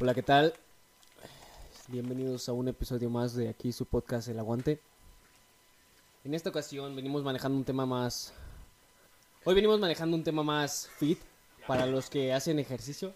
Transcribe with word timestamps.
Hola, 0.00 0.14
¿qué 0.14 0.22
tal? 0.22 0.54
Bienvenidos 1.88 2.48
a 2.48 2.54
un 2.54 2.68
episodio 2.68 3.10
más 3.10 3.34
de 3.34 3.50
aquí 3.50 3.72
su 3.72 3.84
podcast 3.84 4.28
El 4.28 4.38
Aguante. 4.38 4.80
En 6.24 6.32
esta 6.32 6.48
ocasión 6.48 6.96
venimos 6.96 7.22
manejando 7.22 7.58
un 7.58 7.64
tema 7.64 7.84
más... 7.84 8.32
Hoy 9.44 9.54
venimos 9.54 9.78
manejando 9.78 10.16
un 10.16 10.24
tema 10.24 10.42
más 10.42 10.88
fit 10.96 11.18
para 11.66 11.84
los 11.84 12.08
que 12.08 12.32
hacen 12.32 12.58
ejercicio. 12.58 13.12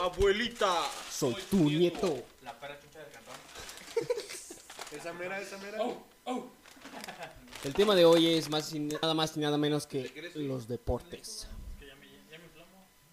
Abuelita. 0.00 0.82
Soy 1.10 1.36
tu 1.50 1.58
nieto. 1.58 2.22
La 2.42 2.58
perra 2.58 2.80
chucha 2.80 3.00
del 3.00 3.10
cantón. 3.10 3.34
Esa 4.96 5.12
mera, 5.12 5.38
esa 5.40 5.58
mera. 5.58 5.78
El 7.66 7.74
tema 7.74 7.96
de 7.96 8.04
hoy 8.04 8.28
es 8.28 8.48
más 8.48 8.72
y 8.72 8.78
nada 8.78 9.12
más 9.12 9.36
y 9.36 9.40
nada 9.40 9.58
menos 9.58 9.88
que 9.88 10.30
los 10.36 10.68
deportes. 10.68 11.48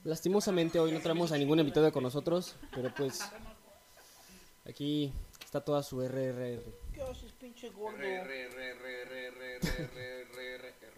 Lastimosamente 0.03 0.77
hoy 0.77 0.91
no 0.91 0.99
traemos 0.99 1.31
a 1.31 1.38
ningún 1.39 1.57
invitado 1.57 1.91
con 1.91 2.03
nosotros, 2.03 2.55
pero 2.71 2.94
pues 2.94 3.21
aquí 4.70 5.11
está 5.44 5.59
toda 5.59 5.81
su 5.81 6.02
RRR. 6.02 6.61
¿Qué 6.94 7.02
haces, 7.02 7.31
pinche 7.31 7.71
gordo? 7.71 7.97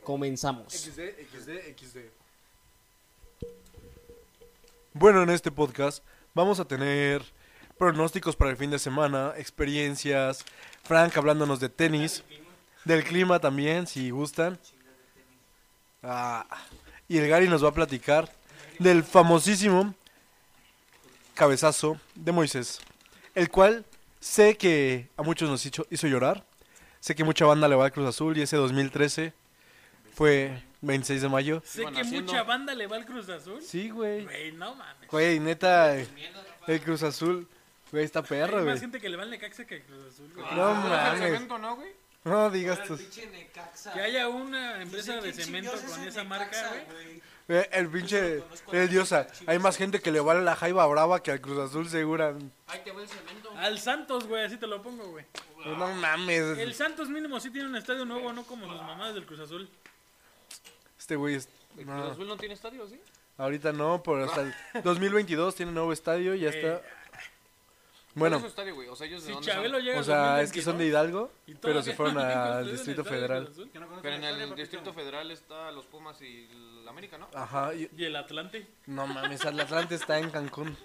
Comenzamos. 0.04 0.90
Bueno, 4.92 5.24
en 5.24 5.30
este 5.30 5.50
podcast 5.50 6.04
vamos 6.34 6.60
a 6.60 6.66
tener 6.66 7.24
pronósticos 7.78 8.36
para 8.36 8.52
el 8.52 8.58
fin 8.58 8.72
de 8.72 8.80
semana, 8.80 9.34
experiencias, 9.38 10.44
Frank 10.84 11.16
hablándonos 11.16 11.62
de 11.62 11.70
tenis 11.70 12.22
del 12.86 13.04
clima 13.04 13.40
también, 13.40 13.86
si 13.88 14.10
gustan. 14.12 14.58
Ah, 16.04 16.46
y 17.08 17.18
el 17.18 17.28
Gary 17.28 17.48
nos 17.50 17.64
va 17.64 17.70
a 17.70 17.74
platicar 17.74 18.32
del 18.80 19.04
famosísimo 19.04 19.94
cabezazo 21.34 22.00
de 22.16 22.32
Moisés, 22.32 22.80
el 23.34 23.50
cual 23.50 23.86
sé 24.20 24.58
que 24.58 25.10
a 25.18 25.24
muchos 25.24 25.50
nos 25.50 25.66
hizo, 25.66 25.86
hizo 25.90 26.08
llorar. 26.08 26.46
Sé 27.00 27.14
que 27.16 27.24
mucha 27.24 27.46
banda 27.46 27.68
le 27.68 27.76
va 27.76 27.86
al 27.86 27.92
Cruz 27.92 28.08
Azul 28.08 28.38
y 28.38 28.42
ese 28.42 28.56
2013 28.58 29.34
fue 30.16 30.64
26 30.82 31.22
de 31.22 31.30
mayo. 31.30 31.62
Sé 31.66 31.86
que 31.86 32.02
haciendo. 32.02 32.32
mucha 32.32 32.44
banda 32.44 32.74
le 32.74 32.88
va 32.88 32.96
al 32.96 33.06
Cruz 33.06 33.30
Azul. 33.30 33.62
Sí, 33.62 33.90
güey. 33.90 34.24
Güey, 34.24 34.52
no 34.54 34.74
mames. 34.76 35.08
Güey, 35.10 35.40
neta, 35.40 35.96
el 35.98 36.82
Cruz 36.82 37.04
Azul, 37.04 37.48
güey, 37.92 38.04
está 38.06 38.24
perro, 38.24 38.58
Hay 38.58 38.64
güey. 38.64 38.74
más 38.74 38.82
gente 38.82 39.00
que 39.00 39.08
le 39.10 39.18
va 39.18 39.24
al 39.24 39.30
Necaxa 39.30 39.66
que 39.66 39.76
al 39.76 39.82
Cruz 39.84 40.14
Azul. 40.14 40.32
güey. 40.34 40.46
No 40.56 40.66
Ah, 40.66 41.16
mames. 41.16 41.48
¿no, 41.48 41.76
güey? 41.76 41.92
No 42.26 42.50
digas 42.50 42.84
tú. 42.84 42.98
Que 43.94 44.02
haya 44.02 44.28
una 44.28 44.82
empresa 44.82 45.22
de 45.22 45.32
cemento 45.32 45.72
con 45.72 46.08
esa 46.08 46.24
marca, 46.24 46.74
güey. 46.92 47.22
Eh, 47.48 47.70
El 47.72 47.88
pinche, 47.90 48.44
el 48.72 48.90
diosa. 48.90 49.28
Hay 49.46 49.60
más 49.60 49.78
gente 49.78 50.00
que 50.02 50.12
le 50.12 50.20
vale 50.20 50.42
la 50.42 50.56
jaiba 50.56 50.86
brava 50.88 51.22
que 51.22 51.30
al 51.32 51.40
Cruz 51.40 51.60
Azul, 51.60 51.88
segura. 51.88 52.36
Al 53.58 53.80
Santos, 53.80 54.28
güey, 54.28 54.44
así 54.44 54.58
te 54.58 54.66
lo 54.66 54.82
pongo, 54.82 55.06
güey. 55.12 55.26
No 55.64 55.94
mames. 55.94 56.58
El 56.58 56.74
Santos 56.74 57.08
mínimo 57.10 57.40
sí 57.40 57.52
tiene 57.52 57.70
un 57.70 57.76
estadio 57.76 58.04
nuevo, 58.06 58.34
no 58.34 58.44
como 58.44 58.68
sus 58.68 58.82
mamás 58.82 59.14
del 59.14 59.26
Cruz 59.28 59.42
Azul. 59.42 59.70
Este 60.98 61.16
güey 61.16 61.36
es. 61.36 61.48
¿El 61.78 61.86
no, 61.86 61.94
Cruz 62.02 62.12
Azul 62.14 62.28
no 62.28 62.38
tiene 62.38 62.56
estadio, 62.56 62.88
sí? 62.88 63.00
ahorita 63.38 63.74
no, 63.74 64.02
pero 64.02 64.24
hasta 64.26 64.42
el 64.42 64.54
2022 64.84 65.54
tiene 65.56 65.72
nuevo 65.72 65.94
estadio, 65.94 66.34
ya 66.34 66.50
está. 66.50 66.82
¿Cuál 68.18 68.34
es 68.34 68.40
Bueno, 68.40 68.40
su 68.40 68.48
estadio, 68.48 68.76
güey? 68.76 68.88
O 68.88 68.96
sea, 68.96 69.08
ellos 69.08 69.22
de 69.24 69.28
Si 69.28 69.34
dónde 69.34 69.52
Chabelo 69.52 69.76
son? 69.78 69.86
llega 69.86 70.00
o 70.00 70.04
sea, 70.04 70.42
es 70.42 70.52
que 70.52 70.62
son 70.62 70.78
de 70.78 70.90
2022, 70.90 71.30
Hidalgo, 71.48 71.60
pero 71.62 71.82
se 71.84 71.94
fueron 71.94 72.18
al 72.20 72.72
Distrito 72.72 73.04
Federal. 73.04 73.52
Pero 74.02 74.16
en 74.16 74.24
el 74.24 74.56
Distrito 74.56 74.94
Federal 74.94 75.30
está 75.32 75.72
los 75.72 75.86
Pumas 75.86 76.22
y 76.22 76.48
el 76.50 76.88
América, 76.88 77.18
¿no? 77.18 77.28
Ajá, 77.34 77.74
y- 77.76 77.90
Y 77.98 78.06
el 78.06 78.16
Atlante. 78.16 78.68
no 78.86 79.06
mames, 79.06 79.44
el 79.44 79.60
Atlante 79.60 79.96
está 79.96 80.18
en 80.20 80.30
Cancún. 80.32 80.78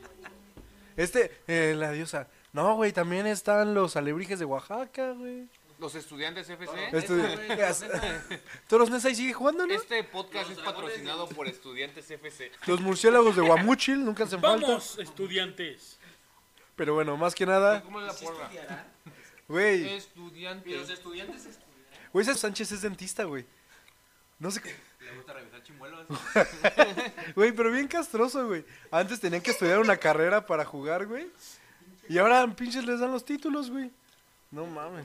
Este, 0.96 1.30
eh, 1.46 1.74
la 1.76 1.92
diosa. 1.92 2.26
No, 2.52 2.74
güey, 2.74 2.92
también 2.92 3.26
están 3.26 3.74
los 3.74 3.94
alebrijes 3.96 4.38
de 4.40 4.44
Oaxaca, 4.44 5.12
güey. 5.12 5.48
Los 5.78 5.94
estudiantes 5.94 6.50
FC. 6.50 6.90
Este, 6.92 8.40
Toros 8.68 8.90
Nesa 8.90 9.08
y 9.08 9.14
sigue 9.14 9.32
jugando, 9.32 9.66
¿no? 9.66 9.72
Este 9.72 10.04
podcast 10.04 10.50
es 10.50 10.58
patrocinado 10.58 11.26
por 11.28 11.46
Estudiantes 11.48 12.10
FC. 12.10 12.50
Los 12.66 12.80
murciélagos 12.82 13.34
de 13.36 13.42
Guamuchil 13.42 14.04
nunca 14.04 14.24
hacen 14.24 14.40
falta. 14.42 14.66
Vamos, 14.66 14.98
estudiantes. 14.98 15.98
Pero 16.80 16.94
bueno, 16.94 17.14
más 17.18 17.34
que 17.34 17.44
nada, 17.44 17.82
¿Cómo 17.82 18.00
es 18.00 18.06
la 18.06 18.14
porra? 18.14 18.48
güey. 19.46 19.86
Estudiantes. 19.96 21.58
Güey, 22.10 22.22
ese 22.26 22.34
Sánchez 22.38 22.72
es 22.72 22.80
dentista, 22.80 23.24
güey. 23.24 23.44
No 24.38 24.50
sé 24.50 24.62
qué. 24.62 24.74
Le 25.04 25.14
gusta 25.14 25.34
revisar 25.34 25.62
chimuelos. 25.62 26.06
Güey, 27.36 27.52
pero 27.52 27.70
bien 27.70 27.86
castroso, 27.86 28.46
güey. 28.46 28.64
Antes 28.90 29.20
tenían 29.20 29.42
que 29.42 29.50
estudiar 29.50 29.78
una 29.78 29.98
carrera 29.98 30.46
para 30.46 30.64
jugar, 30.64 31.04
güey. 31.04 31.30
Y 32.08 32.16
ahora 32.16 32.46
pinches 32.56 32.86
les 32.86 32.98
dan 32.98 33.12
los 33.12 33.26
títulos, 33.26 33.70
güey. 33.70 33.90
No 34.50 34.64
mames. 34.64 35.04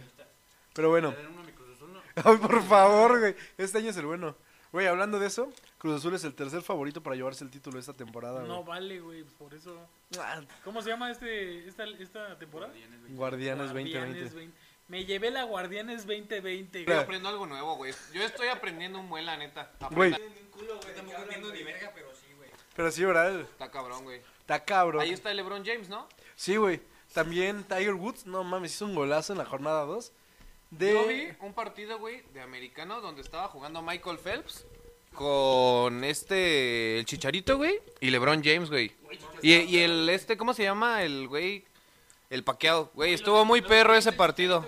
Pero 0.73 0.91
bueno. 0.91 1.13
Ay, 2.23 2.37
por 2.37 2.63
favor, 2.63 3.19
güey. 3.19 3.35
Este 3.57 3.79
año 3.79 3.89
es 3.89 3.97
el 3.97 4.05
bueno. 4.05 4.33
Güey, 4.71 4.87
hablando 4.87 5.19
de 5.19 5.27
eso, 5.27 5.51
Cruz 5.85 5.97
Azul 5.97 6.15
es 6.15 6.23
el 6.23 6.33
tercer 6.33 6.63
favorito 6.63 7.03
para 7.03 7.15
llevarse 7.15 7.43
el 7.43 7.51
título 7.51 7.77
esta 7.77 7.93
temporada, 7.93 8.39
güey. 8.39 8.47
No 8.47 8.63
vale, 8.63 8.99
güey, 8.99 9.23
por 9.23 9.53
eso. 9.53 9.87
Ah, 10.17 10.41
¿Cómo 10.63 10.81
se 10.81 10.89
llama 10.89 11.11
este 11.11 11.67
esta, 11.67 11.83
esta 11.83 12.39
temporada? 12.39 12.73
Guardianes 12.73 13.15
Guardianes 13.15 13.67
2020. 13.67 14.35
20. 14.35 14.57
Me 14.87 15.05
llevé 15.05 15.29
la 15.29 15.43
Guardianes 15.43 16.07
2020. 16.07 16.79
Yo 16.79 16.85
güey. 16.87 16.97
aprendo 16.97 17.29
algo 17.29 17.45
nuevo, 17.45 17.75
güey. 17.75 17.93
Yo 18.15 18.23
estoy 18.23 18.47
aprendiendo 18.47 18.99
un 18.99 19.09
buen, 19.09 19.27
la 19.27 19.37
neta. 19.37 19.73
Güey, 19.91 20.09
verga, 20.09 21.91
pero 21.93 22.15
sí, 22.15 22.33
güey. 22.35 22.49
pero 22.75 22.89
sí, 22.89 23.05
¿verdad? 23.05 23.41
Está 23.41 23.69
cabrón, 23.69 24.05
güey. 24.05 24.21
Está 24.39 24.65
cabrón. 24.65 25.03
Ahí 25.03 25.11
está 25.11 25.29
el 25.29 25.37
LeBron 25.37 25.63
James, 25.63 25.87
¿no? 25.87 26.09
Sí, 26.35 26.55
güey. 26.55 26.81
También 27.13 27.63
Tiger 27.63 27.93
Woods, 27.93 28.25
no 28.25 28.43
mames, 28.43 28.73
hizo 28.73 28.85
un 28.85 28.95
golazo 28.95 29.33
en 29.33 29.37
la 29.37 29.45
jornada 29.45 29.85
2. 29.85 30.11
De... 30.71 30.93
Yo 30.93 31.05
vi 31.05 31.27
un 31.41 31.53
partido, 31.53 31.99
güey, 31.99 32.23
de 32.33 32.41
americano 32.41 33.01
donde 33.01 33.21
estaba 33.21 33.47
jugando 33.49 33.83
Michael 33.83 34.17
Phelps 34.17 34.65
con 35.15 36.03
este, 36.03 36.99
el 36.99 37.05
Chicharito, 37.05 37.57
güey, 37.57 37.79
y 38.01 38.09
LeBron 38.09 38.43
James, 38.43 38.69
güey. 38.69 38.91
Y, 39.41 39.53
y 39.53 39.79
el, 39.79 40.09
este, 40.09 40.37
¿cómo 40.37 40.53
se 40.53 40.63
llama? 40.63 41.03
El 41.03 41.27
güey, 41.27 41.65
el 42.29 42.43
paqueado, 42.43 42.91
güey, 42.93 43.13
estuvo 43.13 43.43
muy 43.45 43.61
perro 43.61 43.95
ese 43.95 44.11
partido. 44.11 44.65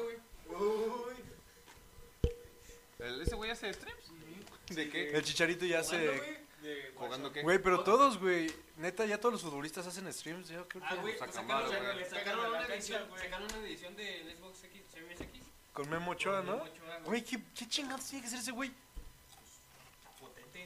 ¿El- 3.00 3.22
¿Ese 3.22 3.36
güey 3.36 3.52
hace 3.52 3.74
streams? 3.74 3.98
¿De 4.70 4.90
qué? 4.90 5.10
El 5.12 5.24
Chicharito 5.24 5.66
ya 5.66 5.84
se... 5.84 6.48
¿Jugando 6.96 7.32
qué? 7.32 7.42
Güey, 7.44 7.60
pero 7.60 7.84
todos, 7.84 8.20
güey. 8.20 8.52
Neta, 8.78 9.06
ya 9.06 9.20
todos 9.20 9.34
los 9.34 9.42
futbolistas 9.42 9.88
hacen 9.88 10.12
streams. 10.12 10.50
Yo 10.50 10.68
creo 10.68 10.84
que 10.84 10.96
pues 11.02 11.18
sacaron- 11.20 11.68
güey. 11.70 12.06
sacaron 12.10 12.46
una 12.50 12.66
edición, 12.66 13.04
sacaron 13.18 13.48
una 13.56 13.68
edición 13.68 13.96
de 13.96 14.36
Xbox 14.36 14.64
X, 14.66 14.82
Series 14.92 15.22
X. 15.22 15.42
con 15.72 15.90
Memo 15.90 16.12
Ochoa, 16.12 16.42
¿no? 16.42 16.56
Ochoa, 16.56 16.68
güey. 16.98 17.04
Güey, 17.06 17.24
¿qué, 17.24 17.40
qué 17.58 17.68
chingados 17.68 18.06
tiene 18.06 18.24
que 18.24 18.30
ser 18.30 18.40
ese 18.40 18.52
güey? 18.52 18.72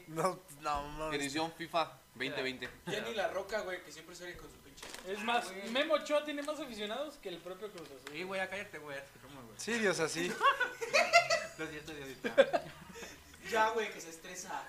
No, 0.08 0.40
no, 0.62 0.92
no. 0.98 1.14
Edición 1.14 1.52
FIFA 1.54 1.92
2020. 2.16 2.70
Ya 2.88 3.02
ni 3.02 3.14
la 3.14 3.28
roca, 3.30 3.62
güey, 3.62 3.84
que 3.84 3.92
siempre 3.92 4.16
sale 4.16 4.36
con 4.38 4.50
su 4.52 4.58
pinche. 4.58 4.86
Es 5.08 5.24
más, 5.24 5.52
Memo 5.72 5.96
Ochoa 5.96 6.24
tiene 6.24 6.42
más 6.44 6.60
aficionados 6.60 7.16
que 7.18 7.30
el 7.30 7.38
propio 7.38 7.72
Cruz 7.72 7.88
Azul. 7.88 8.00
Sí, 8.12 8.24
güey, 8.24 8.40
ya 8.42 8.50
cállate, 8.50 8.78
güey. 8.80 8.98
Sí, 9.58 9.74
Dios, 9.74 10.00
así. 10.00 10.32
Los 11.58 11.72
días 11.72 11.86
de 11.86 12.02
ahorita. 12.02 12.64
Ya, 13.52 13.70
güey, 13.70 13.92
que 13.92 14.00
se 14.02 14.10
estresa. 14.10 14.64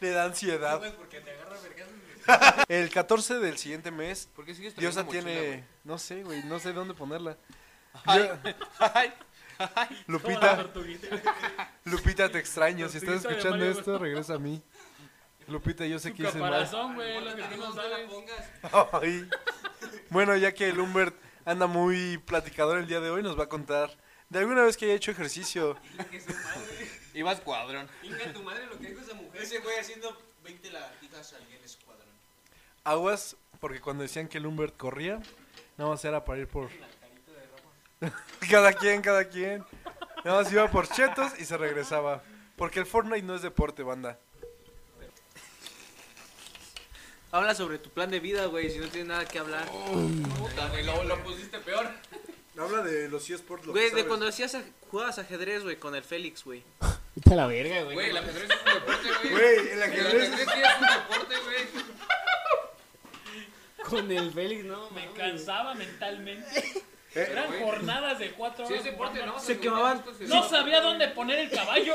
Le 0.00 0.10
da 0.10 0.24
ansiedad. 0.24 0.78
Güey, 0.78 0.92
porque 0.96 1.20
te 1.20 1.30
agarra 1.30 1.56
vergas. 1.60 2.64
El 2.68 2.90
14 2.90 3.38
del 3.38 3.58
siguiente 3.58 3.90
mes, 3.90 4.28
¿Por 4.34 4.44
qué 4.46 4.54
sigues 4.54 4.74
Diosa 4.76 5.02
mochila, 5.04 5.24
tiene... 5.24 5.64
No 5.84 5.98
sé, 5.98 6.22
güey, 6.22 6.42
no 6.44 6.58
sé 6.58 6.72
dónde 6.72 6.94
ponerla. 6.94 7.36
Ay, 8.06 8.22
Yo- 8.26 8.54
ay, 8.94 9.12
Como 9.58 9.68
la 9.76 9.88
Lupita, 10.06 10.56
tortuguita. 10.56 11.08
Lupita, 11.84 12.28
te 12.30 12.38
extraño. 12.38 12.88
Si 12.88 12.96
estás 12.98 13.22
Tortuguita 13.22 13.28
de 13.28 13.34
escuchando 13.36 13.58
Mario 13.66 13.78
esto, 13.78 13.90
Bros. 13.92 14.00
regresa 14.02 14.34
a 14.34 14.38
mí. 14.38 14.62
Lupita, 15.48 15.84
yo 15.86 15.98
sé 15.98 16.10
Su 16.10 16.14
que 16.16 16.22
hice 16.24 16.38
mal. 16.38 16.50
caparazón, 16.50 16.94
güey, 16.94 17.24
lo 17.24 17.36
que 17.36 17.42
tú 17.42 17.56
no 17.58 17.72
sabes. 17.72 18.08
Ay. 18.92 19.28
Bueno, 20.10 20.36
ya 20.36 20.52
que 20.52 20.68
el 20.68 20.80
Humbert 20.80 21.14
anda 21.44 21.66
muy 21.66 22.18
platicador 22.18 22.78
el 22.78 22.86
día 22.86 23.00
de 23.00 23.10
hoy, 23.10 23.22
nos 23.22 23.38
va 23.38 23.44
a 23.44 23.48
contar 23.48 23.90
de 24.28 24.38
alguna 24.38 24.62
vez 24.62 24.76
que 24.76 24.86
haya 24.86 24.94
hecho 24.94 25.10
ejercicio. 25.10 25.76
Iba 27.14 27.30
a 27.30 27.34
escuadrón. 27.34 27.88
Inga 28.02 28.32
tu 28.32 28.42
madre 28.42 28.66
lo 28.66 28.78
que 28.78 28.88
dijo 28.88 29.00
esa 29.00 29.14
mujer. 29.14 29.42
Ese 29.42 29.60
güey 29.60 29.78
haciendo 29.78 30.16
20 30.42 30.70
lagartijas 30.72 31.32
al 31.34 31.42
en 31.42 31.64
escuadrón. 31.64 32.08
Aguas, 32.82 33.36
porque 33.60 33.80
cuando 33.80 34.02
decían 34.02 34.28
que 34.28 34.38
el 34.38 34.46
Humbert 34.46 34.76
corría, 34.76 35.20
nada 35.76 35.90
más 35.90 36.04
era 36.04 36.24
para 36.24 36.40
ir 36.40 36.48
por... 36.48 36.68
cada 38.50 38.72
quien, 38.72 39.02
cada 39.02 39.24
quien. 39.28 39.64
Nada 40.24 40.42
más 40.42 40.52
iba 40.52 40.68
por 40.70 40.88
chetos 40.88 41.38
y 41.38 41.44
se 41.44 41.56
regresaba. 41.56 42.22
Porque 42.56 42.80
el 42.80 42.86
Fortnite 42.86 43.22
no 43.22 43.34
es 43.34 43.42
deporte, 43.42 43.82
banda. 43.82 44.18
Habla 47.34 47.52
sobre 47.56 47.78
tu 47.78 47.90
plan 47.90 48.08
de 48.12 48.20
vida, 48.20 48.46
güey, 48.46 48.70
si 48.70 48.78
no 48.78 48.86
tienes 48.86 49.08
nada 49.08 49.24
que 49.24 49.40
hablar. 49.40 49.66
Puta, 49.68 50.68
güey, 50.68 50.84
lo, 50.84 51.02
lo 51.02 51.18
pusiste 51.24 51.58
peor. 51.58 51.90
Habla 52.56 52.82
de 52.82 53.08
los 53.08 53.28
eSports, 53.28 53.66
lo 53.66 53.72
Güey, 53.72 53.86
que 53.86 53.90
de 53.90 54.02
sabes. 54.02 54.04
cuando 54.06 54.28
hacías 54.28 54.54
aj- 54.54 54.70
jugabas 54.88 55.18
ajedrez, 55.18 55.64
güey, 55.64 55.74
con 55.76 55.96
el 55.96 56.04
Félix, 56.04 56.44
güey. 56.44 56.62
Vete 57.16 57.32
a 57.32 57.36
la 57.36 57.48
verga, 57.48 57.82
güey. 57.82 57.94
Güey, 57.96 58.10
el 58.10 58.16
ajedrez 58.18 58.48
es 58.50 58.56
un 58.56 58.74
deporte, 58.74 59.08
güey. 59.20 59.32
Güey, 59.32 59.58
el 59.58 59.68
El 59.68 59.82
ajedrez 59.82 60.30
ajedrez 60.32 60.48
sí 60.54 60.60
es 60.62 60.74
un 60.80 60.86
deporte, 60.86 61.34
güey. 61.44 61.84
Con 63.90 64.12
el 64.12 64.32
Félix, 64.32 64.64
no. 64.66 64.90
Me 64.92 65.06
mames. 65.06 65.18
cansaba 65.18 65.74
mentalmente. 65.74 66.84
Eh, 67.14 67.28
Eran 67.30 67.46
güey. 67.46 67.60
jornadas 67.62 68.18
de 68.18 68.32
cuatro 68.32 68.66
Sí 68.66 68.72
horas. 68.72 68.84
es 68.86 68.90
deporte, 68.92 69.20
jugando. 69.20 69.34
¿no? 69.38 69.40
Se 69.44 69.60
quemaban- 69.60 70.04
No 70.28 70.48
sabía 70.48 70.80
dónde 70.80 71.08
poner 71.08 71.38
el 71.38 71.50
caballo. 71.50 71.94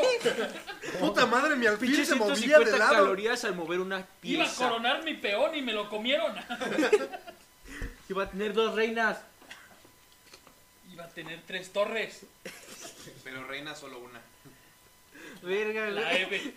Puta 1.00 1.26
madre, 1.26 1.56
mi 1.58 1.66
alfil 1.68 1.90
Pinche 1.90 2.06
se 2.06 2.16
movía 2.16 2.36
150 2.36 2.72
de 2.72 2.80
lado. 2.80 2.94
calorías 2.94 3.44
al 3.44 3.56
mover 3.56 3.80
una 3.82 3.98
Iba 4.24 4.44
a 4.44 4.48
pieza. 4.48 4.68
coronar 4.70 5.04
mi 5.04 5.16
peón 5.16 5.56
y 5.56 5.62
me 5.62 5.74
lo 5.74 5.90
comieron. 5.90 6.34
Iba 8.10 8.24
a 8.24 8.30
tener 8.30 8.54
dos 8.54 8.74
reinas. 8.76 9.20
Iba 10.92 11.04
a 11.04 11.10
tener 11.10 11.42
tres 11.46 11.72
torres. 11.74 12.22
Pero 13.24 13.44
reina 13.46 13.76
solo 13.76 14.00
una. 14.00 14.20
Verga, 15.42 15.88
La. 15.92 16.14
Eve. 16.14 16.54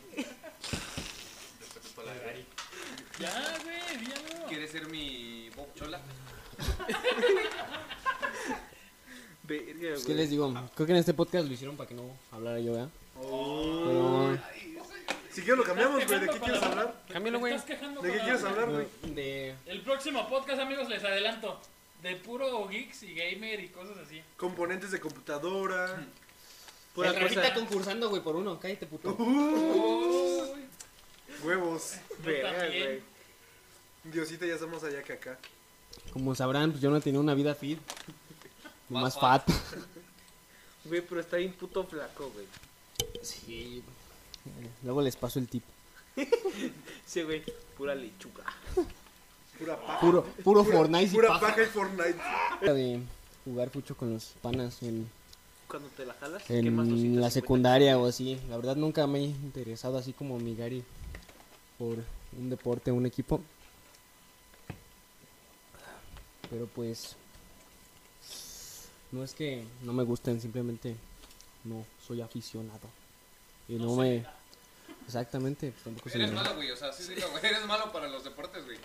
Ya, 3.19 3.59
güey, 3.63 4.07
ya 4.09 4.39
no. 4.41 4.47
¿Quieres 4.47 4.71
ser 4.73 4.87
mi 4.89 5.51
Bob 5.51 5.73
Chola? 5.75 6.01
Verga, 9.45 9.73
Pues, 9.95 10.05
¿Qué 10.05 10.15
les 10.15 10.31
digo? 10.31 10.53
Creo 10.75 10.87
que 10.87 10.93
en 10.93 10.99
este 10.99 11.15
podcast 11.15 11.47
lo 11.47 11.53
hicieron 11.53 11.77
para 11.77 11.89
que 11.89 11.95
no 11.95 12.05
hablara 12.31 12.61
yo, 12.61 12.73
¿verdad? 12.73 12.89
Pero... 13.15 14.39
Si 15.31 15.41
quieres 15.41 15.59
lo 15.59 15.65
cambiamos, 15.65 16.07
güey. 16.07 16.21
¿De 16.21 16.29
qué 16.29 16.39
quieres 16.39 16.63
hablar? 16.63 17.03
Cámbialo, 17.11 17.39
güey. 17.39 17.55
¿De 17.57 17.63
qué 17.65 18.19
quieres 18.21 18.43
la- 18.43 18.51
hablar, 18.51 18.71
güey? 18.71 18.87
De... 19.15 19.55
El 19.67 19.81
próximo 19.83 20.29
podcast, 20.29 20.61
amigos, 20.61 20.89
les 20.89 21.03
adelanto. 21.03 21.59
De 22.03 22.17
puro 22.17 22.69
geeks 22.69 23.05
y 23.05 23.15
gamer 23.15 23.61
y 23.61 23.69
cosas 23.69 23.97
así. 23.99 24.21
Componentes 24.37 24.91
de 24.91 25.01
computadora. 25.01 26.05
Pura 26.95 27.11
el 27.11 27.17
Rafita 27.21 27.43
cosa. 27.43 27.55
concursando, 27.55 28.11
güey, 28.11 28.23
por 28.23 28.37
uno. 28.37 28.59
Cállate, 28.61 28.87
puto. 28.87 29.15
Huevos. 31.43 31.95
Yo 32.11 32.17
Verga, 32.25 32.67
güey. 32.67 33.01
Diosita, 34.05 34.45
ya 34.47 34.55
estamos 34.55 34.83
allá 34.85 35.03
que 35.03 35.13
acá. 35.15 35.39
Como 36.13 36.35
sabrán, 36.35 36.71
pues 36.73 36.83
yo 36.83 36.91
no 36.91 37.01
tenía 37.01 37.21
una 37.21 37.35
vida 37.35 37.55
fit. 37.55 37.79
Más 38.89 39.03
Más 39.05 39.19
fat. 39.19 39.49
fat. 39.51 39.57
Güey, 40.85 41.01
pero 41.01 41.21
está 41.21 41.37
bien 41.37 41.53
puto 41.53 41.85
flaco, 41.85 42.31
güey. 42.35 42.45
Sí. 43.23 43.83
Luego 44.83 45.01
les 45.01 45.15
paso 45.17 45.39
el 45.39 45.49
tip. 45.49 45.63
Sí, 47.07 47.23
güey. 47.23 47.43
Pura 47.79 47.95
lechuga. 47.95 48.45
Pura 49.59 49.81
paja. 49.81 50.01
Puro, 50.01 50.25
puro 50.43 50.65
Fortnite 50.65 51.05
y 51.05 51.09
Pura 51.15 51.29
paja. 51.29 51.41
paja 51.47 51.63
y 51.63 51.67
Fortnite. 51.67 52.19
De 52.63 53.01
jugar 53.45 53.71
mucho 53.75 53.97
con 53.97 54.13
los 54.13 54.25
panas 54.43 54.83
en, 54.83 55.09
Cuando 55.69 55.89
te 55.91 56.05
la 56.05 56.15
jalas, 56.15 56.43
en 56.51 56.65
250 56.65 57.21
la 57.21 57.31
secundaria 57.31 57.99
o 57.99 58.07
así. 58.07 58.41
La 58.49 58.57
verdad 58.57 58.75
nunca 58.77 59.07
me 59.07 59.21
he 59.21 59.25
interesado 59.25 59.99
así 59.99 60.13
como 60.13 60.39
mi 60.39 60.57
Gary 60.57 60.83
por 61.79 61.99
un 62.39 62.51
deporte, 62.51 62.91
un 62.91 63.07
equipo. 63.07 63.41
Pero 66.53 66.67
pues 66.67 67.17
no 69.11 69.25
es 69.25 69.33
que 69.33 69.65
no 69.85 69.95
me 69.95 70.03
gusten, 70.03 70.39
simplemente 70.39 70.95
no 71.65 71.87
soy 72.07 72.21
aficionado. 72.21 72.91
Y 73.69 73.77
no, 73.77 73.97
me 73.97 74.27
exactamente, 75.07 75.71
pues 75.71 75.83
tampoco 75.83 76.11
Eres 76.11 76.31
malo, 76.31 76.55
güey. 76.57 76.71
O 76.71 76.77
sea, 76.77 76.93
sí, 76.93 77.05
sí, 77.05 77.15
güey. 77.31 77.47
Eres 77.47 77.65
malo 77.65 77.91
para 77.91 78.07
los 78.07 78.23
deportes, 78.23 78.67
güey. 78.67 78.77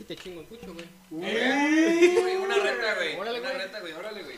Sí 0.00 0.04
te 0.06 0.16
chingo 0.16 0.42
mucho, 0.48 0.72
güey. 0.72 0.86
Güey, 1.10 2.36
Una 2.36 2.54
reta, 2.54 2.94
güey. 2.94 3.16
Órale, 3.18 3.40
Una 3.40 3.50
güey. 3.50 3.62
reta, 3.62 3.80
güey. 3.80 3.92
Órale, 3.92 4.22
güey. 4.22 4.36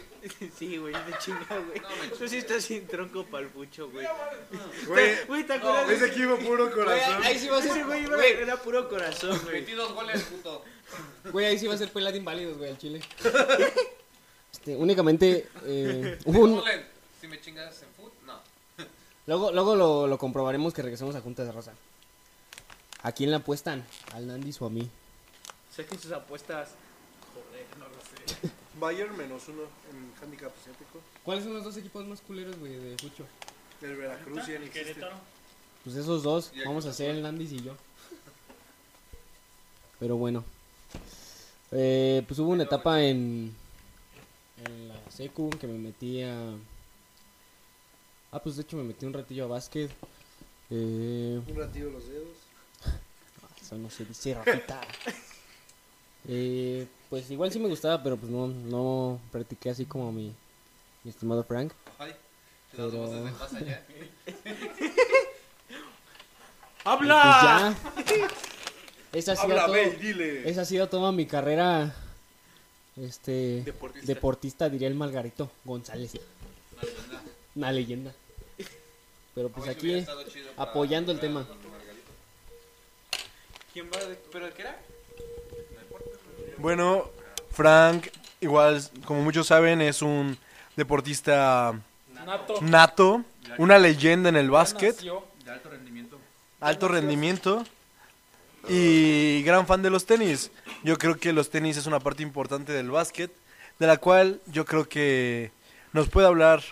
Sí, 0.58 0.76
güey, 0.76 0.92
de 0.92 1.18
chinga, 1.20 1.46
güey. 1.68 1.78
No, 1.80 1.88
me 2.02 2.08
Tú 2.18 2.26
sí 2.28 2.38
estás 2.38 2.64
sin 2.64 2.84
tronco 2.88 3.24
pa'l 3.26 3.46
pucho, 3.48 3.88
güey. 3.90 4.04
Güey, 4.88 5.24
Güey, 5.28 5.44
¿te 5.46 5.52
acuerdas? 5.52 5.86
de 5.86 5.94
ese 5.94 6.06
equipo 6.06 6.36
puro 6.38 6.68
corazón. 6.72 7.22
ahí 7.22 7.38
sí 7.38 7.46
va 7.46 7.58
a 7.58 7.60
Ese 7.60 7.68
ser, 7.74 7.84
güey 7.86 8.02
iba- 8.02 8.16
güey, 8.16 8.32
era 8.32 8.56
puro 8.56 8.88
corazón, 8.88 9.38
güey. 9.44 9.52
22 9.54 9.92
goles, 9.94 10.22
puto. 10.22 10.64
Güey, 11.30 11.46
ahí 11.46 11.58
sí 11.60 11.68
va 11.68 11.74
a 11.74 11.78
ser 11.78 11.92
pelea 11.92 12.10
de 12.10 12.18
inválidos, 12.18 12.58
güey, 12.58 12.70
al 12.70 12.78
chile. 12.78 13.00
Este, 14.52 14.74
únicamente 14.76 15.48
eh, 15.64 16.18
hubo 16.24 16.40
un- 16.40 16.56
Goles. 16.56 16.80
Si 17.20 17.28
me 17.28 17.40
chingas 17.40 17.80
en 17.82 17.88
foot, 17.94 18.12
no. 18.26 18.40
Luego, 19.26 19.52
luego 19.52 19.76
lo, 19.76 20.06
lo 20.08 20.18
comprobaremos 20.18 20.74
que 20.74 20.82
regresemos 20.82 21.14
a 21.14 21.20
Juntas 21.20 21.46
de 21.46 21.52
Raza. 21.52 21.72
¿A 23.02 23.12
quién 23.12 23.30
le 23.30 23.36
apuestan? 23.36 23.84
¿Al 24.12 24.26
Nandis 24.26 24.60
o 24.60 24.66
a 24.66 24.70
mí? 24.70 24.88
Saquen 25.74 25.98
sus 25.98 26.12
apuestas. 26.12 26.70
Bayern 28.80 29.16
menos 29.16 29.48
uno 29.48 29.62
en 29.90 30.12
handicap 30.22 30.52
asiático. 30.60 31.00
¿Cuáles 31.24 31.44
son 31.44 31.54
los 31.54 31.64
dos 31.64 31.76
equipos 31.76 32.06
más 32.06 32.20
culeros, 32.20 32.58
güey, 32.58 32.74
de 32.76 32.96
Fucho? 32.98 33.24
El 33.80 33.96
Veracruz 33.96 34.36
no 34.36 34.48
Y 34.48 34.52
existe. 34.56 34.70
Querétaro. 34.70 35.16
Pues 35.84 35.96
esos 35.96 36.22
dos, 36.22 36.52
vamos 36.64 36.86
a 36.86 36.90
hacer 36.90 37.10
el 37.10 37.22
Nandis 37.22 37.52
y 37.52 37.62
yo. 37.62 37.74
Pero 39.98 40.16
bueno. 40.16 40.44
Eh, 41.70 42.22
pues 42.26 42.38
hubo 42.38 42.50
una 42.50 42.64
etapa 42.64 43.02
en, 43.02 43.54
en 44.64 44.88
la 44.88 45.10
secu 45.10 45.50
que 45.50 45.66
me 45.66 45.78
metí 45.78 46.22
a... 46.22 46.52
Ah, 48.30 48.42
pues 48.42 48.56
de 48.56 48.62
hecho 48.62 48.76
me 48.76 48.84
metí 48.84 49.06
un 49.06 49.12
ratillo 49.12 49.44
a 49.44 49.48
básquet. 49.48 49.90
Eh, 50.70 51.40
Un 51.46 51.56
ratillo 51.56 51.90
los 51.90 52.08
dedos. 52.08 52.36
Eso 53.60 53.76
no 53.76 53.90
se 53.90 54.04
dice, 54.04 54.34
Rafita. 54.34 54.80
eh, 56.28 56.86
pues 57.10 57.30
igual 57.30 57.52
sí 57.52 57.58
me 57.58 57.68
gustaba, 57.68 58.02
pero 58.02 58.16
pues 58.16 58.30
no, 58.30 58.46
no 58.48 59.20
practiqué 59.30 59.70
así 59.70 59.84
como 59.84 60.12
mi, 60.12 60.32
mi 61.04 61.10
estimado 61.10 61.44
Frank. 61.44 61.72
Ay. 61.98 62.14
Te 62.74 62.80
das 62.82 62.90
Pero- 62.90 63.02
¡Habla! 66.84 67.74
Pues 67.94 68.06
ya. 68.06 68.28
Esa 69.12 69.32
ha 69.32 69.36
sido 69.36 69.50
Habla, 69.52 69.64
todo- 69.66 69.74
ve 69.74 69.96
y 70.00 70.02
dile. 70.02 70.48
esa 70.50 70.62
ha 70.62 70.64
sido 70.64 70.88
toda 70.88 71.12
mi 71.12 71.26
carrera 71.26 71.94
este 72.96 73.62
Deportista. 73.62 74.06
deportista, 74.06 74.68
diría 74.68 74.88
el 74.88 74.94
Margarito 74.94 75.50
González. 75.64 76.12
Una 76.14 76.82
leyenda. 76.82 77.22
Una 77.54 77.72
leyenda. 77.72 78.12
Pero 79.34 79.48
pues 79.50 79.68
aquí 79.68 80.04
apoyando 80.56 81.12
el 81.12 81.20
tema. 81.20 81.46
¿Quién 83.72 83.90
va? 83.94 84.04
de- 84.04 84.16
¿Pero 84.30 84.46
de 84.46 84.52
qué 84.52 84.62
era? 84.62 84.78
Bueno, 86.62 87.10
Frank, 87.50 88.06
igual, 88.40 88.80
como 89.04 89.20
muchos 89.22 89.48
saben, 89.48 89.80
es 89.80 90.00
un 90.00 90.38
deportista 90.76 91.74
Nato. 92.24 92.54
nato, 92.60 93.24
una 93.58 93.78
leyenda 93.78 94.28
en 94.28 94.36
el 94.36 94.48
básquet. 94.48 94.96
De 95.00 95.50
alto 95.50 95.68
rendimiento. 95.70 96.18
alto 96.60 96.86
rendimiento 96.88 97.64
y 98.68 99.42
gran 99.42 99.66
fan 99.66 99.82
de 99.82 99.90
los 99.90 100.06
tenis. 100.06 100.52
Yo 100.84 100.96
creo 100.98 101.18
que 101.18 101.32
los 101.32 101.50
tenis 101.50 101.76
es 101.76 101.86
una 101.86 101.98
parte 101.98 102.22
importante 102.22 102.70
del 102.72 102.90
básquet, 102.92 103.32
de 103.80 103.86
la 103.88 103.96
cual 103.96 104.40
yo 104.46 104.64
creo 104.64 104.88
que 104.88 105.50
nos 105.92 106.08
puede 106.08 106.28
hablar 106.28 106.62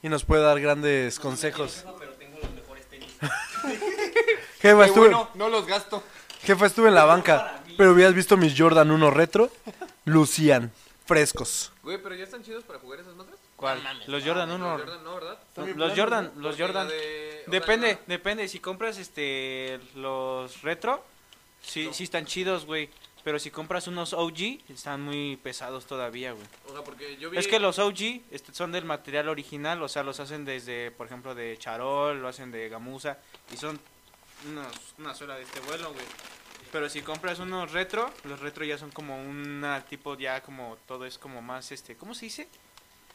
y 0.00 0.08
nos 0.08 0.24
puede 0.24 0.42
dar 0.44 0.60
grandes 0.60 1.18
consejos. 1.18 1.84
pero 1.98 2.12
tengo 2.12 2.38
los 2.40 2.52
mejores 2.52 2.84
tenis. 2.86 3.08
Jefa, 4.60 4.78
Qué 4.78 4.84
estuve, 4.86 5.08
bueno, 5.08 5.28
no 5.34 5.48
los 5.48 5.66
gasto. 5.66 6.02
jefa, 6.42 6.66
estuve 6.66 6.88
en 6.88 6.94
la 6.94 7.04
banca, 7.04 7.60
pero 7.76 7.92
hubieras 7.92 8.14
visto 8.14 8.36
mis 8.36 8.58
Jordan 8.58 8.90
1 8.90 9.10
retro, 9.10 9.50
lucían 10.04 10.72
frescos. 11.06 11.72
Güey, 11.82 12.02
pero 12.02 12.14
ya 12.14 12.24
están 12.24 12.42
chidos 12.42 12.64
para 12.64 12.78
jugar 12.78 13.00
esas 13.00 13.14
madres. 13.14 13.36
¿Cuál? 13.56 13.82
Los 14.06 14.24
Jordan 14.24 14.50
1. 14.50 14.78
Los 14.78 14.80
Jordan, 14.80 15.04
no, 15.04 15.14
¿verdad? 15.14 15.38
Los 15.76 15.98
Jordan, 15.98 16.32
los 16.36 16.56
Jordan. 16.56 16.86
o 16.86 16.90
sea, 16.90 16.98
Depende, 17.46 17.98
depende. 18.06 18.48
Si 18.48 18.58
compras 18.58 18.98
este 18.98 19.80
los 19.94 20.62
retro, 20.62 21.04
sí, 21.62 21.90
sí 21.92 22.04
están 22.04 22.26
chidos, 22.26 22.66
güey. 22.66 22.90
Pero 23.22 23.38
si 23.38 23.50
compras 23.50 23.88
unos 23.88 24.12
OG, 24.12 24.60
están 24.68 25.00
muy 25.00 25.38
pesados 25.38 25.86
todavía, 25.86 26.32
güey. 26.32 26.44
O 26.68 26.72
sea, 26.72 26.84
porque 26.84 27.16
yo 27.16 27.30
vi. 27.30 27.38
Es 27.38 27.48
que 27.48 27.58
los 27.58 27.78
OG 27.78 28.20
este, 28.30 28.52
son 28.52 28.70
del 28.70 28.84
material 28.84 29.30
original, 29.30 29.82
o 29.82 29.88
sea, 29.88 30.02
los 30.02 30.20
hacen 30.20 30.44
desde, 30.44 30.90
por 30.90 31.06
ejemplo, 31.06 31.34
de 31.34 31.56
charol, 31.56 32.20
lo 32.20 32.28
hacen 32.28 32.50
de 32.50 32.68
gamuza, 32.68 33.18
y 33.50 33.56
son 33.56 33.80
unos, 34.46 34.66
una 34.98 35.14
suela 35.14 35.36
de 35.36 35.44
este 35.44 35.58
vuelo, 35.60 35.90
güey. 35.94 36.04
Pero 36.74 36.88
si 36.88 37.02
compras 37.02 37.38
unos 37.38 37.70
retro, 37.70 38.12
los 38.24 38.40
retro 38.40 38.64
ya 38.64 38.76
son 38.76 38.90
como 38.90 39.16
una 39.16 39.84
tipo 39.84 40.18
ya 40.18 40.42
como 40.42 40.76
todo 40.88 41.06
es 41.06 41.18
como 41.18 41.40
más, 41.40 41.70
este, 41.70 41.94
¿cómo 41.94 42.16
se 42.16 42.24
dice? 42.26 42.48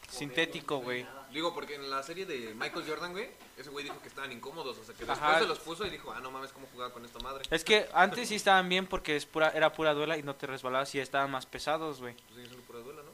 Sintético, 0.10 0.78
güey. 0.78 1.06
Digo, 1.34 1.54
porque 1.54 1.75
en 1.75 1.89
la 1.89 2.01
serie 2.01 2.25
de 2.25 2.54
Michael 2.54 2.86
Jordan, 2.88 3.12
güey, 3.12 3.30
ese 3.58 3.70
güey 3.70 3.84
dijo 3.84 4.01
que 4.01 4.08
estaban 4.08 4.32
incómodos. 4.32 4.78
O 4.78 4.84
sea, 4.86 4.96
que 4.96 5.04
después 5.04 5.20
Ajá. 5.20 5.39
se 5.39 5.46
los 5.46 5.60
puso 5.60 5.86
y 5.86 5.89
dijo, 5.89 6.10
ah, 6.10 6.22
no 6.22 6.32
mames, 6.32 6.54
¿cómo 6.54 6.68
jugaba 6.72 6.94
con 6.94 7.04
esta 7.04 7.20
madre? 7.20 7.44
Es 7.51 7.66
que 7.66 7.89
antes 7.94 8.30
sí 8.30 8.36
estaban 8.36 8.70
bien 8.70 8.88
porque 8.88 9.18
es 9.18 9.25
pura, 9.25 9.50
era 9.50 9.74
pura 9.74 9.94
duela 9.94 10.18
y 10.18 10.24
no 10.24 10.36
te 10.36 10.48
resbalabas 10.48 10.96
y 10.96 11.01
estaban 11.01 11.30
más 11.30 11.46
pesados, 11.46 12.00
güey. 12.00 12.13
Pues 12.13 12.48
sí, 12.48 12.56
es 12.56 12.62
pura 12.66 12.80
duela, 12.80 13.01
¿no? 13.04 13.12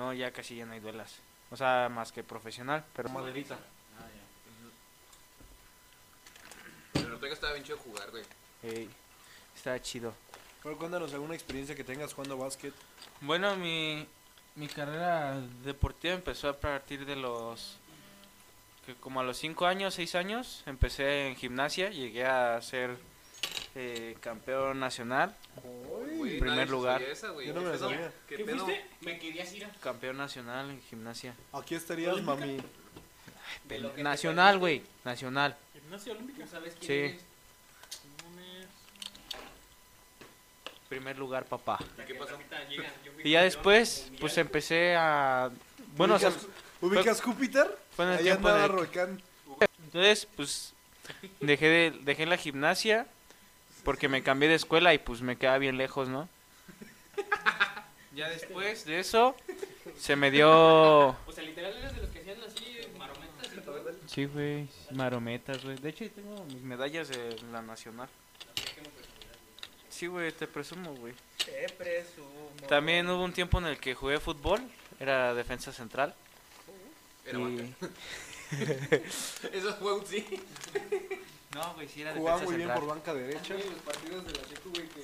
No, 0.00 0.12
ya 0.12 0.30
casi 0.30 0.54
ya 0.54 0.66
no 0.66 0.74
hay 0.74 0.80
duelas. 0.80 1.16
O 1.50 1.56
sea, 1.56 1.88
más 1.90 2.12
que 2.12 2.22
profesional, 2.22 2.84
pero 2.94 3.08
modelita. 3.08 3.58
Pero 6.92 7.08
el 7.08 7.14
Ortega 7.14 7.34
estaba 7.34 7.54
bien 7.54 7.64
chido 7.64 7.78
jugar, 7.78 8.08
güey. 8.12 8.22
Ey, 8.62 8.88
está 9.60 9.80
chido. 9.82 10.14
Pero 10.62 10.76
cuéntanos 10.78 11.12
alguna 11.12 11.34
experiencia 11.34 11.74
que 11.76 11.84
tengas 11.84 12.14
jugando 12.14 12.36
básquet. 12.38 12.72
Bueno, 13.20 13.56
mi 13.56 14.06
Mi 14.56 14.66
carrera 14.68 15.38
deportiva 15.64 16.14
empezó 16.14 16.48
a 16.48 16.56
partir 16.58 17.04
de 17.06 17.14
los... 17.16 17.76
que 18.86 18.94
como 18.94 19.20
a 19.20 19.22
los 19.22 19.36
5 19.38 19.66
años, 19.66 19.94
6 19.94 20.14
años, 20.16 20.62
empecé 20.66 21.28
en 21.28 21.36
gimnasia, 21.36 21.90
llegué 21.90 22.24
a 22.26 22.60
ser 22.62 22.96
eh, 23.74 24.16
campeón 24.20 24.80
nacional, 24.80 25.34
Güey, 25.62 26.38
primer 26.40 26.58
nadie 26.58 26.70
lugar. 26.70 27.02
esa. 27.02 27.28
Yo 27.42 27.52
no 27.54 27.60
me 27.60 27.78
sabía. 27.78 28.12
¿Qué 28.28 28.36
¿Qué 28.36 28.44
fuiste? 28.44 28.84
Me 29.02 29.18
querías 29.18 29.52
ir 29.54 29.64
a... 29.66 29.70
campeón 29.80 30.16
nacional 30.16 30.70
en 30.70 30.82
gimnasia. 30.82 31.34
Aquí 31.52 31.74
estarías, 31.74 32.20
mami. 32.22 32.56
Lo 33.68 33.90
que 33.90 33.96
te 33.96 34.02
Nacional, 34.02 34.58
güey, 34.58 34.82
nacional. 35.04 35.56
Gimnasia 35.72 36.12
olímpica. 36.12 36.46
¿Sabes 36.46 36.74
quién 36.80 36.86
Sí. 36.86 36.92
eres? 37.14 37.29
Primer 40.90 41.16
lugar, 41.16 41.44
papá. 41.44 41.78
¿Qué 42.04 42.16
pasó? 42.16 42.36
Y 43.22 43.30
ya 43.30 43.42
después, 43.42 44.10
pues 44.18 44.36
empecé 44.38 44.96
a... 44.96 45.48
Bueno, 45.96 46.16
o 46.16 46.18
sea, 46.18 46.30
¿Ubicas, 46.30 46.48
¿ubicas 46.80 47.22
Júpiter? 47.22 47.78
fue 47.94 48.06
en 48.06 48.10
el 48.10 48.18
tiempo 48.18 48.52
de... 48.52 48.66
Roicán. 48.66 49.22
Entonces, 49.84 50.26
pues 50.34 50.74
dejé 51.40 51.68
de, 51.68 51.90
dejé 52.02 52.26
la 52.26 52.36
gimnasia 52.36 53.06
porque 53.84 54.08
me 54.08 54.24
cambié 54.24 54.48
de 54.48 54.56
escuela 54.56 54.92
y 54.92 54.98
pues 54.98 55.22
me 55.22 55.36
quedaba 55.36 55.58
bien 55.58 55.78
lejos, 55.78 56.08
¿no? 56.08 56.28
Ya 58.12 58.28
después 58.28 58.84
de 58.84 58.98
eso 58.98 59.36
se 59.96 60.16
me 60.16 60.32
dio 60.32 60.50
O 60.50 61.32
sea, 61.32 61.44
literal 61.44 61.72
eres 61.76 61.94
de 61.94 62.02
los 62.02 62.10
que 62.10 62.18
hacían 62.18 62.42
así 62.42 62.78
marometas 62.98 63.46
y 63.56 63.60
todo. 63.60 63.84
Sí, 64.08 64.24
güey, 64.24 64.68
marometas, 64.90 65.64
güey. 65.64 65.76
De 65.76 65.90
hecho, 65.90 66.10
tengo 66.10 66.44
mis 66.46 66.62
medallas 66.62 67.10
de 67.10 67.36
la 67.52 67.62
nacional. 67.62 68.08
Sí, 70.00 70.06
güey, 70.06 70.32
te 70.32 70.46
presumo, 70.46 70.94
güey. 70.94 71.12
Te 71.44 71.68
presumo. 71.74 72.50
También 72.70 73.06
hubo 73.10 73.22
un 73.22 73.34
tiempo 73.34 73.58
en 73.58 73.66
el 73.66 73.78
que 73.78 73.94
jugué 73.94 74.18
fútbol, 74.18 74.62
era 74.98 75.34
defensa 75.34 75.74
central. 75.74 76.14
Era 77.26 77.38
y- 77.38 77.42
banca. 77.42 77.88
Eso 79.52 79.74
fue 79.74 79.92
un 79.92 80.06
sí. 80.06 80.24
No, 81.54 81.74
güey, 81.74 81.86
sí 81.86 82.00
era 82.00 82.14
Jugaba 82.14 82.38
defensa 82.38 82.50
muy 82.50 82.64
bien 82.64 82.74
por 82.80 82.86
banca 82.88 83.12
derecha. 83.12 83.52
los 83.52 83.64
partidos 83.84 84.24
de 84.24 84.32
la 84.32 84.48
secu, 84.48 84.70
güey, 84.70 84.88
que 84.88 85.02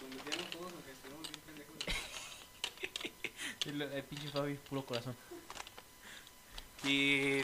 donde 0.00 0.16
metíamos 0.18 0.50
todos 0.50 0.72
nos 0.72 0.84
gestionamos 0.84 1.28
bien 1.28 1.40
pendejos. 1.44 1.76
El, 3.66 3.82
el 3.82 4.02
pinche 4.04 4.28
Fabi, 4.28 4.54
puro 4.54 4.84
corazón. 4.86 5.16
Y 6.84 7.38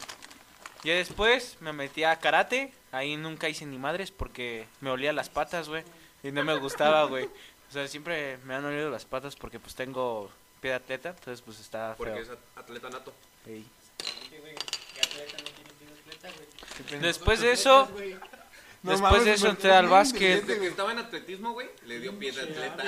ya 0.84 0.94
después 0.94 1.56
me 1.58 1.72
metí 1.72 2.04
a 2.04 2.20
karate. 2.20 2.72
Ahí 2.92 3.16
nunca 3.16 3.48
hice 3.48 3.66
ni 3.66 3.78
madres 3.78 4.12
porque 4.12 4.68
me 4.80 4.90
olía 4.90 5.12
las 5.12 5.28
patas, 5.28 5.68
güey. 5.68 5.82
Y 6.24 6.32
no 6.32 6.42
me 6.42 6.56
gustaba, 6.56 7.04
güey. 7.04 7.26
O 7.26 7.72
sea, 7.72 7.86
siempre 7.86 8.38
me 8.44 8.54
han 8.54 8.64
olido 8.64 8.90
las 8.90 9.04
patas 9.04 9.36
porque 9.36 9.60
pues 9.60 9.74
tengo 9.76 10.30
pie 10.60 10.70
de 10.70 10.76
atleta. 10.76 11.10
Entonces 11.10 11.40
pues 11.42 11.60
está 11.60 11.94
Porque 11.96 12.14
feo. 12.14 12.22
es 12.22 12.30
at- 12.30 12.38
atleta 12.56 12.90
nato. 12.90 13.12
Ey. 13.46 13.64
Después 17.00 17.40
de 17.40 17.52
eso, 17.52 17.88
No 18.82 18.90
después 18.90 19.00
mames, 19.00 19.24
de 19.24 19.32
eso 19.34 19.48
entré 19.48 19.72
al 19.72 19.88
básquet. 19.88 20.44
Desde 20.44 20.60
que 20.60 20.66
estaba 20.68 20.92
en 20.92 20.98
atletismo, 20.98 21.52
güey, 21.52 21.68
le 21.86 22.00
dio 22.00 22.18
pie 22.18 22.32
de 22.32 22.40
atleta. 22.42 22.84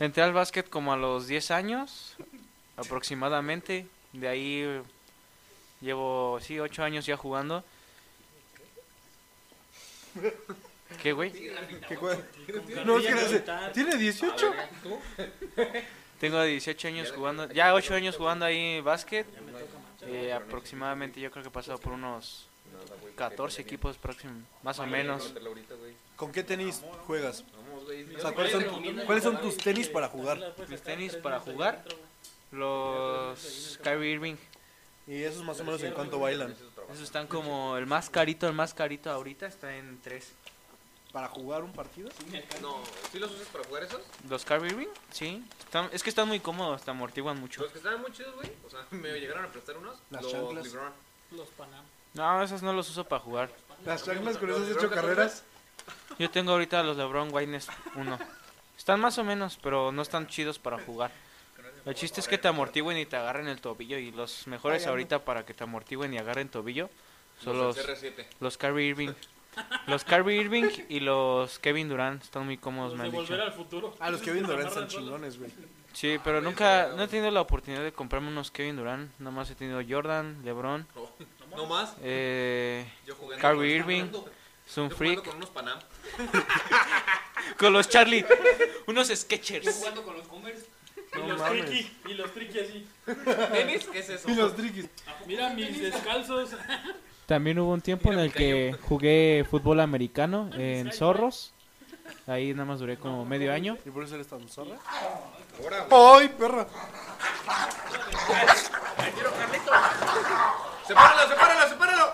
Entré 0.00 0.22
al 0.22 0.32
básquet 0.32 0.68
como 0.68 0.92
a 0.92 0.96
los 0.96 1.26
10 1.26 1.50
años, 1.50 2.14
aproximadamente. 2.76 3.86
De 4.12 4.28
ahí 4.28 4.82
llevo, 5.80 6.38
sí, 6.40 6.58
8 6.58 6.82
años 6.82 7.06
ya 7.06 7.16
jugando. 7.16 7.64
¿Qué, 11.02 11.12
güey? 11.12 11.32
¿Qué 11.32 11.98
No, 12.84 12.98
es 12.98 13.06
que 13.06 13.14
no 13.14 13.20
sé. 13.20 13.44
¿Tiene 13.72 13.96
18? 13.96 14.52
Tengo 16.20 16.42
18 16.42 16.88
años 16.88 17.12
jugando, 17.12 17.50
ya 17.52 17.74
8 17.74 17.94
años 17.94 18.16
jugando 18.16 18.44
ahí 18.44 18.80
básquet. 18.80 19.26
Eh, 20.06 20.32
aproximadamente 20.32 21.20
yo 21.20 21.30
creo 21.30 21.42
que 21.42 21.48
he 21.48 21.52
pasado 21.52 21.78
por 21.78 21.92
unos 21.92 22.46
14 23.16 23.62
equipos 23.62 23.96
próximos, 23.96 24.36
más 24.62 24.78
o 24.78 24.86
menos. 24.86 25.34
¿Con 26.16 26.32
qué 26.32 26.42
tenis 26.42 26.82
juegas? 27.06 27.44
Vamos, 27.56 27.84
güey. 27.84 28.14
O 28.14 28.20
sea, 28.20 28.32
¿cuáles 28.32 28.52
son, 28.52 28.64
¿cuáles 29.06 29.24
son 29.24 29.40
tus 29.40 29.56
tenis 29.56 29.88
para 29.88 30.08
jugar? 30.08 30.54
Mis 30.68 30.82
tenis 30.82 31.16
para 31.16 31.40
jugar, 31.40 31.84
los 32.50 33.78
Kyrie 33.82 34.12
Irving. 34.12 34.36
Y 35.06 35.22
esos 35.22 35.44
más 35.44 35.60
o 35.60 35.64
menos 35.64 35.82
en 35.82 35.92
cuánto 35.92 36.18
bailan. 36.18 36.54
Esos 36.90 37.02
están 37.02 37.26
como 37.26 37.76
el 37.76 37.86
más 37.86 38.08
carito, 38.08 38.48
el 38.48 38.54
más 38.54 38.72
carito 38.72 39.10
ahorita 39.10 39.46
está 39.46 39.76
en 39.76 40.00
3. 40.02 40.32
¿Para 41.14 41.28
jugar 41.28 41.62
un 41.62 41.72
partido? 41.72 42.08
No, 42.60 42.80
¿sí 43.12 43.20
los 43.20 43.30
usas 43.30 43.46
para 43.46 43.62
jugar 43.62 43.84
esos? 43.84 44.00
¿Los 44.28 44.44
Kyrie 44.44 44.72
Irving? 44.72 44.88
Sí. 45.12 45.44
Están, 45.60 45.88
es 45.92 46.02
que 46.02 46.10
están 46.10 46.26
muy 46.26 46.40
cómodos, 46.40 46.82
te 46.82 46.90
amortiguan 46.90 47.38
mucho. 47.38 47.62
Los 47.62 47.70
que 47.70 47.78
estaban 47.78 48.00
muy 48.00 48.10
chidos, 48.10 48.34
güey. 48.34 48.50
O 48.66 48.68
sea, 48.68 48.80
me 48.90 49.12
llegaron 49.20 49.44
a 49.44 49.48
prestar 49.48 49.76
unos. 49.76 49.96
Las 50.10 50.22
los 50.24 50.32
chanclas. 50.32 50.64
LeBron. 50.66 50.92
Los 51.30 51.48
Panam. 51.50 51.84
No, 52.14 52.42
esos 52.42 52.64
no 52.64 52.72
los 52.72 52.90
uso 52.90 53.04
para 53.04 53.22
jugar. 53.22 53.48
¿Las 53.84 54.04
chanclas 54.04 54.38
con 54.38 54.50
esas 54.50 54.62
has 54.62 54.76
hecho 54.76 54.90
carreras? 54.90 55.44
Yo 56.18 56.28
tengo 56.32 56.50
ahorita 56.50 56.82
los 56.82 56.96
LeBron 56.96 57.32
Waynes 57.32 57.68
1. 57.94 58.18
Están 58.76 58.98
más 58.98 59.16
o 59.18 59.22
menos, 59.22 59.56
pero 59.62 59.92
no 59.92 60.02
están 60.02 60.26
chidos 60.26 60.58
para 60.58 60.80
jugar. 60.80 61.12
El 61.86 61.94
chiste 61.94 62.22
es 62.22 62.26
que 62.26 62.38
te 62.38 62.48
amortiguen 62.48 62.98
y 62.98 63.06
te 63.06 63.14
agarren 63.14 63.46
el 63.46 63.60
tobillo. 63.60 63.98
Y 63.98 64.10
los 64.10 64.48
mejores 64.48 64.84
ahorita 64.88 65.24
para 65.24 65.46
que 65.46 65.54
te 65.54 65.62
amortiguen 65.62 66.12
y 66.12 66.18
agarren 66.18 66.48
tobillo 66.48 66.90
son 67.40 67.56
los, 67.58 67.76
Los 67.76 67.86
CR7. 67.86 68.26
los 68.40 68.58
Kyrie 68.58 68.88
Irving. 68.88 69.12
Los 69.86 70.04
Kyrie 70.04 70.40
Irving 70.40 70.68
y 70.88 71.00
los 71.00 71.58
Kevin 71.58 71.88
Durant 71.88 72.22
están 72.22 72.44
muy 72.46 72.56
cómodos, 72.58 72.92
Los 72.92 72.98
me 72.98 73.04
de 73.04 73.08
han 73.10 73.12
dicho. 73.22 73.32
volver 73.32 73.46
al 73.46 73.52
futuro. 73.52 73.94
Ah, 74.00 74.10
los 74.10 74.20
Kevin 74.22 74.44
Durant 74.44 74.68
están 74.68 74.88
chingones, 74.88 75.38
güey. 75.38 75.50
Sí, 75.92 76.18
pero 76.24 76.40
nunca, 76.40 76.90
no 76.96 77.04
he 77.04 77.08
tenido 77.08 77.30
la 77.30 77.40
oportunidad 77.40 77.82
de 77.82 77.92
comprarme 77.92 78.28
unos 78.28 78.50
Kevin 78.50 78.76
Durant. 78.76 79.10
Nada 79.18 79.30
más 79.30 79.50
he 79.50 79.54
tenido 79.54 79.80
Jordan, 79.88 80.40
LeBron, 80.44 80.86
No 81.56 81.66
más. 81.66 81.94
eh, 82.02 82.84
Yo 83.06 83.14
jugando 83.14 83.40
Kyrie 83.40 83.80
con- 83.82 83.90
Irving, 83.92 84.10
Yo 84.12 84.24
Sun 84.66 84.90
jugando 84.90 84.96
Freak, 84.96 85.24
con 85.24 85.36
unos 85.36 85.50
Panam. 85.50 85.78
con 87.58 87.72
los 87.72 87.88
Charlie, 87.88 88.24
unos 88.86 89.08
Sketchers. 89.08 89.76
jugando 89.78 90.02
con 90.02 90.16
los 90.16 90.26
Converse. 90.26 90.66
Y 91.14 91.18
No 91.18 91.28
los 91.28 91.38
mames. 91.38 91.64
tricky. 91.66 91.96
Y 92.08 92.14
los 92.14 92.32
tricky 92.32 92.58
así. 92.58 92.86
¿Tenis? 93.52 93.86
¿Qué 93.86 93.98
es 94.00 94.08
eso? 94.08 94.28
Y 94.30 94.34
los 94.34 94.56
triquis. 94.56 94.86
Mira 95.26 95.50
mis 95.50 95.80
descalzos. 95.80 96.50
También 97.26 97.58
hubo 97.58 97.72
un 97.72 97.80
tiempo 97.80 98.12
en 98.12 98.18
el 98.18 98.32
que 98.32 98.76
jugué 98.88 99.46
fútbol 99.48 99.80
americano 99.80 100.50
en 100.54 100.92
Zorros. 100.92 101.52
Ahí 102.26 102.52
nada 102.52 102.64
más 102.66 102.80
duré 102.80 102.96
como 102.98 103.24
medio 103.24 103.52
año. 103.52 103.76
¿Y 103.84 103.90
por 103.90 104.04
eso 104.04 104.14
eres 104.14 104.26
tan 104.28 104.46
zorra? 104.48 104.76
¡Ay, 105.90 106.28
perra! 106.28 106.66
¡Sepáralo, 110.86 111.28
sepáralo, 111.28 111.68
sepáralo! 111.68 112.12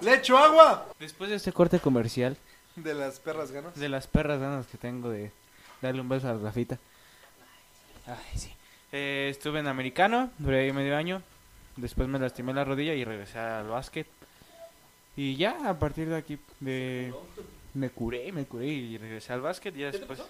¡Le 0.00 0.14
echo 0.14 0.38
agua! 0.38 0.86
Después 1.00 1.30
de 1.30 1.36
este 1.36 1.52
corte 1.52 1.80
comercial, 1.80 2.36
De 2.76 2.94
las 2.94 3.18
perras 3.18 3.50
ganas. 3.50 3.74
de 3.74 3.88
las 3.88 4.06
perras 4.06 4.40
ganas 4.40 4.66
que 4.66 4.78
tengo 4.78 5.10
de 5.10 5.32
darle 5.82 6.00
un 6.00 6.08
beso 6.08 6.28
a 6.28 6.34
Rafita. 6.34 6.78
Ay, 8.06 8.38
sí. 8.38 8.54
Eh, 8.92 9.28
estuve 9.30 9.58
en 9.60 9.66
americano, 9.66 10.30
duré 10.38 10.60
ahí 10.60 10.72
medio 10.72 10.96
año. 10.96 11.22
Después 11.76 12.08
me 12.08 12.18
lastimé 12.18 12.54
la 12.54 12.64
rodilla 12.64 12.94
y 12.94 13.04
regresé 13.04 13.38
al 13.38 13.68
básquet. 13.68 14.06
Y 15.18 15.34
ya, 15.34 15.68
a 15.68 15.76
partir 15.76 16.08
de 16.08 16.14
aquí, 16.16 16.38
de... 16.60 17.12
me 17.74 17.90
curé, 17.90 18.30
me 18.30 18.44
curé 18.44 18.66
y 18.68 18.96
regresé 18.98 19.32
al 19.32 19.40
básquet. 19.40 19.74
Y 19.74 19.80
ya 19.80 19.90
después 19.90 20.22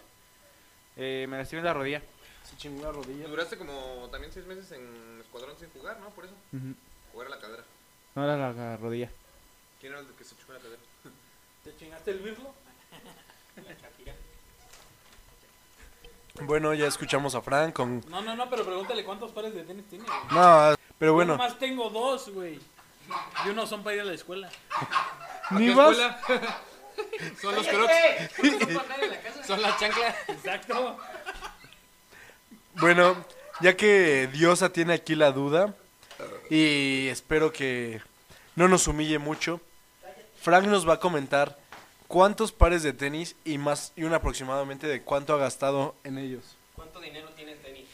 eh, 0.97 1.27
me 1.29 1.37
lastimé 1.37 1.61
la 1.61 1.75
rodilla. 1.75 2.01
Se 2.43 2.57
chingó 2.57 2.85
la 2.85 2.93
rodilla. 2.93 3.29
Duraste 3.29 3.59
como 3.59 4.09
también 4.11 4.33
seis 4.33 4.47
meses 4.47 4.73
en 4.73 5.21
escuadrón 5.21 5.55
sin 5.59 5.69
jugar, 5.69 6.01
¿no? 6.01 6.09
Por 6.09 6.25
eso. 6.25 6.33
Ujú. 6.55 6.75
Jugar 7.13 7.27
a 7.27 7.31
la 7.31 7.39
cadera. 7.39 7.65
No 8.15 8.25
era 8.25 8.39
la, 8.39 8.53
la 8.55 8.77
rodilla. 8.79 9.11
¿Quién 9.79 9.93
era 9.93 10.01
el 10.01 10.07
que 10.07 10.25
se 10.25 10.35
chupó 10.37 10.55
la 10.55 10.59
cadera? 10.59 10.81
¿Te 11.65 11.77
chingaste 11.77 12.11
el 12.13 12.19
birlo? 12.21 12.55
Bueno, 16.43 16.73
ya 16.73 16.87
escuchamos 16.87 17.35
a 17.35 17.43
Frank 17.43 17.73
con... 17.75 18.01
No, 18.09 18.23
no, 18.23 18.37
no, 18.37 18.49
pero 18.49 18.65
pregúntale 18.65 19.05
cuántos 19.05 19.33
pares 19.33 19.53
de 19.55 19.65
tenis 19.65 19.85
tiene. 19.89 20.05
güey. 20.05 20.19
No, 20.31 20.77
pero 20.97 21.11
Yo 21.11 21.15
bueno. 21.15 21.33
nomás 21.33 21.59
tengo 21.59 21.91
dos, 21.91 22.31
güey. 22.33 22.61
Y 23.45 23.49
uno 23.49 23.67
son 23.67 23.83
para 23.83 23.97
ir 23.97 24.03
a 24.03 24.05
la 24.05 24.15
escuela. 24.15 24.51
Ni 25.51 25.71
vas... 25.71 25.97
Son 27.41 27.55
los 27.55 27.67
crocs. 27.67 27.93
Son 29.47 29.63
las 29.63 29.79
chanclas. 29.79 30.17
Exacto. 30.29 30.99
Bueno, 32.75 33.25
ya 33.61 33.77
que 33.77 34.29
Diosa 34.33 34.73
tiene 34.73 34.95
aquí 34.95 35.15
la 35.15 35.33
duda 35.33 35.75
y 36.51 37.09
espero 37.09 37.53
que 37.53 38.01
no 38.57 38.69
nos 38.69 38.89
humille 38.89 39.19
mucho, 39.19 39.61
Frank 40.41 40.67
nos 40.67 40.89
va 40.89 40.95
a 40.95 41.01
comentar 41.01 41.59
cuántos 42.09 42.53
pares 42.53 42.83
de 42.83 42.93
tenis 42.93 43.37
y 43.45 43.59
más 43.59 43.93
y 43.97 44.05
un 44.05 44.15
aproximadamente 44.15 44.87
de 44.87 45.03
cuánto 45.03 45.35
ha 45.35 45.39
gastado 45.39 45.95
en 46.05 46.19
ellos. 46.19 46.57
¿Cuánto 46.75 47.01
dinero 47.01 47.29
tiene 47.37 47.53
el 47.53 47.59
tenis? 47.59 47.89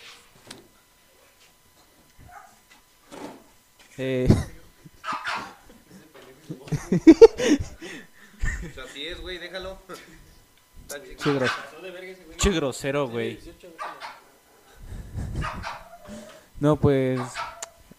Eh, 3.96 4.28
así 8.84 9.06
es, 9.06 9.20
güey, 9.20 9.38
déjalo. 9.38 9.78
Che 12.36 12.50
grosero, 12.50 13.08
güey. 13.08 13.38
No, 16.60 16.76
pues 16.76 17.20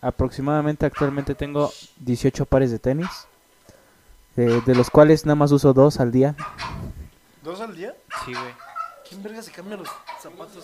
aproximadamente 0.01 0.85
actualmente 0.85 1.35
tengo 1.35 1.71
18 1.97 2.45
pares 2.45 2.71
de 2.71 2.79
tenis, 2.79 3.09
eh, 4.37 4.61
de 4.65 4.75
los 4.75 4.89
cuales 4.89 5.25
nada 5.25 5.35
más 5.35 5.51
uso 5.51 5.73
dos 5.73 5.99
al 5.99 6.11
día. 6.11 6.35
¿Dos 7.43 7.59
al 7.59 7.75
día? 7.75 7.95
Sí, 8.23 8.33
güey. 8.33 8.53
¿Quién 9.07 9.23
verga 9.23 9.41
se 9.41 9.51
cambia 9.51 9.77
los 9.77 9.89
zapatos? 10.21 10.63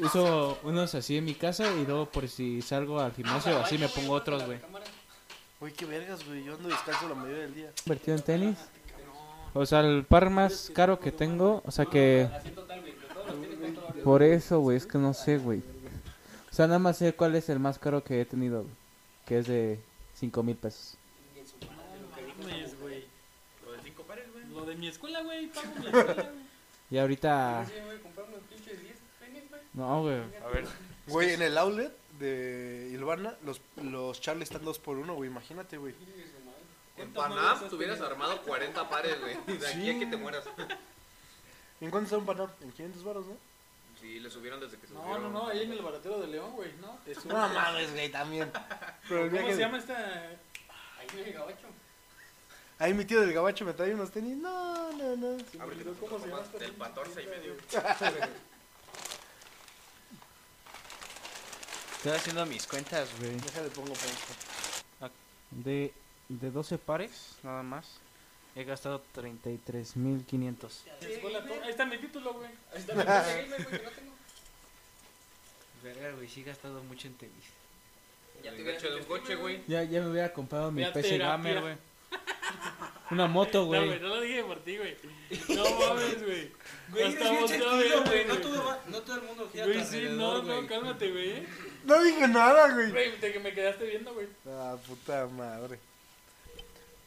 Uso 0.00 0.58
unos 0.62 0.94
así 0.94 1.16
en 1.16 1.24
mi 1.24 1.34
casa 1.34 1.70
y 1.72 1.84
luego 1.84 2.06
por 2.06 2.28
si 2.28 2.62
salgo 2.62 3.00
al 3.00 3.12
gimnasio 3.12 3.58
así 3.58 3.76
me 3.76 3.88
pongo 3.88 4.12
otros, 4.12 4.44
güey. 4.46 4.60
Uy, 5.64 5.72
qué 5.72 5.86
vergas, 5.86 6.26
güey. 6.26 6.44
Yo 6.44 6.56
ando 6.56 6.68
descalzo 6.68 7.08
la 7.08 7.14
mayoría 7.14 7.44
del 7.44 7.54
día. 7.54 7.72
Invertido 7.86 8.16
en 8.18 8.22
tenis. 8.22 8.58
O 9.54 9.64
sea, 9.64 9.80
el 9.80 10.04
par 10.04 10.28
más 10.28 10.70
caro 10.74 11.00
que 11.00 11.10
tengo, 11.10 11.62
o 11.64 11.70
sea 11.70 11.86
que... 11.86 12.28
Por 14.04 14.22
eso, 14.22 14.60
güey, 14.60 14.76
es 14.76 14.84
que 14.84 14.98
no 14.98 15.14
sé, 15.14 15.38
güey. 15.38 15.62
O 16.52 16.54
sea, 16.54 16.66
nada 16.66 16.80
más 16.80 16.98
sé 16.98 17.14
cuál 17.14 17.34
es 17.34 17.48
el 17.48 17.60
más 17.60 17.78
caro 17.78 18.04
que 18.04 18.20
he 18.20 18.26
tenido, 18.26 18.64
güey, 18.64 18.74
que 19.24 19.38
es 19.38 19.46
de 19.46 19.80
5 20.16 20.42
mil 20.42 20.56
pesos. 20.56 20.98
Mames, 22.42 22.78
güey. 22.78 23.06
Lo 23.64 23.72
de 23.72 23.82
cinco 23.82 24.02
pares, 24.02 24.30
güey. 24.34 24.44
Lo 24.48 24.66
de 24.66 24.74
mi 24.76 24.88
escuela, 24.88 25.22
güey. 25.22 25.46
Pago 25.46 25.66
mi 25.80 25.86
escuela, 25.86 26.12
güey. 26.12 26.26
Y 26.90 26.98
ahorita... 26.98 27.66
No, 29.72 30.02
güey. 30.02 30.16
A 30.44 30.48
ver. 30.52 30.66
Güey, 31.06 31.32
en 31.32 31.40
el 31.40 31.56
outlet 31.56 32.03
de 32.18 32.90
Ilvana, 32.92 33.34
los, 33.44 33.60
los 33.76 34.20
Charlie 34.20 34.44
están 34.44 34.64
dos 34.64 34.78
por 34.78 34.96
uno, 34.96 35.14
güey. 35.14 35.30
Imagínate, 35.30 35.76
güey. 35.76 35.94
En 36.96 37.12
Panam 37.12 37.68
te 37.68 37.74
hubieras 37.74 38.00
armado 38.00 38.40
40 38.42 38.88
pares, 38.88 39.20
güey. 39.20 39.58
De 39.58 39.66
aquí 39.66 39.90
a 39.90 39.98
que 39.98 40.06
te 40.06 40.16
mueras. 40.16 40.44
¿En 41.80 41.90
cuánto 41.90 42.06
está 42.06 42.18
un 42.18 42.26
Panam? 42.26 42.50
En 42.60 42.72
500 42.72 43.04
baros, 43.04 43.26
¿no? 43.26 43.36
Sí, 44.00 44.20
le 44.20 44.30
subieron 44.30 44.60
desde 44.60 44.76
que 44.76 44.86
se 44.86 44.94
No, 44.94 45.18
no, 45.18 45.30
no, 45.30 45.48
ahí 45.48 45.62
en 45.62 45.72
el 45.72 45.82
baratero 45.82 46.20
de 46.20 46.26
León, 46.26 46.52
güey, 46.52 46.72
¿no? 46.80 46.98
Te 47.04 47.14
sube. 47.14 47.32
No 47.32 47.48
mames, 47.48 47.92
güey, 47.92 48.10
también. 48.10 48.50
Pero 49.08 49.24
el 49.24 49.30
¿Cómo 49.30 49.42
viaje 49.42 49.54
se 49.54 49.60
llama 49.60 49.78
esta? 49.78 50.30
Ahí 52.78 52.92
mi 52.92 53.04
tío 53.04 53.20
del 53.20 53.32
gabacho 53.32 53.64
me 53.64 53.72
trae 53.72 53.94
unos 53.94 54.10
tenis. 54.10 54.36
No, 54.36 54.92
no, 54.92 55.16
no. 55.16 55.36
¿Cómo 56.00 56.18
se 56.18 56.28
llama 56.28 56.42
esta? 56.42 56.58
Del 56.58 56.74
14 56.76 57.22
y 57.22 57.26
medio. 57.26 57.54
Estoy 62.04 62.18
haciendo 62.18 62.44
mis 62.44 62.66
cuentas, 62.66 63.08
güey. 63.18 63.32
Déjale 63.36 63.70
pongo 63.70 63.94
pausa. 63.94 65.10
De, 65.50 65.90
de 66.28 66.50
12 66.50 66.76
pares, 66.76 67.30
nada 67.42 67.62
más, 67.62 67.86
he 68.54 68.62
gastado 68.64 69.02
33.500. 69.16 70.68
La 71.00 71.08
escuela, 71.08 71.42
todo- 71.46 71.62
Ahí 71.62 71.70
está 71.70 71.86
mi 71.86 71.96
título, 71.96 72.34
güey. 72.34 72.50
Ahí 72.74 72.80
está 72.80 72.94
mi 72.94 73.02
Verga, 75.82 76.10
güey, 76.16 76.28
sí 76.28 76.42
he 76.42 76.44
gastado 76.44 76.82
mucho 76.84 77.06
en 77.08 77.14
tenis. 77.14 77.44
Ya 78.42 78.50
te 78.50 78.56
hubiera 78.62 78.76
hecho 78.78 78.90
de 78.90 78.96
un 78.96 79.04
coche, 79.04 79.34
güey. 79.36 79.62
Ya, 79.66 79.82
ya 79.84 80.02
me 80.02 80.10
hubiera 80.10 80.30
comprado 80.34 80.70
mi 80.70 80.84
PC. 80.84 81.16
Gamer, 81.16 81.60
güey. 81.62 81.76
Una 83.10 83.26
moto, 83.26 83.60
No, 83.60 83.66
güey, 83.66 83.86
güey. 83.86 84.00
no 84.00 84.08
lo 84.08 84.20
dije 84.22 84.42
por 84.44 84.60
ti, 84.60 84.76
güey. 84.78 84.96
No 85.48 85.64
mames, 85.78 86.22
güey. 86.24 86.52
Güey, 86.90 87.12
sentido, 87.12 87.76
verme, 87.76 88.04
güey. 88.06 88.24
No 88.26 88.34
güey. 88.34 88.42
todo, 88.42 88.64
va- 88.64 88.80
no 88.88 89.00
todo 89.02 89.16
el 89.16 89.22
mundo 89.22 89.48
gira 89.52 89.66
Güey, 89.66 89.84
sí, 89.84 90.06
no, 90.10 90.42
no, 90.42 90.42
güey. 90.42 90.66
cálmate, 90.66 91.10
güey. 91.10 91.46
No 91.84 92.02
dije 92.02 92.28
nada, 92.28 92.72
güey. 92.72 92.90
Güey, 92.90 93.18
que 93.20 93.40
me 93.40 93.52
quedaste 93.52 93.84
viendo, 93.86 94.14
güey. 94.14 94.26
Ah, 94.48 94.76
puta 94.86 95.26
madre. 95.26 95.78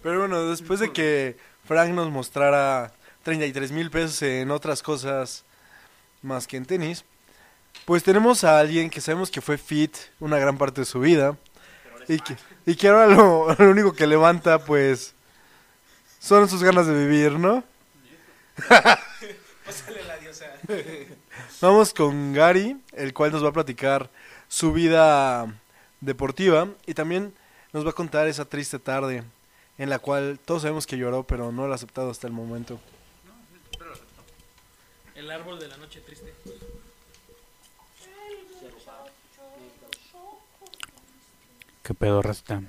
Pero 0.03 0.19
bueno, 0.19 0.49
después 0.49 0.79
de 0.79 0.91
que 0.93 1.35
Frank 1.65 1.89
nos 1.91 2.09
mostrara 2.11 2.93
33 3.23 3.71
mil 3.71 3.89
pesos 3.89 4.21
en 4.21 4.51
otras 4.51 4.83
cosas 4.83 5.43
más 6.21 6.45
que 6.47 6.57
en 6.57 6.65
tenis, 6.65 7.03
pues 7.85 8.03
tenemos 8.03 8.43
a 8.43 8.59
alguien 8.59 8.89
que 8.89 9.01
sabemos 9.01 9.31
que 9.31 9.41
fue 9.41 9.57
fit 9.57 9.95
una 10.19 10.37
gran 10.37 10.57
parte 10.57 10.81
de 10.81 10.85
su 10.85 10.99
vida 10.99 11.35
y 12.07 12.19
que, 12.19 12.35
y 12.65 12.75
que 12.75 12.87
ahora 12.87 13.07
lo, 13.07 13.53
lo 13.57 13.69
único 13.71 13.93
que 13.93 14.07
levanta 14.07 14.59
pues 14.63 15.13
son 16.19 16.49
sus 16.49 16.63
ganas 16.63 16.87
de 16.87 16.93
vivir, 16.93 17.33
¿no? 17.33 17.63
Pásale 19.65 20.03
la 20.03 20.17
diosa. 20.17 20.45
Vamos 21.61 21.93
con 21.93 22.33
Gary, 22.33 22.77
el 22.93 23.13
cual 23.13 23.31
nos 23.31 23.43
va 23.43 23.49
a 23.49 23.53
platicar 23.53 24.09
su 24.47 24.73
vida 24.73 25.53
deportiva 26.01 26.69
y 26.85 26.93
también 26.93 27.33
nos 27.73 27.85
va 27.85 27.91
a 27.91 27.93
contar 27.93 28.27
esa 28.27 28.45
triste 28.45 28.79
tarde 28.79 29.23
en 29.77 29.89
la 29.89 29.99
cual 29.99 30.39
todos 30.43 30.63
sabemos 30.63 30.87
que 30.87 30.97
lloró, 30.97 31.23
pero 31.23 31.51
no 31.51 31.67
lo 31.67 31.73
ha 31.73 31.75
aceptado 31.75 32.09
hasta 32.09 32.27
el 32.27 32.33
momento. 32.33 32.79
El 35.15 35.31
árbol 35.31 35.59
de 35.59 35.67
la 35.67 35.77
noche 35.77 36.01
triste. 36.01 36.33
¿Qué 41.83 41.93
pedo, 41.93 42.21
Rasta? 42.21 42.61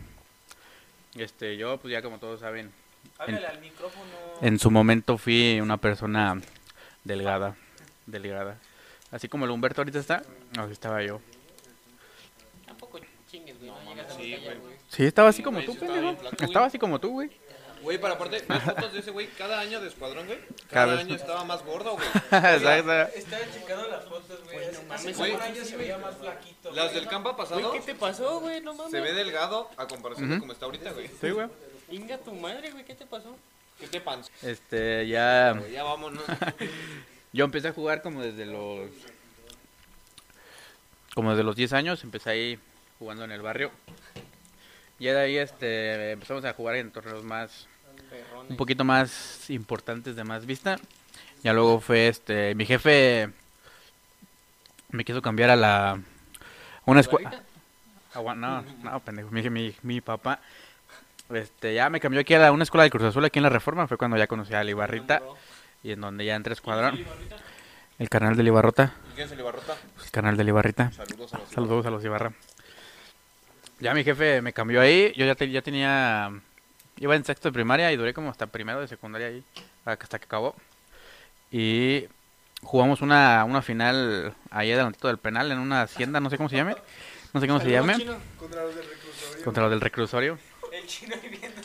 Este, 1.16 1.56
yo, 1.56 1.78
pues 1.78 1.92
ya 1.92 2.02
como 2.02 2.18
todos 2.18 2.40
saben, 2.40 2.72
Háblale 3.18 3.46
al 3.46 3.60
micrófono. 3.60 4.04
en 4.42 4.58
su 4.58 4.70
momento 4.70 5.18
fui 5.18 5.60
una 5.60 5.76
persona 5.76 6.40
delgada, 7.04 7.56
delgada. 8.06 8.58
Así 9.10 9.28
como 9.28 9.44
el 9.44 9.50
Humberto 9.50 9.80
ahorita 9.80 9.98
está, 9.98 10.22
así 10.58 10.72
estaba 10.72 11.02
yo. 11.02 11.20
Tampoco 12.66 13.00
chingues, 13.30 13.58
güey. 13.58 13.70
No, 13.70 13.78
llegas 13.94 14.06
a 14.06 14.10
la 14.10 14.16
talla, 14.18 14.54
güey. 14.60 14.76
Sí, 14.88 15.04
estaba 15.04 15.28
así 15.28 15.42
como 15.42 15.56
güey, 15.58 15.66
tú, 15.66 15.72
sí 15.72 15.78
estaba 15.78 15.94
pendejo. 16.00 16.22
güey. 16.22 16.44
Estaba 16.48 16.66
así 16.66 16.78
como 16.78 16.98
tú, 17.00 17.10
güey. 17.10 17.30
Güey, 17.82 17.96
para 17.98 18.14
aparte, 18.14 18.44
ves 18.48 18.62
fotos 18.62 18.92
de 18.92 18.98
ese 18.98 19.10
güey 19.12 19.28
cada 19.28 19.60
año 19.60 19.80
de 19.80 19.88
escuadrón, 19.88 20.26
güey. 20.26 20.38
Cada 20.68 20.86
Cada 20.86 20.98
año 21.00 21.14
estaba 21.14 21.44
más 21.44 21.64
gordo, 21.64 21.92
güey. 21.94 22.06
Exacto. 22.32 22.92
Estaba 23.16 23.42
checando 23.52 23.88
las 23.88 24.04
fotos, 24.04 24.44
güey. 24.44 24.58
Hace- 24.66 24.84
Hace 24.92 25.12
Güey. 25.14 25.32
como 25.32 25.44
un 25.44 25.50
año 25.52 25.64
se 25.64 25.76
veía 25.76 25.98
más 25.98 26.16
flaquito. 26.16 26.70
Las 26.72 26.84
güey, 26.86 26.94
del 26.96 27.04
¿no? 27.04 27.10
campo 27.10 27.36
pasado 27.36 27.72
¿Qué 27.72 27.80
te 27.80 27.94
pasó, 27.94 28.40
güey? 28.40 28.60
No 28.60 28.74
mames. 28.74 28.90
se 28.90 29.00
ve 29.00 29.12
delgado 29.14 29.70
a 29.76 29.86
comparación 29.86 30.28
de 30.28 30.34
Ujú. 30.36 30.40
como 30.42 30.52
está 30.52 30.66
ahorita, 30.66 30.92
güey. 30.92 31.08
Sí, 31.20 31.30
güey. 31.30 31.46
Inga 31.90 32.18
tu 32.18 32.32
madre, 32.34 32.70
güey. 32.70 32.84
¿Qué 32.84 32.94
te 32.94 33.06
pasó? 33.06 33.36
¿Qué 33.78 33.86
te 33.86 34.00
panza? 34.00 34.30
Este, 34.42 35.06
ya. 35.06 35.60
Ya 35.72 35.84
vámonos. 35.84 36.22
Yo 37.32 37.44
empecé 37.44 37.68
a 37.68 37.72
jugar 37.72 38.02
como 38.02 38.22
desde 38.22 38.46
los. 38.46 38.90
Como 41.14 41.30
desde 41.30 41.44
los 41.44 41.56
10 41.56 41.72
años, 41.72 42.04
empecé 42.04 42.30
ahí 42.30 42.58
jugando 42.98 43.24
en 43.24 43.32
el 43.32 43.42
barrio. 43.42 43.70
Ya 44.98 45.14
de 45.14 45.20
ahí 45.20 45.36
este, 45.36 46.12
empezamos 46.12 46.44
a 46.44 46.52
jugar 46.52 46.76
en 46.76 46.90
torneos 46.90 47.24
más. 47.24 47.66
Perrones. 48.10 48.50
Un 48.50 48.56
poquito 48.56 48.84
más 48.84 49.48
importantes 49.50 50.16
de 50.16 50.24
más 50.24 50.46
vista. 50.46 50.78
Ya 51.42 51.52
luego 51.52 51.80
fue 51.80 52.08
este. 52.08 52.54
Mi 52.54 52.66
jefe. 52.66 53.30
Me 54.90 55.04
quiso 55.04 55.22
cambiar 55.22 55.50
a 55.50 55.56
la. 55.56 56.00
Una 56.84 57.00
escuela. 57.00 57.42
No, 58.14 58.62
no, 58.62 59.00
pendejo. 59.00 59.30
Mi, 59.30 59.48
mi, 59.48 59.74
mi 59.82 60.00
papá. 60.00 60.40
Este, 61.30 61.74
ya 61.74 61.90
me 61.90 62.00
cambió 62.00 62.20
aquí 62.20 62.34
a 62.34 62.38
la- 62.38 62.52
una 62.52 62.62
escuela 62.64 62.84
de 62.84 62.90
Cruz 62.90 63.04
Azul 63.04 63.24
aquí 63.24 63.38
en 63.38 63.42
la 63.42 63.48
Reforma. 63.50 63.86
Fue 63.86 63.96
cuando 63.96 64.16
ya 64.16 64.26
conocí 64.26 64.54
a 64.54 64.64
Libarrita. 64.64 65.22
Y 65.82 65.92
en 65.92 66.00
donde 66.00 66.24
ya 66.24 66.34
entré 66.34 66.52
escuadrón. 66.54 66.98
El 67.98 68.08
canal 68.08 68.36
de 68.36 68.42
Libarrota. 68.42 68.94
¿Y 69.10 69.14
quién 69.14 69.26
es 69.26 69.32
el 69.32 69.40
Ibarrota? 69.40 69.76
El 70.04 70.10
canal 70.10 70.36
de 70.36 70.44
Libarrita. 70.44 70.90
Saludos 70.92 71.34
a 71.34 71.38
los 71.38 71.48
Saludos 71.50 71.86
a 71.86 71.90
los 71.90 72.04
Ibarra. 72.04 72.32
Ya 73.80 73.94
mi 73.94 74.02
jefe 74.04 74.40
me 74.42 74.52
cambió 74.52 74.80
ahí. 74.80 75.12
Yo 75.16 75.24
ya, 75.26 75.34
te- 75.34 75.50
ya 75.50 75.62
tenía. 75.62 76.30
Iba 76.98 77.14
en 77.14 77.24
sexto 77.24 77.48
de 77.48 77.52
primaria 77.52 77.92
y 77.92 77.96
duré 77.96 78.12
como 78.14 78.30
hasta 78.30 78.46
primero 78.46 78.80
de 78.80 78.88
secundaria 78.88 79.28
ahí. 79.28 79.44
Hasta 79.84 80.18
que 80.18 80.24
acabó. 80.24 80.56
Y 81.52 82.04
jugamos 82.62 83.02
una, 83.02 83.44
una 83.44 83.62
final 83.62 84.34
ahí 84.50 84.72
adelantito 84.72 85.06
del 85.08 85.18
penal 85.18 85.50
en 85.52 85.58
una 85.58 85.82
hacienda, 85.82 86.18
no 86.20 86.28
sé 86.28 86.36
cómo 86.36 86.48
se 86.48 86.56
llame. 86.56 86.74
No 87.32 87.40
sé 87.40 87.46
cómo 87.46 87.60
se 87.60 87.70
llame. 87.70 87.94
Contra 88.38 88.62
los 88.64 88.74
del 88.74 88.84
reclusorio. 88.84 89.44
Contra 89.44 89.62
los 89.62 89.70
del 89.70 89.80
reclusorio. 89.80 90.38
El 90.88 90.92
chino 90.92 91.14
ahí 91.22 91.28
viendo. 91.28 91.60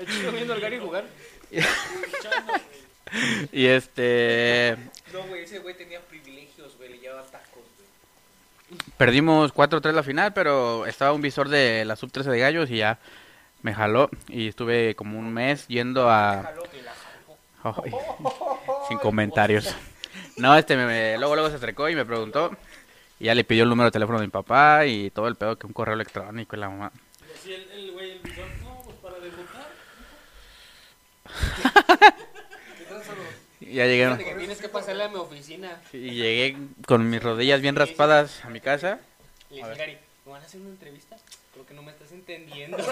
El 0.00 0.06
chico 0.06 0.32
viendo 0.32 0.52
al 0.54 0.60
Gary 0.60 0.78
jugar. 0.78 1.04
Y 3.52 3.66
este. 3.66 4.76
No, 5.12 5.22
güey, 5.24 5.42
ese 5.42 5.58
güey 5.58 5.76
tenía 5.76 6.00
privilegios, 6.00 6.76
güey. 6.76 6.90
Le 6.90 6.98
llevaba 6.98 7.22
tacos, 7.24 7.64
güey. 8.68 8.78
Perdimos 8.96 9.52
4-3 9.52 9.92
la 9.92 10.04
final, 10.04 10.32
pero 10.32 10.86
estaba 10.86 11.12
un 11.12 11.20
visor 11.20 11.48
de 11.48 11.84
la 11.84 11.96
sub 11.96 12.12
13 12.12 12.30
de 12.30 12.38
gallos 12.38 12.70
y 12.70 12.76
ya 12.78 12.98
me 13.62 13.74
jaló. 13.74 14.10
Y 14.28 14.46
estuve 14.48 14.94
como 14.94 15.18
un 15.18 15.32
mes 15.32 15.66
yendo 15.66 16.08
a. 16.08 16.42
Jaló 16.44 16.62
que 16.70 16.82
la 16.82 16.92
jaló. 17.62 17.82
Ay, 17.84 17.92
sin 18.88 18.98
comentarios. 18.98 19.74
No, 20.36 20.56
este 20.56 20.76
me, 20.76 20.86
me- 20.86 21.18
luego 21.18 21.34
luego 21.34 21.50
se 21.50 21.56
acercó 21.56 21.88
y 21.88 21.96
me 21.96 22.04
preguntó. 22.04 22.56
Y 23.18 23.24
ya 23.24 23.34
le 23.34 23.42
pidió 23.42 23.64
el 23.64 23.68
número 23.70 23.86
de 23.86 23.92
teléfono 23.92 24.20
de 24.20 24.26
mi 24.26 24.30
papá 24.30 24.86
y 24.86 25.10
todo 25.10 25.26
el 25.26 25.34
pedo 25.34 25.58
que 25.58 25.66
un 25.66 25.72
correo 25.72 25.94
electrónico 25.94 26.54
y 26.54 26.60
la 26.60 26.68
mamá. 26.68 26.92
Y 27.40 27.42
así 27.42 27.54
el, 27.54 27.70
el 27.70 27.92
güey, 27.92 28.10
el 28.12 28.18
visor, 28.18 28.46
no, 28.62 28.82
pues 28.84 28.96
para 28.98 29.18
debutar. 29.18 29.68
Ya 33.60 33.86
llegué 33.86 34.24
que 34.24 34.34
tienes 34.34 34.58
que 34.60 34.68
pasarle 34.68 35.04
a 35.04 35.08
mi 35.08 35.16
oficina. 35.16 35.80
y 35.92 36.10
llegué 36.10 36.56
con 36.86 37.08
mis 37.08 37.22
rodillas 37.22 37.60
bien 37.60 37.76
raspadas 37.76 38.44
a 38.44 38.50
mi 38.50 38.60
casa. 38.60 38.98
Le 39.48 39.56
dije, 39.56 39.74
Gary, 39.74 39.98
¿me 40.26 40.32
van 40.32 40.42
a 40.42 40.46
hacer 40.46 40.60
una 40.60 40.70
entrevista? 40.70 41.16
Creo 41.52 41.66
que 41.66 41.74
no 41.74 41.82
me 41.82 41.92
estás 41.92 42.12
entendiendo. 42.12 42.76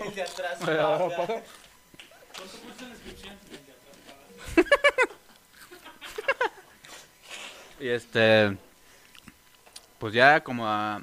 El 0.00 0.14
de 0.14 0.22
atrás. 0.22 0.58
¿Cuánto 0.58 1.14
cuesta 2.58 2.84
la 2.84 2.90
inscripción? 2.90 3.34
El 3.50 3.66
de 3.66 3.72
atrás, 3.72 4.56
Y 7.80 7.88
este 7.88 8.56
pues 9.98 10.14
ya 10.14 10.40
como 10.42 10.66
a- 10.66 11.02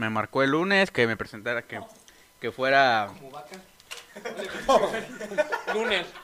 me 0.00 0.10
marcó 0.10 0.42
el 0.42 0.50
lunes 0.50 0.90
que 0.90 1.06
me 1.06 1.16
presentara, 1.16 1.62
que, 1.62 1.80
que 2.40 2.50
fuera... 2.50 3.06
Como 3.08 3.30
vaca. 3.30 3.56
Lunes. 5.74 6.06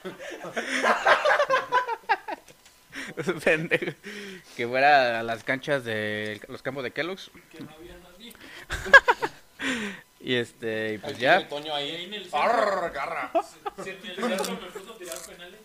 Que 4.55 4.67
fuera 4.67 5.21
a 5.21 5.23
las 5.23 5.43
canchas 5.43 5.83
de 5.83 6.39
los 6.49 6.61
campos 6.61 6.83
de 6.83 6.91
Kellogg's. 6.91 7.29
y 10.19 10.35
este, 10.35 10.95
y 10.95 10.97
pues 10.97 11.17
ya. 11.17 11.47
Toño 11.47 11.73
ahí. 11.73 11.91
Ahí 11.91 12.05
en 12.05 12.13
el 12.13 12.23
centro, 12.23 12.39
Arr, 12.39 12.91
garra. 12.91 13.31
me 13.33 14.67
puso 14.67 14.93
tirar 14.95 15.17
penales. 15.25 15.61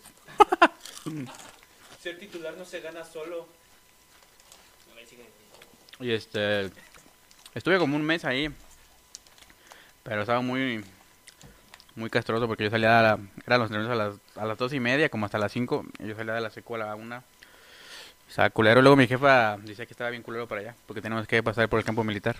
Ser 2.01 2.17
titular 2.17 2.55
no 2.55 2.65
se 2.65 2.79
gana 2.79 3.03
solo. 3.03 3.47
Y 5.99 6.11
este, 6.11 6.71
estuve 7.53 7.77
como 7.77 7.95
un 7.95 8.03
mes 8.03 8.25
ahí. 8.25 8.49
Pero 10.03 10.21
estaba 10.21 10.41
muy, 10.41 10.83
muy 11.95 12.09
castroso 12.09 12.47
porque 12.47 12.65
yo 12.65 12.69
salía 12.69 12.99
a 12.99 13.01
la, 13.01 13.19
eran 13.45 13.59
los 13.59 13.71
entrenamientos 13.71 13.91
a 13.91 13.95
las, 13.95 14.43
a 14.43 14.47
las 14.47 14.57
dos 14.57 14.73
y 14.73 14.79
media, 14.79 15.09
como 15.09 15.25
hasta 15.25 15.37
las 15.37 15.51
cinco. 15.51 15.85
Y 15.99 16.07
yo 16.07 16.15
salía 16.15 16.33
de 16.33 16.41
la 16.41 16.49
secu 16.49 16.75
a 16.75 16.79
la 16.79 16.95
una. 16.95 17.23
Estaba 18.27 18.49
culero. 18.49 18.81
Luego 18.81 18.95
mi 18.95 19.07
jefa 19.07 19.57
decía 19.57 19.85
que 19.85 19.93
estaba 19.93 20.09
bien 20.09 20.23
culero 20.23 20.47
para 20.47 20.61
allá, 20.61 20.75
porque 20.87 21.01
teníamos 21.01 21.27
que 21.27 21.41
pasar 21.43 21.69
por 21.69 21.79
el 21.79 21.85
campo 21.85 22.03
militar. 22.03 22.35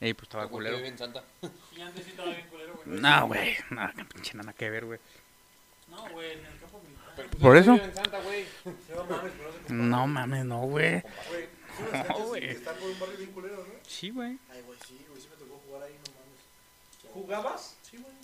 Y 0.00 0.14
pues 0.14 0.24
estaba 0.24 0.46
culero. 0.48 0.76
Vive 0.76 0.88
en 0.88 0.98
Santa. 0.98 1.22
Y 1.76 1.80
antes 1.80 2.04
sí 2.04 2.10
estaba 2.10 2.30
bien 2.30 2.46
culero, 2.48 2.74
güey. 2.84 3.00
No, 3.00 3.26
güey, 3.26 3.56
nada, 3.70 3.94
pinche 4.12 4.36
nada 4.36 4.52
que 4.52 4.70
ver, 4.70 4.84
güey. 4.84 4.98
No, 5.88 6.08
güey, 6.10 6.32
en 6.32 6.38
el 6.38 6.58
campo 6.58 6.80
militar. 6.82 7.12
Pero, 7.16 7.28
pues, 7.30 7.42
¿Por 7.42 7.56
eso? 7.56 7.78
Santa, 7.94 8.20
güey. 8.20 8.44
No 9.68 10.06
mames, 10.06 10.44
no 10.44 10.60
compara. 10.60 11.04
No 12.08 12.26
güey. 12.26 12.48
Están 12.50 12.76
por 12.76 12.90
un 12.90 12.98
barrio 13.00 13.16
bien 13.18 13.32
culero, 13.32 13.56
¿no? 13.56 13.74
Sí, 13.86 14.10
güey. 14.10 14.38
Ay, 14.50 14.62
güey, 14.62 14.78
sí, 14.86 15.04
güey, 15.08 15.20
sí 15.20 15.28
me 15.30 15.36
tocó 15.36 15.60
jugar 15.66 15.82
ahí, 15.84 15.92
no 15.94 16.12
mames. 16.14 17.12
¿Jugabas? 17.14 17.76
Sí, 17.82 17.96
güey. 17.98 18.14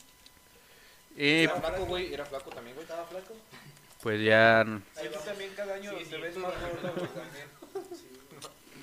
Y 1.17 1.45
Era 1.45 1.57
flaco, 1.61 1.85
güey. 1.87 2.13
Era 2.15 2.25
flaco 2.27 2.51
también, 2.51 2.75
güey. 2.77 2.85
Estaba 2.85 3.07
flaco. 3.07 3.35
pues 4.03 4.23
ya 4.23 4.61
Ahí 4.61 5.09
tú 5.13 5.19
también 5.25 5.51
cada 5.57 5.75
año 5.75 5.93
te 5.95 6.17
ves 6.19 6.37
más 6.37 6.53
gordo, 6.61 6.93
güey. 6.95 7.09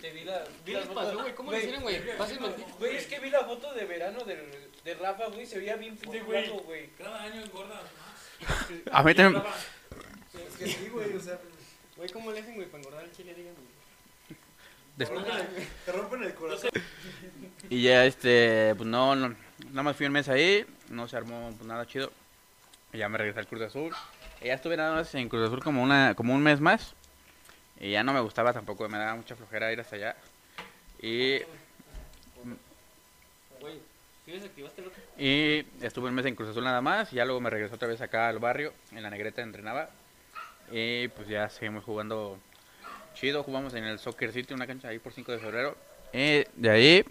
Te 0.02 0.12
vi 0.12 0.24
la, 0.26 0.44
vi 0.44 0.50
¿Qué 0.66 0.74
la 0.74 0.80
les 0.80 0.88
foto- 0.90 1.00
pasó, 1.00 1.20
güey? 1.20 1.36
¿Cómo 1.36 1.52
le 1.52 1.58
hicieron, 1.60 1.82
güey? 1.84 2.02
Güey, 2.80 2.96
es 2.98 3.08
que 3.08 3.20
vi 3.20 3.30
la 3.30 3.46
foto 3.46 3.74
de 3.74 3.86
verano 3.86 4.20
del, 4.26 4.70
de 4.84 4.94
Rafa, 4.96 5.28
güey, 5.28 5.46
se 5.46 5.60
veía 5.60 5.76
bien 5.78 5.98
Sí, 5.98 6.20
güey. 6.20 6.44
flaco, 6.46 6.60
güey. 6.64 6.90
Cada 6.98 7.22
año 7.22 7.42
engorda 7.42 7.76
más. 7.76 8.68
a 8.92 9.04
mí 9.04 9.16
también. 9.16 9.44
Es 10.50 10.56
que 10.58 10.68
sí, 10.68 10.90
güey, 10.90 11.14
o 11.16 11.20
sea, 11.22 11.40
Güey, 11.96 12.10
¿cómo 12.10 12.32
le 12.32 12.40
hacen, 12.40 12.56
güey, 12.56 12.68
para 12.68 12.80
engordar 12.80 13.06
el 13.06 13.12
chile? 13.16 13.34
Díganme. 13.36 13.60
Te 14.98 15.06
después- 15.06 15.26
rompen, 15.28 15.38
el, 15.58 15.68
te 15.86 15.92
rompen 15.92 16.24
el 16.24 16.34
corazón. 16.34 16.70
y 17.70 17.82
ya 17.82 18.06
este, 18.06 18.74
pues 18.76 18.88
no, 18.88 19.16
no, 19.16 19.36
nada 19.70 19.84
más 19.84 19.96
fui 19.96 20.06
un 20.06 20.12
mes 20.12 20.30
ahí, 20.30 20.66
no 20.90 21.08
se 21.08 21.18
armó 21.18 21.52
pues, 21.58 21.68
nada 21.68 21.86
chido. 21.88 22.12
Y 22.92 23.00
ya 23.00 23.10
me 23.10 23.18
regresé 23.18 23.40
al 23.40 23.48
Cruz 23.48 23.62
Azul. 23.64 23.94
Y 24.42 24.46
ya 24.48 24.54
estuve 24.54 24.78
nada 24.78 24.96
más 24.96 25.14
en 25.16 25.30
Cruz 25.30 25.48
Azul 25.48 25.64
como 25.64 25.82
una, 25.82 26.14
como 26.16 26.34
un 26.34 26.44
mes 26.44 26.60
más. 26.60 26.94
Y 27.80 27.92
ya 27.92 28.04
no 28.04 28.14
me 28.14 28.20
gustaba 28.22 28.54
tampoco, 28.54 28.88
me 28.88 28.98
daba 28.98 29.16
mucha 29.16 29.36
flojera 29.36 29.72
ir 29.74 29.80
hasta 29.80 29.96
allá. 29.96 30.16
Y, 31.02 31.40
y 35.18 35.66
estuve 35.82 36.10
un 36.10 36.16
mes 36.16 36.26
en 36.26 36.36
Cruz 36.36 36.50
Azul 36.50 36.64
nada 36.64 36.82
más. 36.82 37.12
Y 37.12 37.18
ya 37.18 37.26
luego 37.26 37.42
me 37.42 37.50
regresé 37.50 37.76
otra 37.76 37.88
vez 37.88 38.02
acá 38.02 38.28
al 38.30 38.40
barrio, 38.40 38.74
en 38.92 39.04
la 39.04 39.10
negreta 39.10 39.42
entrenaba. 39.42 39.90
Y 40.72 41.08
pues 41.10 41.28
ya 41.28 41.50
seguimos 41.50 41.84
jugando 41.84 42.38
chido, 43.14 43.44
jugamos 43.44 43.74
en 43.74 43.84
el 43.84 44.00
Soccer 44.00 44.32
City, 44.32 44.54
una 44.54 44.68
cancha 44.68 44.90
ahí 44.90 45.00
por 45.00 45.14
5 45.14 45.32
de 45.32 45.40
febrero. 45.40 45.78
Y 46.14 46.44
de 46.56 46.70
ahí 46.70 47.06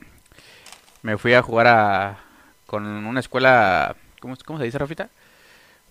me 1.02 1.18
fui 1.18 1.34
a 1.34 1.42
jugar 1.42 1.66
a, 1.66 2.20
con 2.66 2.86
una 2.86 3.20
escuela, 3.20 3.96
¿cómo, 4.20 4.36
cómo 4.44 4.58
se 4.58 4.64
dice, 4.64 4.78
Rafita? 4.78 5.10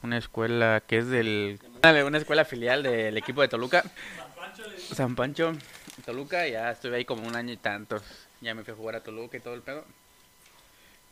Una 0.04 0.18
escuela 0.18 0.82
que 0.86 0.98
es 0.98 1.08
del... 1.08 1.60
Una 2.06 2.18
escuela 2.18 2.46
filial 2.46 2.84
del 2.84 3.18
equipo 3.18 3.42
de 3.42 3.48
Toluca, 3.48 3.84
San 4.78 5.16
Pancho 5.16 5.54
Toluca. 6.06 6.48
Ya 6.48 6.72
estuve 6.72 6.98
ahí 6.98 7.06
como 7.06 7.28
un 7.28 7.36
año 7.36 7.54
y 7.54 7.58
tantos. 7.58 8.04
Ya 8.42 8.54
me 8.54 8.64
fui 8.64 8.74
a 8.74 8.78
jugar 8.78 8.96
a 8.96 9.04
Toluca 9.04 9.38
y 9.38 9.40
todo 9.40 9.54
el 9.54 9.62
pedo. 9.62 9.86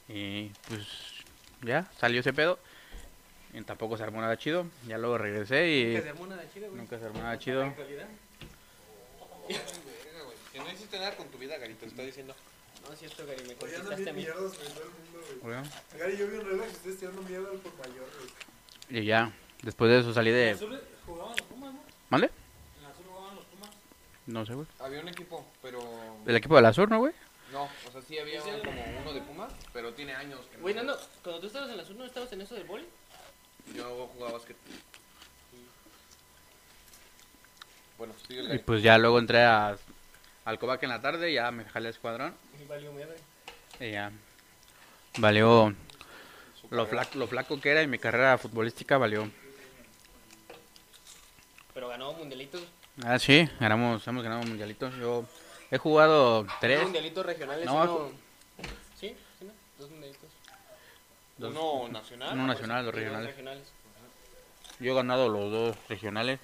Y 0.08 0.50
pues 0.68 0.88
ya 1.62 1.86
salió 2.00 2.20
ese 2.20 2.34
pedo. 2.34 2.60
Y 3.54 3.62
tampoco 3.62 3.98
se 3.98 4.04
armó 4.04 4.22
nada 4.22 4.38
chido. 4.38 4.66
Ya 4.88 4.98
luego 4.98 5.18
regresé 5.18 5.70
y 5.70 5.96
Que 5.96 6.02
se 6.02 6.10
armó 6.10 6.24
una 6.24 6.36
de 6.36 6.50
chile, 6.52 6.68
güey. 6.68 6.80
nunca 6.80 7.00
se 7.00 7.06
armó 7.06 7.20
nada 7.20 7.40
chido. 7.40 7.64
En 7.64 7.76
realidad. 7.76 8.08
Verga, 8.08 9.38
güey. 9.38 9.39
Que 10.52 10.60
no 10.60 10.72
hiciste 10.72 10.98
nada 11.00 11.16
con 11.16 11.28
tu 11.28 11.38
vida, 11.38 11.58
Garito. 11.58 11.86
Está 11.86 12.04
diciendo. 12.04 12.36
No 12.88 12.94
es 12.94 13.00
cierto, 13.00 13.26
Gary, 13.26 13.44
me 13.48 13.56
conquistaste 13.56 14.10
a 14.10 14.14
mí. 14.14 14.22
mierdas, 14.22 14.58
güey, 14.58 14.68
todo 14.70 14.84
el 14.84 14.90
mundo, 14.90 15.20
güey. 15.42 16.00
Gary, 16.00 16.18
yo 16.18 16.28
vi 16.28 16.38
un 16.38 16.46
relax 16.46 16.72
y 16.72 16.76
ustedes 16.76 17.00
tirando 17.00 17.22
mierda 17.24 17.50
al 17.52 17.58
por 17.58 17.78
mayor, 17.78 18.08
güey. 18.18 19.02
Y 19.02 19.06
ya, 19.06 19.32
después 19.62 19.92
de 19.92 20.00
eso 20.00 20.14
salí 20.14 20.30
En 20.30 20.36
de... 20.36 20.50
el 20.52 20.58
sur 20.58 20.84
jugaban 21.06 21.32
los 21.32 21.42
Pumas, 21.42 21.74
¿no? 21.74 21.82
¿Mande? 22.10 22.28
En 22.80 22.86
el 22.86 22.96
sur 22.96 23.06
jugaban 23.06 23.36
los 23.36 23.46
Pumas. 23.46 23.70
No 24.28 24.46
sé, 24.46 24.54
güey. 24.54 24.68
Había 24.80 25.02
un 25.02 25.08
equipo, 25.10 25.46
pero. 25.62 25.82
Del 26.26 26.36
equipo 26.36 26.56
de 26.56 26.62
la 26.62 26.74
Sur, 26.74 26.90
¿no, 26.90 27.00
güey? 27.00 27.14
No, 27.52 27.64
o 27.64 27.92
sea, 27.92 28.02
sí 28.02 28.18
había 28.18 28.44
uno 28.44 28.60
como 28.64 28.84
uno 29.02 29.14
de 29.14 29.22
Pumas, 29.22 29.52
pero 29.74 29.94
tiene 29.94 30.14
años 30.16 30.46
que 30.48 30.58
no. 30.58 30.62
Güey, 30.62 30.76
Nando, 30.76 31.00
cuando 31.24 31.42
tú 31.42 31.48
estabas 31.48 31.70
en 31.70 31.78
la 31.78 31.86
sur, 31.86 31.96
¿no 31.96 32.06
estabas 32.06 32.32
en 32.34 32.42
eso 32.42 32.56
del 32.56 32.64
boli? 32.66 32.86
Yo 33.76 34.08
jugaba 34.14 34.34
básquet. 34.34 34.56
Bueno, 38.00 38.14
el 38.30 38.56
Y 38.56 38.60
pues 38.60 38.82
ya 38.82 38.98
luego 38.98 39.20
entré 39.20 39.44
a, 39.44 39.78
al 40.46 40.58
Cobac 40.58 40.82
en 40.84 40.90
la 40.90 41.02
tarde, 41.02 41.32
ya 41.34 41.52
me 41.52 41.66
jalé 41.66 41.90
al 41.90 41.94
escuadrón. 41.94 42.34
Y 42.60 42.66
valió 42.66 42.92
mierda. 42.94 43.14
Y 43.80 43.92
ya 43.92 44.12
valió 45.18 45.76
lo 46.72 46.86
flaco, 46.88 47.18
lo 47.20 47.28
flaco 47.28 47.60
que 47.60 47.70
era 47.70 47.84
y 47.84 47.88
mi 47.88 48.00
carrera 48.00 48.38
futbolística 48.38 48.98
valió. 48.98 49.30
Pero 51.74 51.90
ganó 51.90 52.14
mundialitos. 52.14 52.62
Ah, 53.04 53.20
sí, 53.20 53.50
ganamos, 53.60 54.06
hemos 54.08 54.24
ganado 54.24 54.44
mundialitos. 54.44 54.96
Yo 54.98 55.26
he 55.72 55.78
jugado 55.78 56.46
tres. 56.60 56.78
Dos 56.78 56.86
mundialitos 56.86 57.26
regionales. 57.26 57.66
No, 57.66 57.84
uno... 57.84 58.12
¿Sí? 59.00 59.16
¿Sí, 59.40 59.46
no? 59.46 59.52
Dos 59.78 59.90
mundialitos. 59.92 60.30
dos- 61.38 61.52
Uno 61.54 61.88
nacional. 61.90 62.34
uno 62.34 62.48
nacional, 62.48 62.86
dos 62.86 62.94
Y 62.94 62.96
dos 62.96 63.04
regionales. 63.04 63.30
regionales. 63.32 63.68
Yo 64.80 64.92
he 64.94 64.96
ganado 64.96 65.28
los 65.30 65.52
dos 65.52 65.76
regionales. 65.90 66.40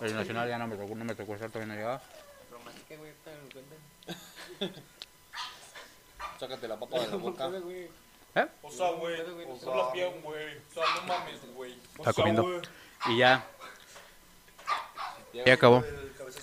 El 0.00 0.14
nacional 0.14 0.48
ya 0.48 0.58
no 0.58 0.66
me 0.66 0.76
tocó, 0.76 0.94
no 0.94 1.04
me 1.04 1.14
tocó 1.14 1.34
estar, 1.34 1.50
todavía 1.50 1.74
no 1.74 1.78
llegaba. 1.80 2.02
Pero 2.48 2.60
más 2.62 2.74
que, 2.86 2.96
güey, 2.96 3.12
te 3.24 3.32
lo 3.32 3.48
cuentan. 4.64 4.82
Sácate 6.40 6.68
la 6.68 6.78
papa 6.78 7.00
de 7.00 7.06
la 7.08 7.16
boca. 7.16 7.46
güey. 7.48 7.88
O 8.62 8.70
sea, 8.70 8.90
güey, 8.90 9.16
no 9.46 9.56
sé. 9.56 9.70
habla 9.70 9.90
bien, 9.92 10.20
güey. 10.22 10.58
O 10.58 10.74
sea, 10.74 10.84
no 10.96 11.02
mames, 11.06 11.54
güey. 11.54 11.72
O 11.72 11.76
Está 12.02 12.12
sea, 12.12 12.14
comiendo. 12.14 12.42
güey. 12.42 12.60
Y 13.08 13.18
ya, 13.18 13.44
ya 15.32 15.54
acabó. 15.54 15.82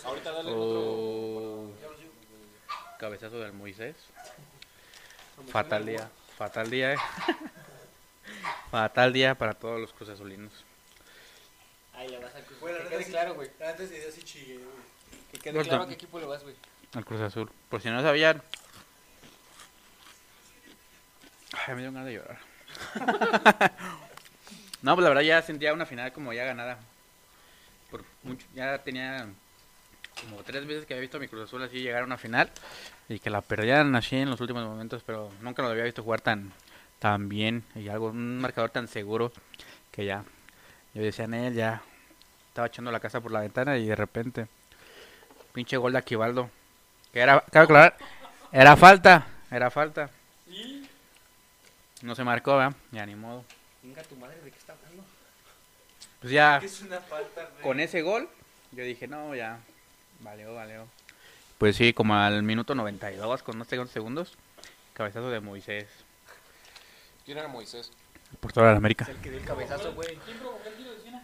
Ahorita 0.06 0.32
dale 0.32 0.52
otro. 0.52 0.60
Oh, 0.60 1.72
cabezazo 3.00 3.40
del 3.40 3.54
Moisés. 3.54 3.96
Fatal 5.52 5.86
día, 5.86 6.10
fatal 6.38 6.70
día, 6.70 6.94
eh. 6.94 6.98
fatal 8.72 9.14
día 9.14 9.36
para 9.36 9.54
todos 9.54 9.80
los 9.80 9.94
cruzazulinos. 9.94 10.52
Le 12.10 12.18
vas 12.20 12.36
a 12.36 12.40
cruzar. 12.42 12.60
Güey, 12.62 12.74
la 12.76 12.84
Que 12.84 12.90
quede 12.90 13.04
sí- 13.04 13.12
claro, 13.12 13.34
güey. 13.36 13.50
neta 13.60 13.78
sí, 13.88 13.94
ya 14.06 14.12
sí 14.12 14.24
chillé, 14.24 14.56
güey. 14.58 14.68
Que 15.32 15.40
quede 15.40 15.64
claro 15.64 15.84
a 15.84 15.88
qué 15.88 15.94
equipo 15.94 16.20
le 16.20 16.26
vas, 16.26 16.44
güey. 16.44 16.56
Al 16.94 17.06
Cruz 17.06 17.22
Azul. 17.22 17.50
Por 17.70 17.82
si 17.82 17.90
no 17.90 18.02
sabían. 18.02 18.42
Ay, 21.68 21.76
me 21.76 21.82
dio 21.82 21.92
ganas 21.92 22.06
de 22.08 22.14
llorar. 22.14 22.40
no, 24.82 24.96
pues 24.96 25.04
la 25.04 25.10
verdad 25.10 25.22
ya 25.22 25.42
sentía 25.42 25.74
una 25.74 25.86
final 25.86 26.12
como 26.14 26.34
ya 26.34 26.46
ganada. 26.46 26.80
Por 27.92 28.04
mucho, 28.24 28.46
ya 28.56 28.78
tenía 28.80 29.28
como 30.22 30.38
tres 30.44 30.66
veces 30.66 30.86
que 30.86 30.94
había 30.94 31.02
visto 31.02 31.18
a 31.18 31.20
mi 31.20 31.28
Cruz 31.28 31.44
Azul 31.44 31.62
así 31.64 31.80
llegar 31.80 32.02
a 32.02 32.06
una 32.06 32.18
final 32.18 32.50
y 33.10 33.20
que 33.20 33.30
la 33.30 33.42
perdían 33.42 33.96
así 33.96 34.16
en 34.16 34.30
los 34.30 34.42
últimos 34.42 34.64
momentos, 34.66 35.04
pero 35.06 35.32
nunca 35.42 35.62
lo 35.62 35.70
había 35.70 35.84
visto 35.84 36.04
jugar 36.04 36.22
tan, 36.22 36.52
tan 37.00 37.30
bien 37.30 37.64
y 37.76 37.88
algo, 37.90 38.08
un 38.08 38.40
marcador 38.40 38.70
tan 38.72 38.88
seguro 38.88 39.32
que 39.92 40.06
ya, 40.06 40.24
yo 40.94 41.02
decía 41.02 41.26
en 41.26 41.34
él, 41.36 41.54
ya 41.54 41.82
estaba 42.54 42.68
echando 42.68 42.92
la 42.92 43.00
casa 43.00 43.20
por 43.20 43.32
la 43.32 43.40
ventana 43.40 43.80
y 43.80 43.88
de 43.88 43.96
repente, 43.96 44.48
pinche 45.54 45.76
gol 45.76 45.94
de 45.94 45.98
Aquivaldo, 45.98 46.52
que 47.12 47.20
era, 47.20 47.44
cabe 47.52 47.64
aclarar, 47.66 47.98
era 48.52 48.78
falta, 48.78 49.26
era 49.50 49.72
falta, 49.72 50.12
Y 50.48 50.88
no 52.04 52.14
se 52.14 52.24
marcó, 52.24 52.56
¿verdad? 52.58 52.76
Ya 52.92 53.08
ni 53.08 53.16
modo. 53.16 53.44
Venga, 53.82 54.04
tu 54.04 54.16
madre, 54.18 54.40
¿de 54.42 54.52
qué 54.52 54.58
está 54.60 54.74
hablando? 54.74 55.04
Pues 56.22 56.32
ya, 56.32 56.58
Es 56.58 56.82
una 56.82 57.00
falta, 57.02 57.42
güey. 57.54 57.64
con 57.64 57.80
ese 57.80 58.04
gol, 58.04 58.30
yo 58.72 58.84
dije, 58.84 59.08
no, 59.08 59.34
ya, 59.34 59.58
valió, 60.20 60.54
valió. 60.54 60.86
Pues 61.58 61.76
sí, 61.76 61.92
como 61.92 62.16
al 62.16 62.44
minuto 62.44 62.76
92, 62.76 63.42
con 63.42 63.58
no 63.58 63.66
sé 63.66 63.78
cuántos 63.78 63.94
segundos, 63.94 64.38
cabezazo 64.94 65.32
de 65.32 65.40
Moisés, 65.40 65.88
¿Quién 67.26 67.40
era 67.40 67.48
Moisés? 67.48 67.92
por 68.40 68.54
toda 68.54 68.72
la 68.74 68.78
América. 68.78 69.06
Es 69.06 69.10
el 69.10 69.18
que 69.22 69.32
dio 69.32 69.40
el 69.40 69.46
cabezazo, 69.46 69.92
güey. 69.96 70.16
¿Quién 70.26 70.38
provocó 70.38 70.68
el 70.70 70.76
tiro 70.76 70.92
de 70.92 70.98
esquina? 70.98 71.24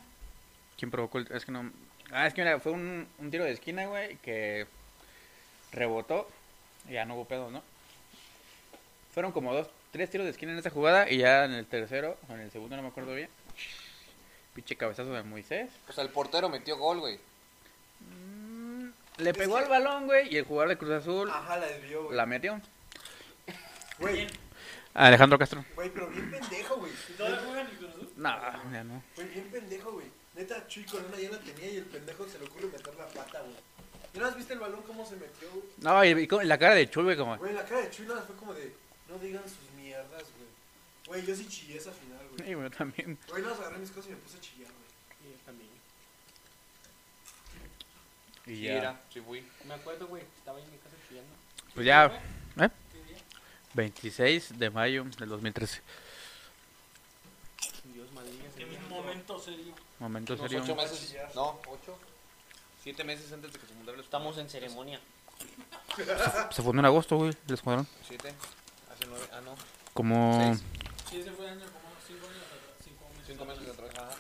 ¿Quién 0.79 0.89
provocó 0.91 1.17
el.? 1.19 1.27
Es 1.31 1.45
que 1.45 1.51
no. 1.51 1.69
Ah, 2.11 2.25
es 2.25 2.33
que 2.33 2.41
mira, 2.41 2.59
fue 2.59 2.71
un, 2.71 3.07
un 3.19 3.29
tiro 3.29 3.43
de 3.43 3.51
esquina, 3.51 3.85
güey, 3.85 4.15
que 4.17 4.65
rebotó 5.71 6.27
Y 6.87 6.93
ya 6.93 7.05
no 7.05 7.13
hubo 7.15 7.25
pedo, 7.25 7.51
¿no? 7.51 7.61
Fueron 9.13 9.31
como 9.31 9.53
dos, 9.53 9.69
tres 9.91 10.09
tiros 10.09 10.25
de 10.25 10.31
esquina 10.31 10.53
en 10.53 10.57
esa 10.59 10.69
jugada 10.69 11.09
y 11.09 11.17
ya 11.17 11.45
en 11.45 11.51
el 11.51 11.65
tercero, 11.67 12.17
o 12.29 12.33
en 12.33 12.39
el 12.41 12.51
segundo 12.51 12.75
no 12.77 12.81
me 12.81 12.87
acuerdo 12.87 13.13
bien. 13.13 13.29
Pinche 14.55 14.75
cabezazo 14.75 15.11
de 15.11 15.21
Moisés. 15.23 15.69
O 15.87 15.91
sea, 15.91 16.03
el 16.03 16.09
portero 16.09 16.49
metió 16.49 16.77
gol, 16.77 16.99
güey. 16.99 17.19
Le 19.17 19.33
pegó 19.33 19.57
al 19.57 19.67
balón, 19.67 20.05
güey, 20.05 20.33
y 20.33 20.37
el 20.37 20.45
jugador 20.45 20.69
de 20.69 20.77
Cruz 20.77 20.91
Azul 20.91 21.29
Ajá, 21.29 21.57
la 21.57 21.67
desvió, 21.67 22.05
güey. 22.05 22.15
la 22.15 22.25
metió. 22.25 22.61
Güey, 23.99 24.27
Alejandro 24.93 25.37
Castro. 25.37 25.65
güey, 25.75 25.89
pero 25.89 26.07
bien 26.07 26.31
pendejo, 26.31 26.77
güey. 26.77 26.91
¿Y 27.09 27.13
todavía 27.13 27.39
juegan 27.45 27.67
en 27.67 27.75
Cruz 27.75 27.89
Azul? 27.91 28.09
No, 28.15 28.71
ya 28.71 28.83
no. 28.85 29.03
Güey, 29.15 29.27
bien 29.27 29.49
pendejo, 29.51 29.91
güey. 29.91 30.07
Neta, 30.39 30.65
Chuy 30.69 30.86
Corona 30.86 31.17
ya 31.19 31.32
la 31.32 31.39
tenía 31.39 31.69
y 31.69 31.78
el 31.78 31.84
pendejo 31.84 32.25
se 32.25 32.39
le 32.39 32.45
ocurre 32.45 32.67
meter 32.67 32.95
la 32.95 33.06
pata, 33.10 33.41
güey. 33.41 33.58
¿Ya 34.13 34.21
no 34.21 34.28
has 34.28 34.38
visto 34.38 34.54
el 34.54 34.60
balón 34.60 34.82
cómo 34.84 35.06
se 35.06 35.17
metió, 35.17 35.52
güey? 35.52 35.65
No, 35.80 36.06
y, 36.06 36.23
y 36.23 36.28
con 36.28 36.47
la 36.47 36.58
cara 36.58 36.75
de 36.75 36.89
Chuy, 36.89 37.04
güey, 37.04 37.17
como... 37.17 37.36
Güey, 37.36 37.54
la 37.54 37.65
cara 37.65 37.82
de 37.82 37.89
Chuy 37.89 38.06
nada 38.06 38.21
fue 38.21 38.38
como 38.38 38.54
de, 38.54 38.73
no 39.10 39.19
digan 39.19 39.43
sus 39.43 39.69
mierdas, 39.75 40.23
güey. 40.38 40.47
Güey, 41.08 41.25
yo 41.25 41.36
sí 41.36 41.45
chillé 41.45 41.78
esa 41.78 41.91
final, 41.91 42.25
güey. 42.30 42.47
Sí, 42.47 42.54
güey, 42.54 42.69
también. 42.69 43.19
Güey, 43.28 43.43
no 43.43 43.54
agarré 43.54 43.80
mis 43.80 43.91
cosas 43.91 44.12
y 44.12 44.13
me 44.13 44.17
puse 44.17 44.38
a 44.38 44.39
chillar, 44.39 44.71
güey. 44.71 44.89
Sí, 45.21 45.38
yo 45.38 45.45
también. 45.45 45.69
Y 48.45 48.62
ya. 48.62 48.78
era, 48.78 49.02
sí 49.13 49.19
fui. 49.19 49.45
Me 49.67 49.73
acuerdo, 49.73 50.08
güey, 50.08 50.23
estaba 50.38 50.58
ahí 50.58 50.63
en 50.63 50.71
mi 50.71 50.78
casa 50.78 50.95
chillando. 51.10 51.34
Pues 51.75 51.86
ya, 51.86 52.06
¿eh? 52.62 52.69
26 53.73 54.58
de 54.58 54.69
mayo 54.69 55.04
del 55.04 55.28
2013. 55.28 55.82
Dios 57.93 58.12
maldiga 58.13 58.47
ese 58.47 58.60
Qué 58.60 58.65
día. 58.65 58.80
Momento 59.19 59.39
serio. 59.39 59.73
Momento 59.99 60.34
Unos 60.34 60.43
serio. 60.49 60.63
ocho 60.63 60.75
meses. 60.75 61.15
No, 61.36 61.60
ocho. 61.67 61.97
Siete 62.82 63.03
meses 63.03 63.32
antes 63.32 63.51
de 63.51 63.60
que 63.60 63.67
se 63.67 63.73
mudara 63.73 63.97
el 63.97 64.03
Estamos 64.03 64.38
en 64.38 64.49
ceremonia. 64.49 64.99
Se 66.51 66.62
fundó 66.62 66.79
en 66.79 66.86
agosto, 66.86 67.17
güey, 67.17 67.34
el 67.47 67.53
escuadrón. 67.53 67.88
Siete. 68.08 68.34
Hace 68.91 69.05
nueve. 69.08 69.25
Ah, 69.32 69.41
no. 69.43 69.55
Como... 69.93 70.41
Seis. 70.43 70.63
Sí, 71.10 71.19
ese 71.19 71.32
fue 71.32 71.49
año 71.49 71.65
como 71.65 71.89
cinco 72.05 72.27
años 72.27 72.43
atrás. 72.43 72.75
Cinco 72.84 73.05
meses. 73.10 73.25
Cinco 73.27 73.45
meses 73.45 73.69
atrás. 73.69 73.89
Ajá. 73.97 74.15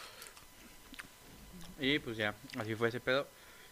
Y 1.79 1.99
pues 1.99 2.17
ya, 2.17 2.33
así 2.57 2.75
fue 2.75 2.89
ese 2.89 2.99
pedo. 2.99 3.27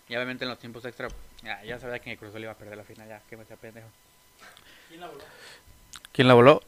Y 0.08 0.16
obviamente 0.16 0.46
en 0.46 0.50
los 0.50 0.60
tiempos 0.60 0.86
extra, 0.86 1.10
ya, 1.44 1.64
ya 1.64 1.80
sabía 1.80 2.00
que 2.00 2.18
Cruz 2.18 2.30
Azul 2.30 2.44
iba 2.44 2.52
a 2.52 2.58
perder 2.58 2.78
la 2.78 2.84
final, 2.84 3.08
ya, 3.08 3.22
que 3.30 3.36
me 3.36 3.46
sea 3.46 3.58
pendejo. 3.58 3.90
¿Quién 4.88 5.02
la 5.02 5.08
voló? 5.08 5.24
¿Quién 6.14 6.28
la 6.28 6.34
voló? 6.34 6.62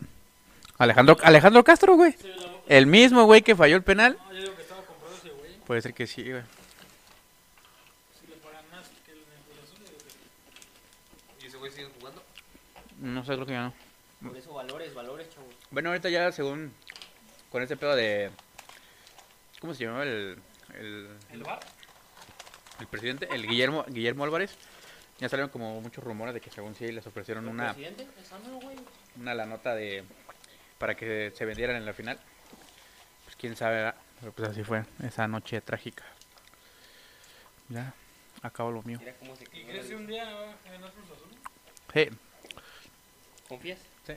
Alejandro, 0.77 1.17
Alejandro 1.23 1.63
Castro, 1.63 1.95
güey. 1.95 2.11
Sí, 2.13 2.27
la 2.27 2.47
voló. 2.47 2.58
El 2.69 2.85
mismo 2.85 3.25
güey 3.25 3.41
que 3.41 3.55
falló 3.55 3.75
el 3.75 3.83
penal. 3.83 4.17
No, 4.17 4.31
yo 4.31 4.39
digo 4.41 4.55
que 4.55 4.61
estaba 4.61 4.81
comprado 4.83 5.15
ese 5.15 5.29
güey. 5.31 5.57
Puede 5.65 5.81
ser 5.81 5.93
que 5.93 6.05
sí, 6.07 6.21
güey. 6.29 6.43
Si 8.21 8.27
le 8.27 8.35
pagan 8.37 8.63
más 8.71 8.87
que 9.05 9.11
el 9.11 9.17
que 11.39 11.43
¿Y 11.43 11.47
ese 11.47 11.57
güey 11.57 11.71
sigue 11.71 11.89
jugando? 11.99 12.23
No 12.99 13.25
sé, 13.25 13.33
creo 13.33 13.45
que 13.47 13.53
ya 13.53 13.63
no. 13.63 13.73
Por 14.21 14.37
eso 14.37 14.53
valores, 14.53 14.93
valores, 14.93 15.29
chavos. 15.33 15.53
Bueno, 15.71 15.89
ahorita 15.89 16.09
ya 16.09 16.31
según 16.31 16.71
con 17.51 17.63
este 17.63 17.75
pedo 17.75 17.95
de 17.95 18.29
¿cómo 19.59 19.73
se 19.73 19.85
llamaba 19.85 20.03
el 20.03 20.37
el, 20.77 21.09
¿El 21.31 21.43
bar? 21.43 21.59
el 22.79 22.85
presidente? 22.87 23.27
El 23.31 23.47
Guillermo 23.47 23.83
Guillermo 23.87 24.25
Álvarez. 24.25 24.55
Ya 25.17 25.27
salieron 25.27 25.49
como 25.49 25.81
muchos 25.81 26.03
rumores 26.03 26.33
de 26.35 26.41
que 26.41 26.51
según 26.51 26.75
sí 26.75 26.91
les 26.91 27.07
ofrecieron 27.07 27.45
¿El 27.45 27.49
una 27.51 27.73
presidente? 27.73 28.07
Pésamelo, 28.15 28.59
güey. 28.59 28.77
una 29.19 29.33
la 29.33 29.45
nota 29.47 29.73
de 29.73 30.03
para 30.77 30.95
que 30.95 31.31
se 31.35 31.45
vendieran 31.45 31.75
en 31.77 31.85
la 31.85 31.93
final. 31.93 32.19
Quién 33.39 33.55
sabe, 33.55 33.75
¿verdad? 33.77 33.95
pero 34.19 34.33
pues 34.33 34.49
así 34.49 34.63
fue 34.63 34.83
esa 35.03 35.27
noche 35.27 35.61
trágica. 35.61 36.03
Ya 37.69 37.93
acabó 38.41 38.71
lo 38.71 38.83
mío. 38.83 38.97
Mira 38.99 39.13
cómo 39.19 39.35
se 39.35 39.43
¿Y 39.45 39.63
crees 39.65 39.87
que 39.87 39.95
un 39.95 40.07
día 40.07 40.25
va 40.25 40.51
a 40.51 40.71
ganar 40.71 40.91
Cruz 40.91 41.05
Azul? 41.11 41.29
Sí, 41.93 42.09
¿Confías? 43.47 43.79
sí. 44.05 44.13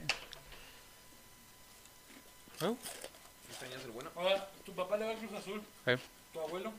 Este 3.50 3.64
año 3.66 3.76
es 3.76 3.85
el 3.85 3.90
bueno. 3.90 4.11
Ahora, 4.16 4.48
tu 4.64 4.72
papá 4.74 4.96
le 4.96 5.04
va 5.04 5.11
al 5.12 5.18
Cruz 5.18 5.32
Azul. 5.35 5.62
Sí. 5.85 5.92
¿Tu 6.32 6.40
abuelo? 6.40 6.72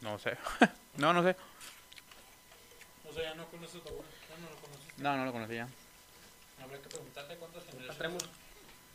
No 0.00 0.18
sé. 0.18 0.36
no, 0.96 1.12
no 1.12 1.22
sé. 1.22 1.36
O 3.08 3.12
sea, 3.12 3.22
ya 3.22 3.34
no 3.34 3.46
conoces 3.48 3.80
a 3.80 3.84
tu 3.84 3.88
abuelo. 3.90 4.08
Ya 4.30 4.36
no 4.38 4.50
lo 4.50 4.56
conociste. 4.60 5.02
No, 5.02 5.16
no 5.16 5.24
lo 5.24 5.32
conocía. 5.32 5.68
Habría 6.62 6.80
que 6.82 6.88
preguntarte 6.88 7.36
cuántas 7.36 7.64
generaciones 7.64 7.98
traemos, 7.98 8.24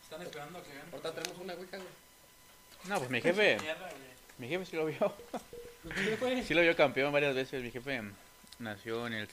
están 0.03 0.21
esperando 0.21 0.59
a 0.59 0.63
que 0.63 0.69
gane. 0.69 0.91
ahorita 0.91 1.13
traemos 1.13 1.37
una 1.39 1.53
ouija, 1.53 1.77
güey. 1.77 2.08
No, 2.85 2.97
pues 2.97 3.09
mi 3.09 3.21
jefe, 3.21 3.57
mi 4.37 4.47
jefe 4.47 4.65
sí 4.65 4.75
lo 4.75 4.85
vio. 4.85 5.13
Sí 6.45 6.53
lo 6.53 6.61
vio 6.61 6.75
campeón 6.75 7.11
varias 7.11 7.33
veces. 7.33 7.63
Mi 7.63 7.71
jefe 7.71 8.01
nació 8.59 9.07
en 9.07 9.13
el... 9.13 9.29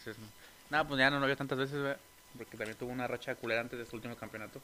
No, 0.70 0.86
pues 0.86 0.98
ya 0.98 1.10
no 1.10 1.18
lo 1.18 1.26
vio 1.26 1.36
tantas 1.36 1.58
veces, 1.58 1.74
¿verdad? 1.74 1.98
Porque 2.36 2.56
también 2.56 2.78
tuvo 2.78 2.92
una 2.92 3.06
racha 3.06 3.34
culera 3.34 3.60
antes 3.60 3.78
de 3.78 3.84
su 3.84 3.96
último 3.96 4.16
campeonato. 4.16 4.60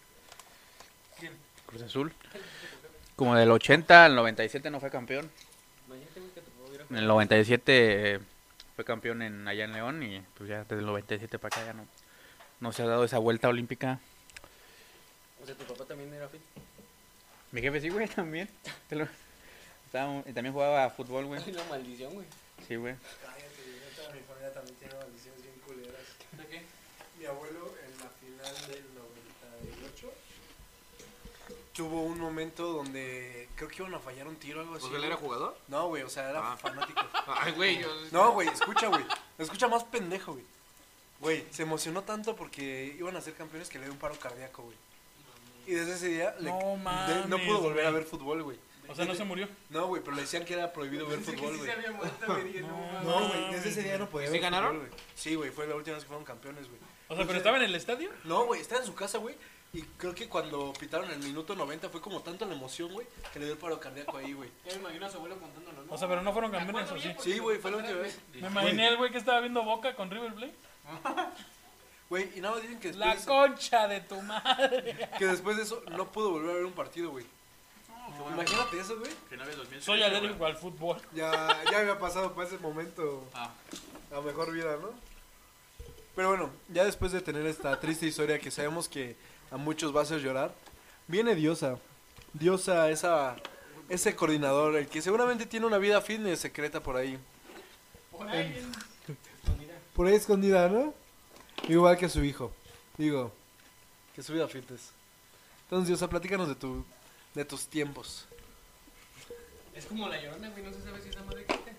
¿Quién? 1.19 1.33
Cruz 1.67 1.83
Azul. 1.83 2.13
Como 3.17 3.35
del 3.35 3.51
80 3.51 4.05
al 4.05 4.15
97 4.15 4.71
no 4.71 4.81
fue 4.81 4.91
campeón. 4.91 5.31
Imagínate, 5.87 6.21
güey, 6.21 6.33
que 6.33 6.41
tu 6.41 6.51
papá 6.51 6.69
hubiera 6.69 6.85
En 6.89 6.97
el 6.97 7.07
97 7.07 8.15
eh, 8.15 8.21
fue 8.77 8.85
campeón 8.85 9.23
en, 9.23 9.47
allá 9.47 9.65
en 9.65 9.73
León 9.73 10.03
y 10.03 10.23
pues 10.37 10.49
ya 10.49 10.63
desde 10.63 10.79
el 10.79 10.87
97 10.87 11.39
para 11.39 11.55
acá 11.55 11.67
ya 11.67 11.73
no, 11.73 11.87
no 12.61 12.73
se 12.73 12.83
ha 12.83 12.87
dado 12.87 13.05
esa 13.05 13.19
vuelta 13.19 13.49
olímpica. 13.49 14.01
O 15.43 15.47
sea, 15.47 15.55
tu 15.55 15.65
papá 15.65 15.85
también 15.85 16.13
era 16.15 16.29
fit. 16.29 16.41
Mi 17.53 17.61
jefe 17.61 17.81
sí, 17.81 17.89
güey, 17.91 18.09
también. 18.15 18.49
Te 18.89 18.97
lo- 18.97 19.09
estaba- 19.87 20.21
y 20.27 20.33
también 20.33 20.53
jugaba 20.53 20.89
fútbol, 20.91 21.27
güey. 21.27 21.53
La 21.53 21.65
maldición, 21.65 22.15
güey. 22.15 22.27
Sí, 22.67 22.77
güey. 22.77 22.95
Cállate, 23.23 24.13
mi 24.15 24.21
familia 24.21 24.53
también 24.55 24.77
tiene 24.77 24.95
maldiciones 24.95 25.43
bien 25.43 25.55
culeras. 25.67 26.01
¿De 26.39 26.47
qué? 26.47 26.63
Mi 27.19 27.27
abuelo 27.27 27.75
en 27.85 27.99
la 27.99 28.09
final 28.09 28.69
del 28.69 28.85
98 28.95 30.13
tuvo 31.75 32.03
un 32.03 32.19
momento 32.19 32.71
donde 32.73 33.49
creo 33.57 33.69
que 33.69 33.77
iban 33.83 33.95
a 33.95 33.99
fallar 33.99 34.27
un 34.29 34.37
tiro 34.37 34.61
o 34.61 34.63
algo 34.63 34.75
así. 34.77 34.87
¿Pues 34.87 34.97
él 34.97 35.05
era 35.05 35.17
jugador? 35.17 35.57
No, 35.69 35.89
güey, 35.89 36.03
o 36.03 36.11
sea, 36.11 36.31
era 36.31 36.53
Ah. 36.53 36.57
fanático. 36.57 37.01
Ay, 37.27 37.53
güey. 37.53 37.79
yo- 37.81 37.89
No, 38.13 38.33
güey, 38.33 38.49
escucha, 38.49 38.89
güey. 38.89 39.05
Escucha 39.39 39.69
más 39.69 39.85
pendejo, 39.85 40.33
güey. 40.35 40.45
Güey, 41.21 41.47
se 41.51 41.63
emocionó 41.63 42.03
tanto 42.03 42.35
porque 42.35 42.95
iban 42.99 43.17
a 43.17 43.21
ser 43.21 43.35
campeones 43.35 43.69
que 43.69 43.79
le 43.79 43.85
dio 43.85 43.93
un 43.93 43.99
paro 43.99 44.19
cardíaco, 44.19 44.63
güey. 44.65 44.77
Y 45.67 45.73
desde 45.73 45.95
ese 45.95 46.09
día 46.09 46.35
le- 46.41 46.51
No 46.51 46.59
de- 47.09 47.27
no 47.29 47.39
pudo 47.39 47.61
volver 47.61 47.87
a 47.87 47.91
güey. 47.91 48.01
ver 48.03 48.09
fútbol, 48.11 48.43
güey. 48.43 48.59
O 48.89 48.95
sea, 48.95 49.05
no 49.07 49.15
se 49.15 49.25
murió. 49.25 49.49
No, 49.71 49.87
güey, 49.87 50.03
pero 50.03 50.15
le 50.17 50.23
decían 50.23 50.45
que 50.45 50.53
era 50.55 50.73
prohibido 50.73 51.07
ver 51.07 51.21
fútbol, 51.21 51.57
güey. 51.57 51.71
No, 52.61 53.03
No, 53.03 53.29
güey, 53.29 53.53
desde 53.53 53.71
ese 53.71 53.83
día 53.83 53.97
no 53.99 54.09
podía 54.09 54.27
¿Sí 54.27 54.33
ver 54.35 54.43
ganaron? 54.43 54.73
fútbol, 54.77 54.89
güey. 54.89 55.01
Sí, 55.15 55.35
güey, 55.35 55.51
fue 55.51 55.67
la 55.67 55.77
última 55.77 55.95
vez 55.95 56.05
que 56.05 56.09
fueron 56.09 56.25
campeones, 56.25 56.69
güey. 56.69 56.81
O 57.09 57.17
sea, 57.17 57.25
pero 57.27 57.39
estaba 57.39 57.57
en 57.59 57.63
el 57.65 57.75
estadio. 57.75 58.11
No, 58.25 58.45
güey, 58.45 58.61
estaba 58.61 58.81
en 58.81 58.87
su 58.87 58.95
casa, 58.95 59.19
güey. 59.19 59.35
Y 59.75 59.81
creo 59.97 60.15
que 60.15 60.29
cuando 60.29 60.75
pitaron 60.79 61.11
el 61.11 61.19
minuto 61.21 61.55
90 61.55 61.89
fue 61.89 62.03
como 62.03 62.21
tanto 62.21 62.45
la 62.45 62.55
emoción, 62.55 62.93
güey, 62.93 63.07
que 63.33 63.39
le 63.39 63.47
dio 63.47 63.55
el 63.55 63.59
paro 63.61 63.81
cardíaco 63.81 64.19
ahí, 64.19 64.35
güey. 64.35 64.51
Ya 64.67 64.75
me 64.75 64.81
imagino 64.81 65.07
a 65.07 65.11
su 65.11 65.17
abuelo 65.17 65.39
contándolo, 65.39 65.85
¿no? 65.85 65.93
O 65.95 65.97
sea, 65.97 66.09
pero 66.09 66.21
no 66.23 66.33
fueron 66.35 66.51
campeones, 66.51 66.91
¿o 66.91 66.99
sí? 67.01 67.15
Sí, 67.21 67.39
güey, 67.39 67.59
fue 67.59 67.71
la 67.71 67.79
última 67.79 67.99
vez. 68.01 68.19
Me 68.35 68.49
imaginé 68.49 68.89
el 68.89 68.97
güey 68.99 69.11
que 69.11 69.17
estaba 69.19 69.41
viendo 69.41 69.63
Boca 69.63 69.95
con 69.95 70.11
River 70.11 70.35
Plate. 70.35 70.55
Güey, 72.13 72.29
y 72.37 72.43
nada 72.43 72.57
más 72.57 72.63
dicen 72.63 72.79
que 72.79 72.89
después, 72.89 73.07
La 73.07 73.15
de 73.15 73.21
eso, 73.23 73.27
concha 73.27 73.89
de 73.89 74.01
tu 74.03 74.21
madre. 74.21 75.09
que 75.19 75.25
después 75.25 75.57
de 75.57 75.63
eso 75.63 75.83
no 75.97 76.13
pudo 76.13 76.33
volver 76.33 76.51
a 76.51 76.55
ver 76.57 76.65
un 76.67 76.75
partido, 76.75 77.09
güey. 77.11 77.25
Imagínate 78.35 78.79
eso, 78.79 78.99
güey. 78.99 79.11
Soy 79.81 80.03
alérgico 80.03 80.45
al 80.45 80.55
fútbol. 80.55 81.01
Ya, 81.15 81.31
ya 81.71 81.79
había 81.79 81.99
pasado 81.99 82.35
para 82.35 82.47
ese 82.47 82.59
momento 82.59 83.27
Ah. 83.33 83.51
a 84.15 84.21
mejor 84.21 84.53
vida, 84.53 84.77
¿no? 84.77 84.91
Pero 86.15 86.29
bueno, 86.29 86.51
ya 86.69 86.85
después 86.85 87.13
de 87.13 87.23
tener 87.23 87.47
esta 87.47 87.81
triste 87.81 88.05
historia 88.05 88.39
que 88.39 88.51
sabemos 88.51 88.91
que 88.91 89.17
a 89.51 89.57
muchos 89.57 89.97
va 89.97 90.01
a 90.01 90.03
hacer 90.03 90.21
llorar, 90.21 90.55
viene 91.09 91.35
Diosa. 91.35 91.79
Diosa, 92.35 92.91
esa, 92.91 93.37
ese 93.89 94.15
coordinador, 94.15 94.77
el 94.77 94.87
que 94.87 95.01
seguramente 95.01 95.47
tiene 95.47 95.65
una 95.65 95.79
vida 95.79 96.03
fitness 96.03 96.41
secreta 96.41 96.83
por 96.83 96.99
ahí. 96.99 97.19
Por 99.95 100.07
ahí 100.07 100.15
escondida, 100.15 100.69
¿no? 100.69 101.01
Igual 101.69 101.97
que 101.97 102.09
su 102.09 102.25
hijo. 102.25 102.53
Digo, 102.97 103.33
que 104.15 104.23
su 104.23 104.33
vida 104.33 104.49
fitness. 104.49 104.91
Entonces, 105.65 105.89
Diosa, 105.89 106.09
platícanos 106.09 106.49
de, 106.49 106.55
tu, 106.55 106.85
de 107.35 107.45
tus 107.45 107.67
tiempos. 107.67 108.27
Es 109.75 109.87
como 109.87 110.09
la 110.09 110.21
llorona, 110.21 110.51
güey. 110.51 110.63
No 110.63 110.73
se 110.73 110.83
sabe 110.83 111.01
si 111.01 111.09
esa 111.09 111.23
madre 111.23 111.47
existe. 111.49 111.77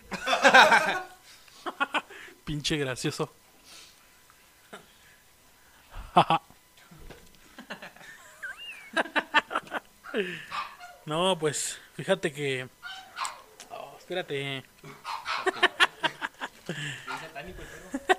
Pinche 2.45 2.77
gracioso. 2.77 3.31
No, 11.05 11.38
pues 11.38 11.79
fíjate 11.95 12.31
que. 12.31 12.69
Oh, 13.71 13.95
espérate. 13.97 14.57
Es 16.65 17.19
satánico 17.19 17.62
el 17.62 17.67
perro. 17.67 18.12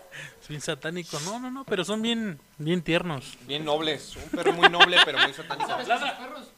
Bien 0.49 0.61
satánico. 0.61 1.19
No, 1.21 1.39
no, 1.39 1.51
no, 1.51 1.65
pero 1.65 1.85
son 1.85 2.03
bien, 2.03 2.39
bien 2.59 2.83
tiernos. 2.83 3.37
Bien 3.47 3.65
nobles. 3.65 4.17
Un 4.17 4.31
perro 4.31 4.53
muy 4.53 4.69
noble, 4.69 4.99
pero 5.05 5.19
muy 5.19 5.33
satánico. 5.33 5.69
¿Sabes 5.69 5.89
esos 5.89 6.11
perros? 6.11 6.49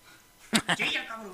¡Chilla, 0.77 1.07
cabrón! 1.07 1.33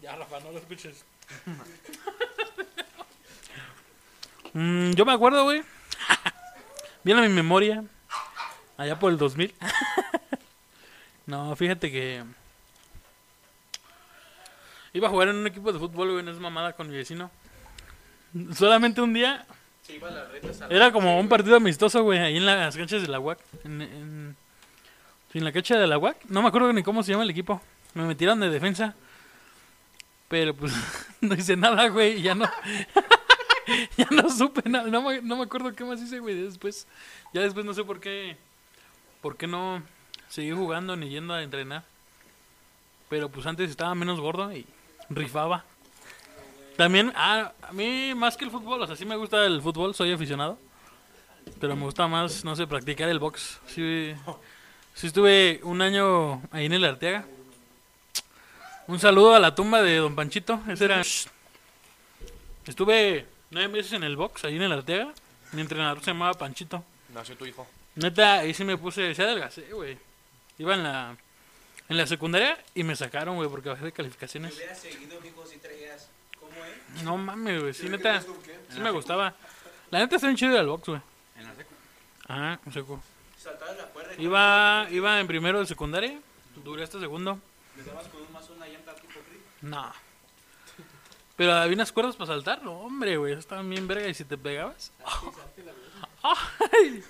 Ya, 0.00 0.14
Rafa, 0.14 0.40
no 0.40 0.52
lo 0.52 0.58
escuches. 0.58 1.04
Mm, 4.52 4.92
yo 4.92 5.04
me 5.04 5.12
acuerdo, 5.12 5.44
güey. 5.44 5.62
Viene 7.04 7.20
a 7.20 7.28
mi 7.28 7.34
memoria. 7.34 7.84
Allá 8.78 8.98
por 8.98 9.12
el 9.12 9.18
2000. 9.18 9.54
no, 11.26 11.54
fíjate 11.56 11.92
que. 11.92 12.24
Iba 14.94 15.08
a 15.08 15.10
jugar 15.10 15.28
en 15.28 15.36
un 15.36 15.46
equipo 15.46 15.74
de 15.74 15.78
fútbol, 15.78 16.12
güey, 16.12 16.24
no 16.24 16.30
es 16.30 16.38
mamada 16.38 16.72
con 16.72 16.88
mi 16.88 16.96
vecino. 16.96 17.30
Solamente 18.54 19.00
un 19.00 19.14
día. 19.14 19.46
Era 20.68 20.90
como 20.90 21.18
un 21.20 21.28
partido 21.28 21.56
amistoso, 21.56 22.02
güey, 22.02 22.18
ahí 22.18 22.36
en 22.36 22.46
las 22.46 22.76
canchas 22.76 23.02
de 23.02 23.08
la 23.08 23.20
UAC. 23.20 23.38
En, 23.64 23.82
en, 23.82 24.36
sí, 25.32 25.38
en 25.38 25.44
la 25.44 25.52
cancha 25.52 25.78
de 25.78 25.86
la 25.86 25.98
UAC. 25.98 26.24
No 26.26 26.42
me 26.42 26.48
acuerdo 26.48 26.72
ni 26.72 26.82
cómo 26.82 27.02
se 27.02 27.12
llama 27.12 27.24
el 27.24 27.30
equipo. 27.30 27.60
Me 27.94 28.04
metieron 28.04 28.40
de 28.40 28.50
defensa. 28.50 28.94
Pero 30.28 30.54
pues 30.54 30.72
no 31.20 31.34
hice 31.34 31.56
nada, 31.56 31.88
güey. 31.88 32.20
Ya 32.20 32.34
no. 32.34 32.46
ya 33.96 34.08
no 34.10 34.28
supe 34.28 34.68
nada. 34.68 34.88
No 34.88 35.02
me, 35.02 35.22
no 35.22 35.36
me 35.36 35.44
acuerdo 35.44 35.72
qué 35.74 35.84
más 35.84 36.00
hice, 36.00 36.18
güey. 36.18 36.34
Después. 36.34 36.86
Ya 37.32 37.42
después 37.42 37.64
no 37.64 37.74
sé 37.74 37.84
por 37.84 38.00
qué. 38.00 38.36
¿Por 39.22 39.36
qué 39.36 39.46
no 39.46 39.82
seguí 40.28 40.50
jugando 40.50 40.96
ni 40.96 41.08
yendo 41.08 41.34
a 41.34 41.42
entrenar? 41.42 41.84
Pero 43.08 43.28
pues 43.28 43.46
antes 43.46 43.70
estaba 43.70 43.94
menos 43.94 44.20
gordo 44.20 44.52
y 44.52 44.66
rifaba. 45.10 45.64
También, 46.76 47.12
ah, 47.16 47.52
a 47.62 47.72
mí 47.72 48.14
más 48.14 48.36
que 48.36 48.44
el 48.44 48.50
fútbol, 48.50 48.82
o 48.82 48.86
sea, 48.86 48.96
sí 48.96 49.04
me 49.04 49.16
gusta 49.16 49.44
el 49.46 49.62
fútbol, 49.62 49.94
soy 49.94 50.12
aficionado. 50.12 50.58
Pero 51.60 51.76
me 51.76 51.84
gusta 51.84 52.06
más, 52.06 52.44
no 52.44 52.54
sé, 52.56 52.66
practicar 52.66 53.08
el 53.08 53.18
box. 53.18 53.60
Sí, 53.66 54.14
sí 54.94 55.06
estuve 55.06 55.60
un 55.62 55.80
año 55.80 56.42
ahí 56.50 56.66
en 56.66 56.72
el 56.72 56.84
Arteaga. 56.84 57.24
Un 58.88 58.98
saludo 58.98 59.34
a 59.34 59.38
la 59.38 59.54
tumba 59.54 59.82
de 59.82 59.96
Don 59.96 60.14
Panchito. 60.14 60.60
Ese 60.68 60.84
era. 60.84 61.02
Estuve 62.66 63.26
nueve 63.50 63.68
meses 63.68 63.92
en 63.92 64.04
el 64.04 64.16
box, 64.16 64.44
ahí 64.44 64.56
en 64.56 64.62
el 64.62 64.72
Arteaga. 64.72 65.12
Mi 65.52 65.60
entrenador 65.60 66.00
se 66.00 66.10
llamaba 66.10 66.34
Panchito. 66.34 66.84
Nació 67.14 67.36
tu 67.36 67.46
hijo. 67.46 67.66
Neta, 67.94 68.40
ahí 68.40 68.52
sí 68.52 68.64
me 68.64 68.76
puse, 68.76 69.14
se 69.14 69.22
adelgacé, 69.22 69.62
güey. 69.72 69.96
Iba 70.58 70.74
en 70.74 70.82
la, 70.82 71.16
en 71.88 71.96
la 71.96 72.06
secundaria 72.06 72.58
y 72.74 72.82
me 72.82 72.94
sacaron, 72.94 73.36
güey, 73.36 73.48
porque 73.48 73.70
bajé 73.70 73.86
de 73.86 73.92
calificaciones. 73.92 74.50
Te 74.50 74.58
hubiera 74.58 74.74
seguido, 74.74 75.20
mijo, 75.20 75.46
si 75.46 75.58
traías. 75.58 76.08
¿Cómo 76.40 76.52
es? 76.96 77.02
No 77.02 77.16
mames, 77.16 77.60
güey, 77.62 77.74
sí, 77.74 77.88
neta, 77.88 78.20
sí 78.20 78.80
me 78.80 78.90
gustaba. 78.90 79.34
La 79.90 79.98
neta 80.00 80.16
está 80.16 80.26
bien 80.28 80.36
chido 80.36 80.58
el 80.58 80.66
box, 80.66 80.88
güey. 80.88 81.00
En 81.36 81.44
la 81.44 81.54
seco. 81.54 81.70
Ajá, 82.28 82.60
un 82.64 82.72
seco. 82.72 83.02
Saltabas 83.38 83.76
la 83.76 83.84
cuerda 83.86 84.14
y 84.18 84.24
Iba, 84.24 84.86
iba 84.90 85.20
en 85.20 85.26
primero 85.26 85.60
de 85.60 85.66
secundaria, 85.66 86.18
duré 86.64 86.82
hasta 86.82 86.98
segundo. 86.98 87.38
le 87.76 87.82
dabas 87.84 88.08
con 88.08 88.22
un 88.22 88.32
mazo 88.32 88.54
una 88.56 88.66
llanta 88.66 88.94
tipo 88.94 89.12
Creed. 89.20 89.40
No. 89.62 89.92
Pero 91.36 91.52
había 91.52 91.74
unas 91.74 91.92
cuerdas 91.92 92.16
para 92.16 92.28
saltar, 92.28 92.62
no, 92.62 92.72
hombre, 92.80 93.16
güey, 93.18 93.34
estaban 93.34 93.68
bien 93.68 93.86
verga 93.86 94.08
y 94.08 94.14
si 94.14 94.24
te 94.24 94.38
pegabas. 94.38 94.90
Ay, 96.22 97.04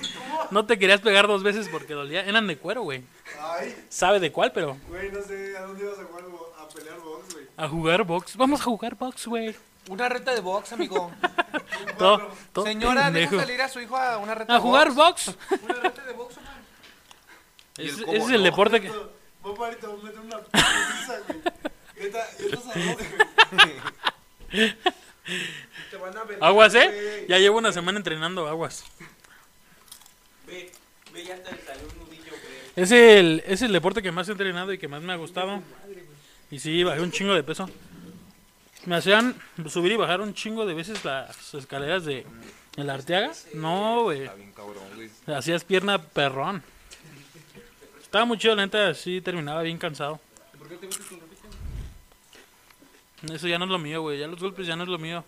no 0.50 0.66
te 0.66 0.78
querías 0.78 1.00
pegar 1.00 1.26
dos 1.26 1.42
veces 1.42 1.68
porque 1.70 1.94
dolía, 1.94 2.22
eran 2.24 2.46
de 2.46 2.58
cuero, 2.58 2.82
güey. 2.82 3.02
Ay, 3.40 3.86
Sabe 3.88 4.20
de 4.20 4.30
cuál, 4.32 4.52
pero 4.52 4.76
güey, 4.88 5.10
no 5.10 5.22
sé 5.22 5.56
a 5.56 5.62
dónde 5.62 5.84
ibas 5.84 5.98
a 6.00 6.04
jugar 6.04 6.24
a 6.58 6.68
pelear 6.68 6.98
box, 7.00 7.06
güey. 7.06 7.15
A 7.56 7.68
jugar 7.68 8.04
box. 8.04 8.36
Vamos 8.36 8.60
a 8.60 8.64
jugar 8.64 8.94
box, 8.96 9.26
güey. 9.26 9.54
Una 9.88 10.08
reta 10.08 10.34
de 10.34 10.40
box, 10.40 10.72
amigo. 10.72 11.12
Todo, 11.98 12.30
todo 12.52 12.64
Señora, 12.66 13.10
deja 13.10 13.30
pendejo. 13.30 13.40
salir 13.40 13.62
a 13.62 13.68
su 13.68 13.80
hijo 13.80 13.96
a 13.96 14.18
una 14.18 14.34
reta 14.34 14.52
A 14.52 14.56
de 14.56 14.62
jugar 14.62 14.92
box. 14.92 15.26
box. 15.26 15.62
Una 15.64 15.74
reta 15.74 16.02
de 16.04 16.12
box, 16.12 16.36
man. 16.36 16.44
Y 17.78 17.82
el 17.82 17.88
Ese, 17.88 18.16
es 18.16 18.24
el 18.30 18.38
¿no? 18.38 18.42
deporte 18.42 18.80
que. 18.80 18.88
Vos, 19.42 19.58
Mari, 19.58 19.76
te 19.76 19.86
voy 19.86 20.00
a 20.00 20.02
meter 20.04 20.20
una 20.20 20.38
pizza, 20.42 21.20
güey. 21.28 21.40
Neta, 22.00 22.26
ya 22.38 22.44
estás 22.44 22.66
a 22.66 22.78
dos, 22.78 22.96
güey. 24.50 24.76
Te 25.90 25.96
van 25.96 26.16
a 26.16 26.24
ver. 26.24 26.38
Aguas, 26.42 26.74
¿eh? 26.74 27.26
Ya 27.28 27.38
llevo 27.38 27.58
una 27.58 27.72
semana 27.72 27.98
entrenando 27.98 28.46
aguas. 28.48 28.84
Ve, 30.46 30.70
ve, 31.12 31.24
ya 31.24 31.36
te 31.42 31.50
salió 31.64 31.86
un 31.92 31.98
nudillo, 32.06 32.30
güey. 32.30 32.42
Es 32.76 32.90
el, 32.90 33.42
es 33.46 33.62
el 33.62 33.72
deporte 33.72 34.02
que 34.02 34.12
más 34.12 34.28
he 34.28 34.32
entrenado 34.32 34.72
y 34.72 34.78
que 34.78 34.88
más 34.88 35.02
me 35.02 35.12
ha 35.12 35.16
gustado. 35.16 35.62
Y 36.56 36.58
sí, 36.58 36.82
bajé 36.84 37.02
un 37.02 37.10
chingo 37.10 37.34
de 37.34 37.42
peso. 37.42 37.68
Me 38.86 38.96
hacían 38.96 39.34
subir 39.68 39.92
y 39.92 39.96
bajar 39.96 40.22
un 40.22 40.32
chingo 40.32 40.64
de 40.64 40.72
veces 40.72 41.04
las 41.04 41.52
escaleras 41.52 42.06
de 42.06 42.24
el 42.78 42.88
Arteaga. 42.88 43.30
No, 43.52 44.04
güey. 44.04 44.22
Está 44.22 44.34
bien 44.36 44.52
cabrón, 44.52 44.84
güey. 44.94 45.10
Hacías 45.26 45.64
pierna 45.64 45.98
perrón. 45.98 46.62
Estaba 48.00 48.24
muy 48.24 48.38
chido, 48.38 48.56
la 48.56 48.64
neta, 48.64 48.94
sí 48.94 49.20
terminaba 49.20 49.60
bien 49.60 49.76
cansado. 49.76 50.18
Eso 53.30 53.48
ya 53.48 53.58
no 53.58 53.66
es 53.66 53.70
lo 53.70 53.78
mío, 53.78 54.00
güey. 54.00 54.18
Ya 54.18 54.26
los 54.26 54.40
golpes 54.40 54.66
ya 54.66 54.76
no 54.76 54.84
es 54.84 54.88
lo 54.88 54.98
mío. 54.98 55.26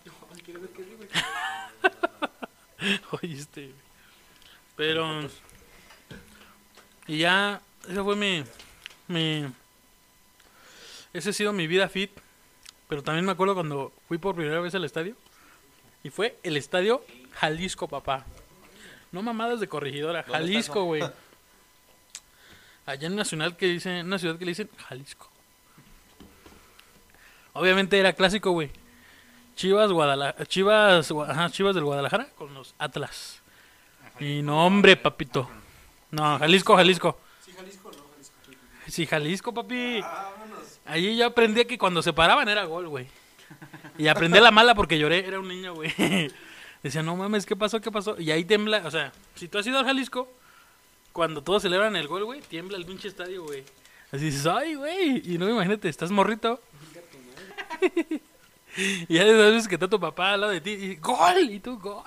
Oíste. 3.21 3.65
güey. 3.65 3.75
Pero. 4.77 5.29
Y 7.07 7.19
ya. 7.19 7.61
Esa 7.87 8.03
fue 8.03 8.17
mi. 8.17 8.45
Mi. 9.09 9.47
Esa 11.13 11.31
ha 11.31 11.33
sido 11.33 11.53
mi 11.53 11.67
vida 11.67 11.89
fit. 11.89 12.11
Pero 12.89 13.03
también 13.03 13.25
me 13.27 13.33
acuerdo 13.33 13.55
cuando 13.55 13.93
fui 14.09 14.19
por 14.19 14.35
primera 14.35 14.61
vez 14.61 14.75
al 14.75 14.85
estadio. 14.85 15.15
Y 16.03 16.11
fue 16.11 16.39
el 16.43 16.57
estadio 16.57 17.05
Jalisco, 17.35 17.89
papá. 17.89 18.25
No 19.13 19.23
mamadas 19.23 19.61
de 19.61 19.69
corregidora. 19.69 20.23
Jalisco, 20.23 20.85
güey. 20.85 21.03
Allá 22.87 23.07
en 23.07 23.17
Nacional 23.17 23.57
que 23.57 23.67
dicen, 23.67 23.93
en 23.93 24.07
una 24.07 24.19
ciudad 24.19 24.39
que 24.39 24.47
le 24.47 24.53
dicen 24.53 24.71
Jalisco. 24.89 25.29
Obviamente 27.53 27.99
era 27.99 28.15
clásico, 28.15 28.53
güey. 28.53 28.71
Chivas, 29.57 29.91
Guadalajara, 29.91 30.47
Chivas, 30.47 31.11
ajá, 31.11 31.51
Chivas 31.51 31.75
del 31.75 31.85
Guadalajara 31.85 32.31
con 32.37 32.55
los 32.55 32.75
Atlas. 32.79 33.43
Y 34.21 34.41
no, 34.43 34.65
hombre, 34.65 34.97
papito. 34.97 35.51
No, 36.11 36.39
Jalisco, 36.39 36.77
Jalisco. 36.77 37.19
Sí, 37.45 37.53
Jalisco, 37.53 37.91
no, 37.91 38.05
Jalisco. 38.13 38.35
Sí, 38.87 39.07
Jalisco, 39.07 39.53
papi. 39.53 40.01
Ah, 40.03 40.31
vámonos. 40.39 40.58
Allí 40.89 41.17
yo 41.17 41.27
aprendí 41.27 41.65
que 41.67 41.79
cuando 41.79 42.03
se 42.03 42.13
paraban 42.13 42.49
era 42.49 42.65
gol, 42.65 42.89
güey. 42.89 43.07
Y 43.99 44.09
aprendí 44.09 44.39
a 44.39 44.41
la 44.41 44.51
mala 44.51 44.75
porque 44.75 44.99
lloré, 44.99 45.27
era 45.27 45.39
un 45.39 45.49
niño, 45.49 45.75
güey. 45.75 45.93
Decía, 46.83 47.03
no 47.03 47.15
mames, 47.15 47.45
¿qué 47.45 47.57
pasó? 47.57 47.81
¿Qué 47.81 47.91
pasó? 47.91 48.19
Y 48.19 48.31
ahí 48.31 48.45
tembla, 48.45 48.83
o 48.87 48.91
sea, 48.91 49.13
si 49.35 49.49
tú 49.49 49.59
has 49.59 49.67
ido 49.67 49.79
al 49.79 49.85
Jalisco, 49.85 50.33
cuando 51.13 51.43
todos 51.43 51.63
celebran 51.63 51.95
el 51.97 52.09
gol, 52.09 52.25
güey, 52.25 52.41
tiembla 52.41 52.79
el 52.79 52.87
pinche 52.87 53.09
estadio, 53.09 53.43
güey. 53.45 53.65
Así 54.13 54.27
dices, 54.27 54.47
ay, 54.47 54.77
güey. 54.77 55.23
Y 55.25 55.37
no 55.37 55.49
imagínate, 55.49 55.89
estás 55.89 56.11
morrito. 56.11 56.61
y 58.77 59.15
ya 59.15 59.25
veces 59.25 59.69
que 59.69 59.75
está 59.75 59.89
tu 59.89 60.01
papá 60.01 60.33
al 60.33 60.41
lado 60.41 60.53
de 60.53 60.61
ti 60.61 60.71
y 60.71 60.97
gol, 60.97 61.51
y 61.51 61.61
tú, 61.61 61.79
gol. 61.79 62.05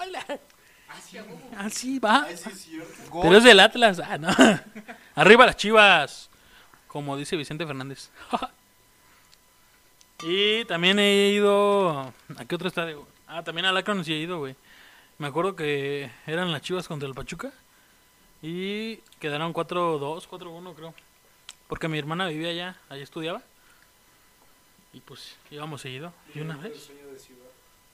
Así 1.57 1.99
va. 1.99 2.23
Ay, 2.23 2.37
sí, 2.37 2.49
es 2.49 2.61
cierto. 2.61 3.21
Pero 3.21 3.37
es 3.37 3.43
del 3.43 3.59
Atlas. 3.59 3.99
Ah, 3.99 4.17
no. 4.17 4.29
Arriba 5.15 5.45
las 5.45 5.57
chivas. 5.57 6.29
Como 6.87 7.15
dice 7.15 7.35
Vicente 7.35 7.65
Fernández. 7.65 8.09
Y 10.23 10.65
también 10.65 10.99
he 10.99 11.29
ido. 11.29 11.99
¿A 12.38 12.45
qué 12.47 12.55
otro 12.55 12.67
estadio? 12.67 13.07
Ah, 13.27 13.43
también 13.43 13.65
a 13.65 13.71
Lacron 13.71 14.03
sí 14.03 14.13
he 14.13 14.17
ido, 14.17 14.39
güey. 14.39 14.55
Me 15.17 15.27
acuerdo 15.27 15.55
que 15.55 16.12
eran 16.27 16.51
las 16.51 16.62
chivas 16.62 16.88
contra 16.88 17.07
el 17.07 17.13
Pachuca. 17.15 17.51
Y 18.41 18.97
quedaron 19.19 19.53
4-2, 19.53 20.27
4-1, 20.27 20.73
creo. 20.75 20.93
Porque 21.67 21.88
mi 21.88 21.97
hermana 21.99 22.27
vivía 22.27 22.49
allá, 22.49 22.75
allá 22.89 23.03
estudiaba. 23.03 23.41
Y 24.93 24.99
pues 25.01 25.38
íbamos 25.51 25.81
seguido. 25.81 26.12
Y 26.34 26.41
una 26.41 26.57
vez. 26.57 26.91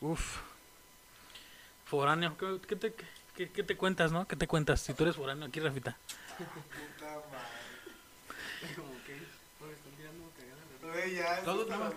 Uf. 0.02 0.38
Foráneo. 1.86 2.38
¿Qué, 2.38 2.60
qué 2.68 2.76
te, 2.76 2.94
qué- 3.36 3.52
qué 3.52 3.64
te 3.64 3.78
cuentas, 3.78 4.12
no? 4.12 4.28
¿Qué 4.28 4.36
te 4.36 4.48
cuentas? 4.48 4.82
Si 4.82 4.94
tú 4.94 5.04
eres 5.04 5.16
foráneo 5.16 5.48
aquí, 5.48 5.60
Rafita. 5.60 5.98
Puta 6.38 7.06
madre. 7.06 7.57
Güey, 10.98 11.16
ya. 11.16 11.42
Todo 11.44 11.68
más 11.68 11.80
mamón. 11.80 11.94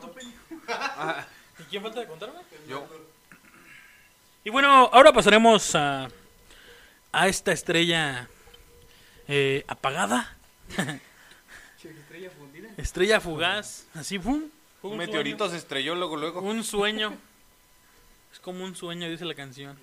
¿Y 1.58 1.62
quién 1.64 1.82
falta 1.82 2.00
de 2.00 2.06
contarme? 2.06 2.40
Yo. 2.68 2.86
Y 4.44 4.50
bueno, 4.50 4.90
ahora 4.92 5.12
pasaremos 5.12 5.74
a, 5.74 6.08
a 7.10 7.28
esta 7.28 7.52
estrella 7.52 8.28
eh, 9.26 9.64
apagada. 9.68 10.36
estrella 12.76 13.20
fugaz. 13.20 13.86
Así, 13.94 14.18
¡pum! 14.18 14.50
Fue 14.82 14.90
Un 14.90 14.98
meteorito 14.98 15.48
se 15.48 15.56
estrelló 15.56 15.94
luego, 15.94 16.16
luego. 16.16 16.40
Un 16.42 16.62
sueño. 16.62 17.16
Es 18.32 18.38
como 18.38 18.64
un 18.64 18.76
sueño, 18.76 19.08
dice 19.08 19.24
la 19.24 19.34
canción. 19.34 19.78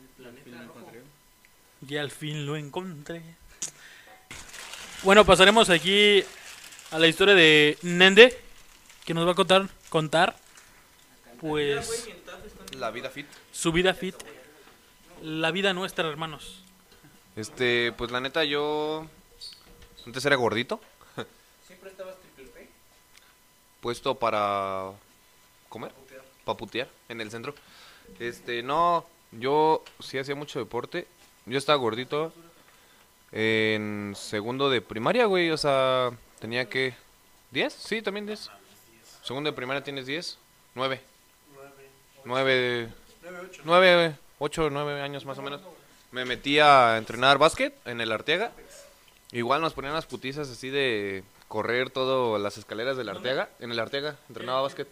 Y 1.87 1.97
al 1.97 2.11
fin 2.11 2.45
lo 2.45 2.55
encontré. 2.55 3.23
Bueno, 5.01 5.25
pasaremos 5.25 5.71
aquí 5.71 6.23
a 6.91 6.99
la 6.99 7.07
historia 7.07 7.33
de 7.33 7.77
Nende, 7.81 8.46
que 9.07 9.13
nos 9.13 9.25
va 9.25 9.31
a 9.31 9.35
contar, 9.35 9.69
contar 9.87 10.35
pues 11.39 12.09
La 12.77 12.91
vida 12.91 13.09
fit. 13.09 13.25
su 13.53 13.71
vida 13.71 13.93
fit, 13.93 14.15
la 15.23 15.49
vida 15.51 15.73
nuestra, 15.73 16.09
hermanos. 16.09 16.61
Este, 17.37 17.93
pues 17.93 18.11
la 18.11 18.19
neta, 18.19 18.43
yo. 18.43 19.07
Antes 20.05 20.25
era 20.25 20.35
gordito. 20.35 20.81
¿Siempre 21.67 21.89
estabas 21.91 22.15
triple 22.17 22.51
P? 22.51 22.67
Puesto 23.79 24.15
para. 24.15 24.91
comer. 25.69 25.93
Para 26.43 26.57
putear 26.57 26.89
en 27.07 27.21
el 27.21 27.31
centro. 27.31 27.55
Este, 28.19 28.61
no. 28.61 29.05
yo 29.31 29.85
sí 30.01 30.17
hacía 30.17 30.35
mucho 30.35 30.59
deporte. 30.59 31.07
Yo 31.45 31.57
estaba 31.57 31.77
gordito 31.77 32.33
en 33.31 34.15
segundo 34.17 34.69
de 34.69 34.81
primaria, 34.81 35.27
güey. 35.27 35.49
O 35.51 35.57
sea, 35.57 36.11
tenía 36.39 36.67
que... 36.67 36.93
¿10? 37.53 37.69
Sí, 37.69 38.01
también 38.01 38.25
10. 38.25 38.49
Segundo 39.27 39.49
de 39.49 39.53
primaria 39.53 39.83
tienes 39.83 40.05
10. 40.05 40.37
9. 40.73 41.01
9. 42.23 42.89
9, 43.65 44.15
8, 44.39 44.69
9 44.71 45.01
años 45.01 45.25
más 45.25 45.37
o 45.37 45.41
menos. 45.41 45.59
Me 46.11 46.23
metí 46.23 46.59
a 46.59 46.95
entrenar 46.97 47.37
básquet 47.37 47.75
en 47.83 47.99
el 47.99 48.13
Arteaga. 48.13 48.53
Igual 49.33 49.59
nos 49.59 49.73
ponían 49.73 49.93
las 49.93 50.05
putizas 50.05 50.49
así 50.49 50.69
de 50.69 51.25
correr 51.49 51.89
todo 51.89 52.37
las 52.37 52.57
escaleras 52.57 52.95
del 52.95 53.09
Arteaga. 53.09 53.49
En 53.59 53.69
el 53.73 53.79
Arteaga 53.81 54.15
entrenaba 54.29 54.61
básquet. 54.61 54.87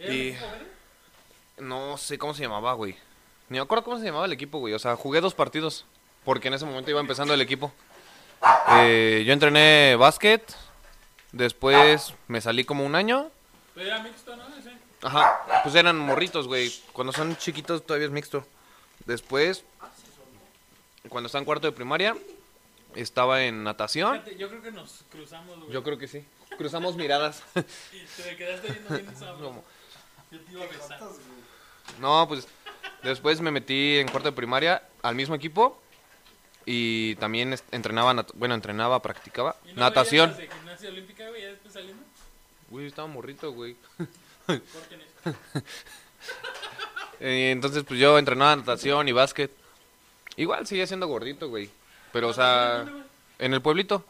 Y 0.00 0.34
no 1.58 1.96
sé 1.98 2.18
cómo 2.18 2.34
se 2.34 2.42
llamaba, 2.42 2.72
güey. 2.72 2.96
Ni 3.48 3.58
me 3.58 3.62
acuerdo 3.62 3.84
cómo 3.84 4.00
se 4.00 4.06
llamaba 4.06 4.26
el 4.26 4.32
equipo, 4.32 4.58
güey. 4.58 4.74
O 4.74 4.80
sea, 4.80 4.96
jugué 4.96 5.20
dos 5.20 5.34
partidos. 5.34 5.84
Porque 6.24 6.48
en 6.48 6.54
ese 6.54 6.64
momento 6.64 6.90
iba 6.90 6.98
empezando 6.98 7.32
el 7.32 7.42
equipo. 7.42 7.70
Eh, 8.70 9.22
yo 9.24 9.32
entrené 9.32 9.94
básquet. 9.94 10.52
Después 11.32 12.14
me 12.28 12.40
salí 12.40 12.64
como 12.64 12.84
un 12.84 12.94
año. 12.94 13.30
Pero 13.74 13.86
era 13.86 14.02
mixto, 14.02 14.36
¿no? 14.36 14.44
Ese. 14.56 14.72
Ajá, 15.02 15.62
pues 15.62 15.74
eran 15.74 15.98
morritos, 15.98 16.46
güey. 16.46 16.72
Cuando 16.92 17.12
son 17.12 17.36
chiquitos 17.36 17.84
todavía 17.84 18.06
es 18.06 18.12
mixto. 18.12 18.46
Después, 19.06 19.64
cuando 21.08 21.26
estaba 21.26 21.40
en 21.40 21.46
cuarto 21.46 21.66
de 21.66 21.72
primaria, 21.72 22.16
estaba 22.94 23.42
en 23.42 23.64
natación. 23.64 24.12
Fíjate, 24.20 24.36
Yo 24.36 24.48
creo 24.48 24.62
que 24.62 24.70
nos 24.70 25.04
cruzamos, 25.10 25.58
güey. 25.58 25.72
Yo 25.72 25.82
creo 25.82 25.98
que 25.98 26.06
sí. 26.06 26.24
Cruzamos 26.56 26.96
miradas. 26.96 27.42
Te 27.54 27.64
me 28.24 28.36
quedaste 28.36 28.68
viendo 28.70 28.94
bien 28.94 29.16
sabroso. 29.18 29.64
Yo 30.30 30.40
te 30.40 30.52
iba 30.52 30.64
a 30.64 30.66
besar. 30.66 31.00
No, 32.00 32.26
pues 32.28 32.46
después 33.02 33.40
me 33.40 33.50
metí 33.50 33.98
en 33.98 34.08
cuarto 34.08 34.30
de 34.30 34.36
primaria 34.36 34.82
al 35.02 35.14
mismo 35.14 35.34
equipo. 35.34 35.81
Y 36.66 37.16
también 37.16 37.58
entrenaba, 37.72 38.24
bueno, 38.34 38.54
entrenaba, 38.54 39.00
practicaba 39.02 39.56
¿Y 39.64 39.72
no 39.74 39.80
natación. 39.80 40.36
de 40.36 40.48
gimnasia 40.48 40.88
olímpica, 40.90 41.28
güey, 41.28 41.42
ya 41.42 41.48
después 41.48 41.74
saliendo? 41.74 42.02
Güey, 42.70 42.86
estaba 42.86 43.08
morrito, 43.08 43.52
güey. 43.52 43.76
Eh, 47.24 47.52
entonces, 47.52 47.84
pues 47.84 48.00
yo 48.00 48.18
entrenaba 48.18 48.56
natación 48.56 49.06
y 49.08 49.12
básquet. 49.12 49.50
Igual 50.36 50.66
seguía 50.66 50.86
siendo 50.88 51.06
gordito, 51.06 51.48
güey. 51.48 51.70
Pero, 52.12 52.28
o 52.28 52.32
sea, 52.32 52.84
en 53.38 53.54
el 53.54 53.62
pueblito. 53.62 54.04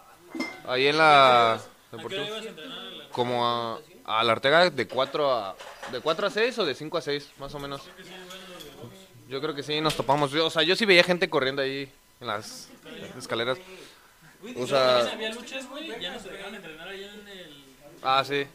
Ahí 0.66 0.86
en 0.86 0.96
la... 0.96 1.54
¿A 1.54 1.60
qué 2.08 2.24
ibas 2.26 2.44
a 2.46 2.48
entrenar? 2.48 2.78
a 2.78 2.82
la- 2.90 3.08
Como 3.10 3.46
a, 3.46 3.78
a 4.06 4.24
la 4.24 4.32
Artega 4.32 4.70
de 4.70 4.88
4 4.88 5.30
a... 5.30 5.56
¿De 5.90 6.00
4 6.00 6.26
a 6.26 6.30
6 6.30 6.58
o 6.60 6.64
de 6.64 6.74
5 6.74 6.96
a 6.98 7.02
6, 7.02 7.30
más 7.38 7.54
o 7.54 7.58
menos? 7.58 7.82
Yo 9.28 9.40
creo 9.42 9.54
que 9.54 9.62
sí, 9.62 9.78
nos 9.82 9.94
topamos. 9.94 10.32
O 10.32 10.48
sea, 10.50 10.62
yo 10.62 10.74
sí 10.74 10.86
veía 10.86 11.04
gente 11.04 11.28
corriendo 11.28 11.60
ahí 11.60 11.92
en 12.22 12.26
las 12.28 12.68
escaleras. 13.18 13.58
O 14.56 14.66
sea... 14.66 15.00
había 15.00 15.32
luchas, 15.32 15.68
güey, 15.68 16.00
ya 16.00 16.12
nos 16.12 16.24
dejaban 16.24 16.54
entrenar 16.54 16.88
ahí 16.88 17.04
en 17.04 17.28
el... 17.28 17.64
Ah, 18.02 18.24
sí. 18.26 18.46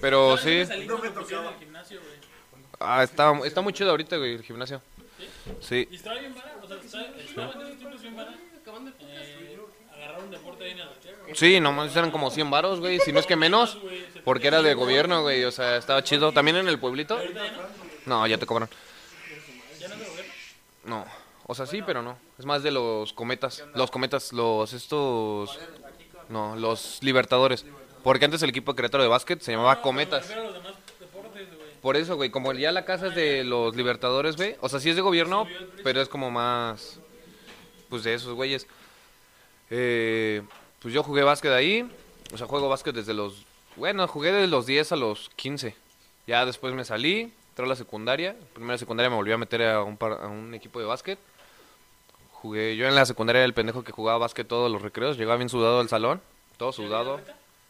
Pero 0.00 0.36
Yo 0.36 0.42
sí... 0.42 0.48
me 0.48 0.66
salí 0.66 0.86
cuando 0.86 1.14
pusieron 1.14 1.46
el 1.46 1.58
gimnasio, 1.58 2.00
güey. 2.00 2.12
Ah, 2.80 3.02
está, 3.04 3.32
está 3.44 3.60
muy 3.60 3.72
chido 3.72 3.90
ahorita, 3.90 4.16
güey, 4.16 4.34
el 4.34 4.42
gimnasio. 4.42 4.82
Sí. 5.60 5.86
Y 5.90 5.96
estaba 5.96 6.18
bien 6.18 6.34
barato, 6.34 6.64
o 6.64 6.68
sea, 6.68 6.76
estaba, 6.78 7.52
bien 8.00 8.16
barato. 8.16 8.38
Eh, 9.00 9.58
agarrar 9.94 10.22
un 10.22 10.30
deporte 10.30 10.64
ahí 10.64 10.70
en 10.72 10.80
el. 10.80 11.36
Sí, 11.36 11.60
nomás 11.60 11.94
eran 11.94 12.10
como 12.10 12.30
100 12.30 12.50
varos, 12.50 12.80
güey, 12.80 12.98
si 13.00 13.12
no 13.12 13.20
es 13.20 13.26
que 13.26 13.36
menos. 13.36 13.78
Porque 14.24 14.48
era 14.48 14.62
de 14.62 14.74
gobierno, 14.74 15.22
güey, 15.22 15.44
o 15.44 15.52
sea, 15.52 15.76
estaba 15.76 16.02
chido. 16.02 16.32
¿También 16.32 16.56
en 16.56 16.68
el 16.68 16.78
pueblito? 16.78 17.20
No, 18.06 18.26
ya 18.26 18.38
te 18.38 18.46
cobran. 18.46 18.68
¿Ya 19.78 19.88
no 19.88 19.94
es 19.94 20.00
de 20.00 20.06
gobierno? 20.06 20.32
No, 20.84 21.04
o 21.46 21.54
sea, 21.54 21.66
sí, 21.66 21.82
pero 21.84 22.02
no. 22.02 22.18
Es 22.38 22.46
más 22.46 22.62
de 22.62 22.70
los 22.70 23.12
cometas. 23.12 23.64
Los 23.74 23.90
cometas, 23.90 24.32
los 24.32 24.72
estos... 24.72 25.58
No, 26.28 26.56
los 26.56 26.98
libertadores. 27.02 27.66
Porque 28.02 28.24
antes 28.24 28.42
el 28.42 28.50
equipo 28.50 28.72
de 28.72 28.76
Querétaro 28.76 29.02
de 29.02 29.08
básquet 29.08 29.40
se 29.40 29.52
llamaba 29.52 29.82
Cometas. 29.82 30.26
Pero 30.26 30.44
los 30.44 30.54
demás 30.54 30.72
deportes, 30.98 31.48
güey. 31.48 31.70
Por 31.80 31.96
eso, 31.96 32.16
güey, 32.16 32.30
como 32.30 32.52
ya 32.52 32.72
la 32.72 32.84
casa 32.84 33.08
es 33.08 33.14
de 33.14 33.44
los 33.44 33.76
libertadores, 33.76 34.36
güey. 34.36 34.56
O 34.60 34.68
sea, 34.68 34.80
sí 34.80 34.90
es 34.90 34.96
de 34.96 35.02
gobierno, 35.02 35.46
pero 35.82 36.00
es 36.00 36.08
como 36.08 36.30
más... 36.30 37.00
Pues 37.88 38.04
de 38.04 38.14
esos 38.14 38.34
güeyes. 38.34 38.66
Eh, 39.68 40.42
pues 40.80 40.94
yo 40.94 41.02
jugué 41.02 41.22
básquet 41.22 41.52
ahí. 41.52 41.90
O 42.32 42.38
sea, 42.38 42.46
juego 42.46 42.68
básquet 42.68 42.94
desde 42.94 43.14
los... 43.14 43.44
Bueno, 43.76 44.06
jugué 44.08 44.32
desde 44.32 44.46
los 44.46 44.66
10 44.66 44.92
a 44.92 44.96
los 44.96 45.30
15. 45.36 45.74
Ya 46.26 46.46
después 46.46 46.72
me 46.72 46.84
salí, 46.84 47.32
entré 47.52 47.66
a 47.66 47.68
la 47.68 47.76
secundaria. 47.76 48.34
Primera 48.54 48.78
secundaria 48.78 49.10
me 49.10 49.16
volví 49.16 49.30
a 49.30 49.36
meter 49.38 49.62
a 49.62 49.82
un, 49.82 49.96
par- 49.98 50.20
a 50.22 50.26
un 50.28 50.54
equipo 50.54 50.80
de 50.80 50.86
básquet. 50.86 51.18
Jugué, 52.32 52.76
yo 52.76 52.88
en 52.88 52.94
la 52.94 53.06
secundaria 53.06 53.40
era 53.40 53.46
el 53.46 53.54
pendejo 53.54 53.84
que 53.84 53.92
jugaba 53.92 54.18
básquet 54.18 54.48
todos 54.48 54.70
los 54.72 54.82
recreos. 54.82 55.16
Llegaba 55.18 55.36
bien 55.36 55.48
sudado 55.48 55.80
al 55.80 55.88
salón, 55.88 56.20
todo 56.56 56.72
sudado. 56.72 57.20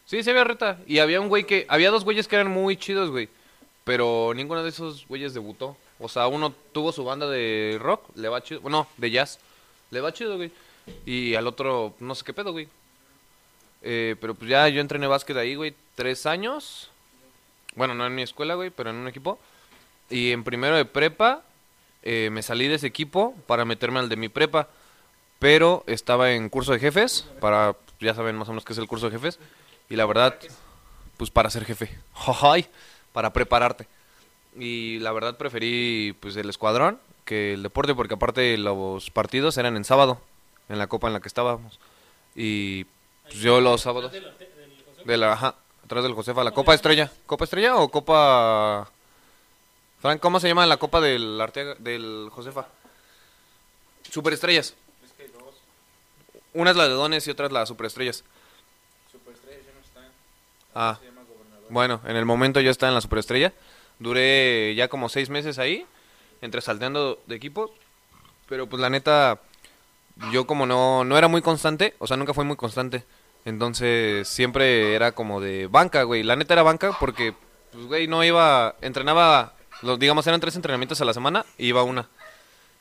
Sí, 0.05 0.23
se 0.23 0.31
había 0.31 0.45
reta. 0.45 0.79
Y 0.87 0.99
había 0.99 1.21
un 1.21 1.29
güey 1.29 1.43
que... 1.43 1.65
Había 1.69 1.91
dos 1.91 2.03
güeyes 2.03 2.27
que 2.27 2.35
eran 2.37 2.49
muy 2.49 2.77
chidos, 2.77 3.09
güey. 3.11 3.29
Pero 3.83 4.31
ninguno 4.33 4.63
de 4.63 4.69
esos 4.69 5.05
güeyes 5.07 5.33
debutó. 5.33 5.77
O 5.99 6.09
sea, 6.09 6.27
uno 6.27 6.53
tuvo 6.71 6.91
su 6.91 7.03
banda 7.03 7.27
de 7.29 7.77
rock, 7.81 8.03
le 8.15 8.29
va 8.29 8.41
chido. 8.41 8.61
Bueno, 8.61 8.87
de 8.97 9.11
jazz. 9.11 9.39
Le 9.91 10.01
va 10.01 10.11
chido, 10.13 10.37
güey. 10.37 10.51
Y 11.05 11.35
al 11.35 11.45
otro, 11.47 11.93
no 11.99 12.15
sé 12.15 12.23
qué 12.25 12.33
pedo, 12.33 12.51
güey. 12.51 12.67
Eh, 13.81 14.15
pero 14.19 14.33
pues 14.33 14.49
ya 14.49 14.67
yo 14.69 14.81
entrené 14.81 15.07
básquet 15.07 15.35
ahí, 15.37 15.55
güey, 15.55 15.75
tres 15.95 16.25
años. 16.25 16.89
Bueno, 17.75 17.93
no 17.93 18.05
en 18.05 18.15
mi 18.15 18.21
escuela, 18.21 18.55
güey, 18.55 18.69
pero 18.69 18.89
en 18.89 18.95
un 18.95 19.07
equipo. 19.07 19.37
Y 20.13 20.31
en 20.31 20.43
primero 20.43 20.75
de 20.75 20.85
prepa 20.85 21.41
eh, 22.03 22.29
me 22.31 22.43
salí 22.43 22.67
de 22.67 22.75
ese 22.75 22.85
equipo 22.85 23.33
para 23.47 23.65
meterme 23.65 23.97
al 23.97 24.09
de 24.09 24.15
mi 24.15 24.29
prepa. 24.29 24.67
Pero 25.39 25.83
estaba 25.87 26.33
en 26.33 26.49
curso 26.49 26.71
de 26.71 26.77
jefes, 26.77 27.25
para, 27.41 27.75
ya 27.99 28.13
saben 28.13 28.35
más 28.35 28.47
o 28.47 28.51
menos 28.51 28.63
qué 28.63 28.73
es 28.73 28.79
el 28.79 28.87
curso 28.87 29.09
de 29.09 29.17
jefes. 29.17 29.39
Y 29.89 29.95
la 29.95 30.05
verdad, 30.05 30.37
pues 31.17 31.31
para 31.31 31.49
ser 31.49 31.65
jefe. 31.65 31.97
Ay, 32.43 32.67
para 33.11 33.33
prepararte. 33.33 33.87
Y 34.55 34.99
la 34.99 35.11
verdad 35.13 35.35
preferí 35.35 36.15
pues 36.19 36.35
el 36.35 36.47
escuadrón 36.47 36.99
que 37.25 37.53
el 37.53 37.63
deporte 37.63 37.95
porque 37.95 38.13
aparte 38.13 38.55
los 38.59 39.09
partidos 39.09 39.57
eran 39.57 39.75
en 39.77 39.83
sábado, 39.83 40.21
en 40.69 40.77
la 40.77 40.85
copa 40.85 41.07
en 41.07 41.13
la 41.13 41.21
que 41.21 41.27
estábamos. 41.27 41.79
Y 42.35 42.83
pues 43.23 43.37
yo 43.37 43.61
los 43.61 43.81
sábados 43.81 44.11
de 44.11 45.17
la 45.17 45.33
ajá, 45.33 45.55
atrás 45.83 46.03
del 46.03 46.13
Josefa, 46.13 46.43
la 46.43 46.51
Copa 46.51 46.75
Estrella. 46.75 47.11
¿Copa 47.25 47.45
Estrella 47.45 47.77
o 47.77 47.89
Copa 47.89 48.91
Frank, 50.03 50.19
¿cómo 50.19 50.41
se 50.41 50.49
llama 50.49 50.65
la 50.65 50.75
Copa 50.75 50.99
del 50.99 51.39
Arteaga 51.39 51.75
del 51.79 52.27
Josefa? 52.29 52.67
Superestrellas. 54.11 54.75
Una 56.53 56.71
es 56.71 56.75
la 56.75 56.89
de 56.89 56.93
Dones 56.93 57.25
y 57.25 57.31
otra 57.31 57.45
es 57.45 57.53
la 57.53 57.65
Superestrellas. 57.65 58.25
Ah, 60.75 60.99
bueno, 61.69 62.01
en 62.03 62.17
el 62.17 62.25
momento 62.25 62.59
yo 62.59 62.69
estaba 62.69 62.89
en 62.89 62.95
la 62.95 62.99
Superestrella. 62.99 63.53
Duré 63.97 64.75
ya 64.75 64.89
como 64.89 65.07
seis 65.07 65.29
meses 65.29 65.57
ahí, 65.57 65.85
entre 66.41 66.59
salteando 66.59 67.21
de 67.25 67.35
equipos. 67.35 67.71
Pero 68.49 68.67
pues 68.67 68.81
la 68.81 68.89
neta, 68.89 69.39
yo 70.33 70.45
como 70.45 70.65
no, 70.65 71.05
no 71.05 71.17
era 71.17 71.29
muy 71.29 71.41
constante, 71.41 71.95
o 71.99 72.07
sea, 72.07 72.17
nunca 72.17 72.33
fue 72.33 72.43
muy 72.43 72.57
constante. 72.57 73.05
Entonces 73.45 74.27
siempre 74.27 74.95
era 74.95 75.13
como 75.13 75.39
de 75.39 75.67
banca, 75.67 76.03
güey. 76.03 76.23
La 76.23 76.35
neta 76.35 76.55
era 76.55 76.63
banca 76.63 76.91
porque, 76.99 77.33
pues, 77.71 77.85
güey, 77.85 78.07
no 78.07 78.21
iba, 78.21 78.75
entrenaba, 78.81 79.52
los, 79.83 79.99
digamos, 79.99 80.25
eran 80.27 80.39
tres 80.39 80.55
entrenamientos 80.55 80.99
a 81.01 81.05
la 81.05 81.13
semana 81.13 81.45
y 81.57 81.67
iba 81.67 81.83
una. 81.83 82.07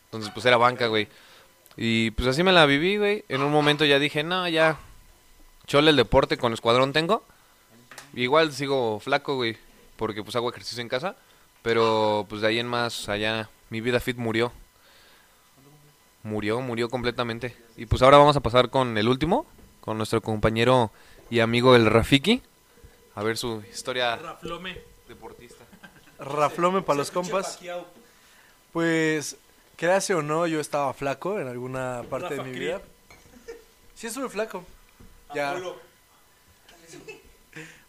Entonces, 0.07 0.31
pues 0.33 0.47
era 0.47 0.57
banca, 0.57 0.87
güey. 0.87 1.09
Y 1.77 2.11
pues 2.13 2.29
así 2.29 2.43
me 2.43 2.53
la 2.53 2.67
viví, 2.67 2.97
güey. 2.97 3.25
En 3.29 3.43
un 3.43 3.51
momento 3.51 3.85
ya 3.85 3.99
dije, 3.99 4.23
no, 4.23 4.49
ya, 4.49 4.79
chole 5.67 5.91
el 5.91 5.97
deporte 5.97 6.37
con 6.37 6.53
escuadrón 6.53 6.93
tengo. 6.93 7.25
Igual 8.15 8.53
sigo 8.53 9.01
flaco, 9.01 9.37
güey, 9.37 9.57
porque 9.97 10.23
pues 10.23 10.37
hago 10.37 10.51
ejercicio 10.51 10.83
en 10.83 10.89
casa. 10.89 11.17
Pero 11.63 12.27
pues 12.29 12.41
de 12.43 12.49
ahí 12.49 12.59
en 12.59 12.67
más, 12.67 13.09
allá, 13.09 13.49
mi 13.71 13.81
vida 13.81 14.01
fit 14.01 14.17
murió. 14.17 14.53
Murió, 16.25 16.61
murió 16.61 16.89
completamente. 16.89 17.57
Y 17.77 17.87
pues 17.87 18.03
ahora 18.03 18.19
vamos 18.19 18.37
a 18.37 18.41
pasar 18.41 18.71
con 18.71 18.99
el 18.99 19.09
último, 19.09 19.47
con 19.81 19.97
nuestro 19.97 20.21
compañero 20.21 20.93
y 21.31 21.41
amigo 21.41 21.75
el 21.75 21.87
Rafiki. 21.87 22.43
A 23.15 23.23
ver 23.23 23.37
su 23.37 23.63
historia 23.71 24.17
Raflome. 24.17 24.79
deportista. 25.09 25.62
Raflome 26.25 26.83
para 26.83 26.99
los 26.99 27.11
compas. 27.11 27.59
Pues, 28.73 29.37
créase 29.77 30.15
o 30.15 30.23
no, 30.23 30.47
yo 30.47 30.61
estaba 30.61 30.93
flaco 30.95 31.39
en 31.39 31.49
alguna 31.49 32.03
parte 32.09 32.31
Rafa 32.31 32.43
de 32.43 32.49
mi 32.49 32.57
Cri. 32.57 32.61
vida. 32.67 32.81
Sí, 33.95 34.07
estuve 34.07 34.29
flaco. 34.29 34.65
Ya. 35.35 35.57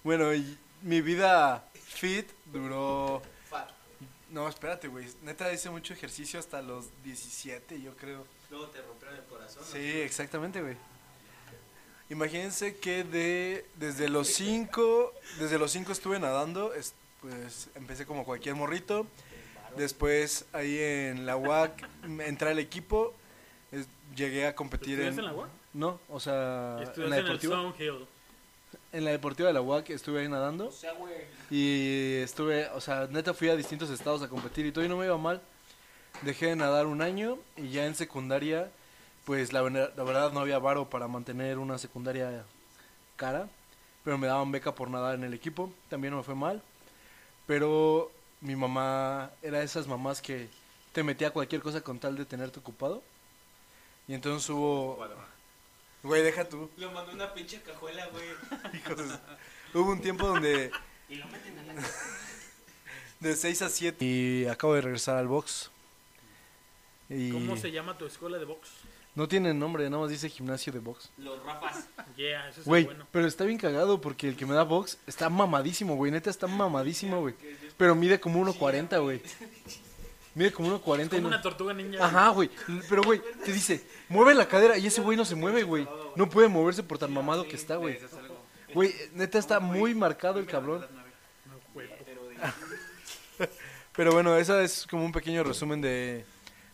Bueno, 0.03 0.33
y 0.33 0.57
mi 0.81 1.01
vida 1.01 1.63
fit 1.73 2.27
duró... 2.45 3.21
No, 4.29 4.49
espérate, 4.49 4.87
güey. 4.87 5.07
Neta 5.21 5.53
hice 5.53 5.69
mucho 5.69 5.93
ejercicio 5.93 6.39
hasta 6.39 6.61
los 6.61 6.87
17, 7.03 7.79
yo 7.81 7.95
creo. 7.95 8.25
Luego 8.49 8.67
te 8.67 8.81
rompieron 8.81 9.15
el 9.17 9.23
corazón. 9.25 9.63
Sí, 9.71 10.01
exactamente, 10.01 10.59
güey. 10.61 10.75
Imagínense 12.09 12.77
que 12.79 13.03
de 13.03 13.65
desde 13.75 14.09
los 14.09 14.27
5, 14.29 15.13
desde 15.39 15.57
los 15.59 15.71
5 15.71 15.91
estuve 15.91 16.19
nadando, 16.19 16.73
es- 16.73 16.93
pues 17.23 17.69
empecé 17.75 18.05
como 18.05 18.23
cualquier 18.25 18.53
morrito. 18.55 19.07
Después 19.77 20.45
ahí 20.53 20.77
en 20.77 21.25
la 21.25 21.35
UAC 21.35 21.87
entré 22.19 22.51
al 22.51 22.59
equipo. 22.59 23.13
es- 23.71 23.87
llegué 24.15 24.45
a 24.45 24.53
competir 24.55 24.99
¿Estudiaste 24.99 25.21
en... 25.21 25.27
en 25.27 25.33
la 25.33 25.39
UAC? 25.41 25.49
No, 25.73 25.99
o 26.09 26.19
sea, 26.19 26.77
en 26.79 27.09
la 27.09 27.17
en 27.17 27.23
el 27.23 27.25
deportiva. 27.25 27.73
En 28.91 29.05
la 29.05 29.11
deportiva 29.11 29.47
de 29.47 29.53
la 29.53 29.61
UAC 29.61 29.89
estuve 29.89 30.21
ahí 30.21 30.27
nadando. 30.29 30.67
O 30.67 30.71
sea, 30.71 30.93
güey. 30.93 31.13
Y 31.49 32.17
estuve, 32.21 32.67
o 32.69 32.81
sea, 32.81 33.07
neta 33.09 33.33
fui 33.33 33.49
a 33.49 33.55
distintos 33.55 33.89
estados 33.89 34.21
a 34.21 34.27
competir 34.29 34.67
y 34.67 34.71
todavía 34.71 34.93
no 34.93 34.99
me 34.99 35.05
iba 35.07 35.17
mal. 35.17 35.41
Dejé 36.21 36.47
de 36.47 36.55
nadar 36.55 36.85
un 36.85 37.01
año 37.01 37.39
y 37.57 37.69
ya 37.69 37.85
en 37.87 37.95
secundaria, 37.95 38.69
pues 39.25 39.51
la, 39.51 39.63
la 39.63 40.03
verdad 40.03 40.31
no 40.31 40.41
había 40.41 40.59
varo 40.59 40.87
para 40.89 41.07
mantener 41.07 41.57
una 41.57 41.79
secundaria 41.79 42.43
cara. 43.15 43.47
Pero 44.03 44.17
me 44.19 44.27
daban 44.27 44.51
beca 44.51 44.75
por 44.75 44.89
nadar 44.91 45.15
en 45.15 45.23
el 45.23 45.33
equipo, 45.33 45.71
también 45.89 46.11
no 46.11 46.17
me 46.17 46.23
fue 46.23 46.35
mal. 46.35 46.61
Pero 47.45 48.11
mi 48.41 48.55
mamá 48.55 49.31
era 49.41 49.59
de 49.59 49.65
esas 49.65 49.87
mamás 49.87 50.21
que 50.21 50.47
te 50.91 51.03
metía 51.03 51.29
a 51.29 51.31
cualquier 51.31 51.61
cosa 51.61 51.81
con 51.81 51.99
tal 51.99 52.15
de 52.15 52.25
tenerte 52.25 52.59
ocupado. 52.59 53.03
Y 54.07 54.13
entonces 54.13 54.49
hubo... 54.49 54.99
Güey, 56.03 56.21
deja 56.21 56.47
tú. 56.47 56.69
Lo 56.77 56.91
mandó 56.91 57.13
una 57.13 57.33
pinche 57.33 57.61
cajuela, 57.61 58.07
güey. 58.07 58.25
Hijos 58.73 59.19
Hubo 59.73 59.91
un 59.91 60.01
tiempo 60.01 60.27
donde... 60.27 60.71
De 63.19 63.35
6 63.35 63.61
a 63.61 63.69
7. 63.69 64.03
Y 64.03 64.45
acabo 64.47 64.73
de 64.73 64.81
regresar 64.81 65.15
al 65.17 65.27
box. 65.27 65.71
Y 67.07 67.31
¿Cómo 67.31 67.55
se 67.55 67.71
llama 67.71 67.97
tu 67.97 68.05
escuela 68.05 68.37
de 68.37 68.43
box? 68.43 68.69
No 69.15 69.27
tiene 69.27 69.53
nombre, 69.53 69.87
nada 69.89 70.01
más 70.01 70.09
dice 70.09 70.27
gimnasio 70.27 70.73
de 70.73 70.79
box. 70.79 71.11
Los 71.17 71.43
rapas. 71.43 71.87
Yeah, 72.15 72.49
eso 72.49 72.61
es 72.61 72.67
Güey, 72.67 72.85
bueno. 72.85 73.05
pero 73.11 73.27
está 73.27 73.43
bien 73.43 73.59
cagado 73.59 74.01
porque 74.01 74.27
el 74.27 74.35
que 74.35 74.45
me 74.45 74.55
da 74.55 74.63
box 74.63 74.97
está 75.05 75.29
mamadísimo, 75.29 75.95
güey. 75.95 76.11
Neta 76.11 76.31
está 76.31 76.47
mamadísimo, 76.47 77.21
güey. 77.21 77.35
Pero 77.77 77.93
mide 77.95 78.19
como 78.19 78.43
1.40, 78.43 79.01
güey. 79.01 79.21
Mide 80.35 80.51
como 80.51 80.79
1.40 80.79 81.05
y 81.05 81.09
Como 81.09 81.21
no... 81.21 81.27
una 81.27 81.41
tortuga 81.43 81.73
ninja. 81.75 82.03
Ajá, 82.03 82.29
güey. 82.29 82.49
Pero, 82.89 83.03
güey, 83.03 83.21
te 83.45 83.53
dice, 83.53 83.85
mueve 84.09 84.33
la 84.33 84.47
cadera 84.47 84.79
y 84.79 84.87
ese 84.87 85.01
güey 85.01 85.15
no 85.15 85.25
se 85.25 85.35
mueve, 85.35 85.61
güey. 85.61 85.87
No 86.15 86.27
puede 86.27 86.47
moverse 86.47 86.81
por 86.81 86.97
tan 86.97 87.13
mamado 87.13 87.47
que 87.47 87.55
está, 87.55 87.75
güey. 87.75 87.99
Güey, 88.73 88.95
neta 89.13 89.37
está 89.37 89.59
muy 89.59 89.93
marcado 89.93 90.39
el 90.39 90.47
cabrón. 90.47 90.87
Pero 93.95 94.11
bueno, 94.11 94.35
esa 94.37 94.63
es 94.63 94.87
como 94.89 95.05
un 95.05 95.11
pequeño 95.11 95.43
resumen 95.43 95.81
de 95.81 96.25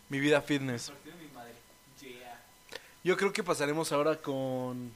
mi 0.08 0.20
vida 0.20 0.40
fitness. 0.40 0.90
Yo 3.02 3.16
creo 3.16 3.32
que 3.32 3.42
pasaremos 3.42 3.92
ahora 3.92 4.16
con 4.16 4.92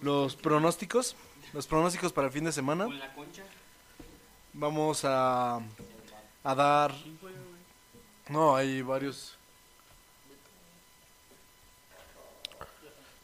los 0.00 0.36
pronósticos. 0.36 1.14
Los 1.52 1.66
pronósticos 1.66 2.12
para 2.12 2.26
el 2.28 2.32
fin 2.32 2.44
de 2.44 2.52
semana. 2.52 2.84
Con 2.84 2.98
la 2.98 3.12
concha. 3.14 3.42
Vamos 4.52 5.04
a, 5.04 5.60
a 6.44 6.54
dar... 6.54 6.92
No, 8.28 8.56
hay 8.56 8.82
varios... 8.82 9.36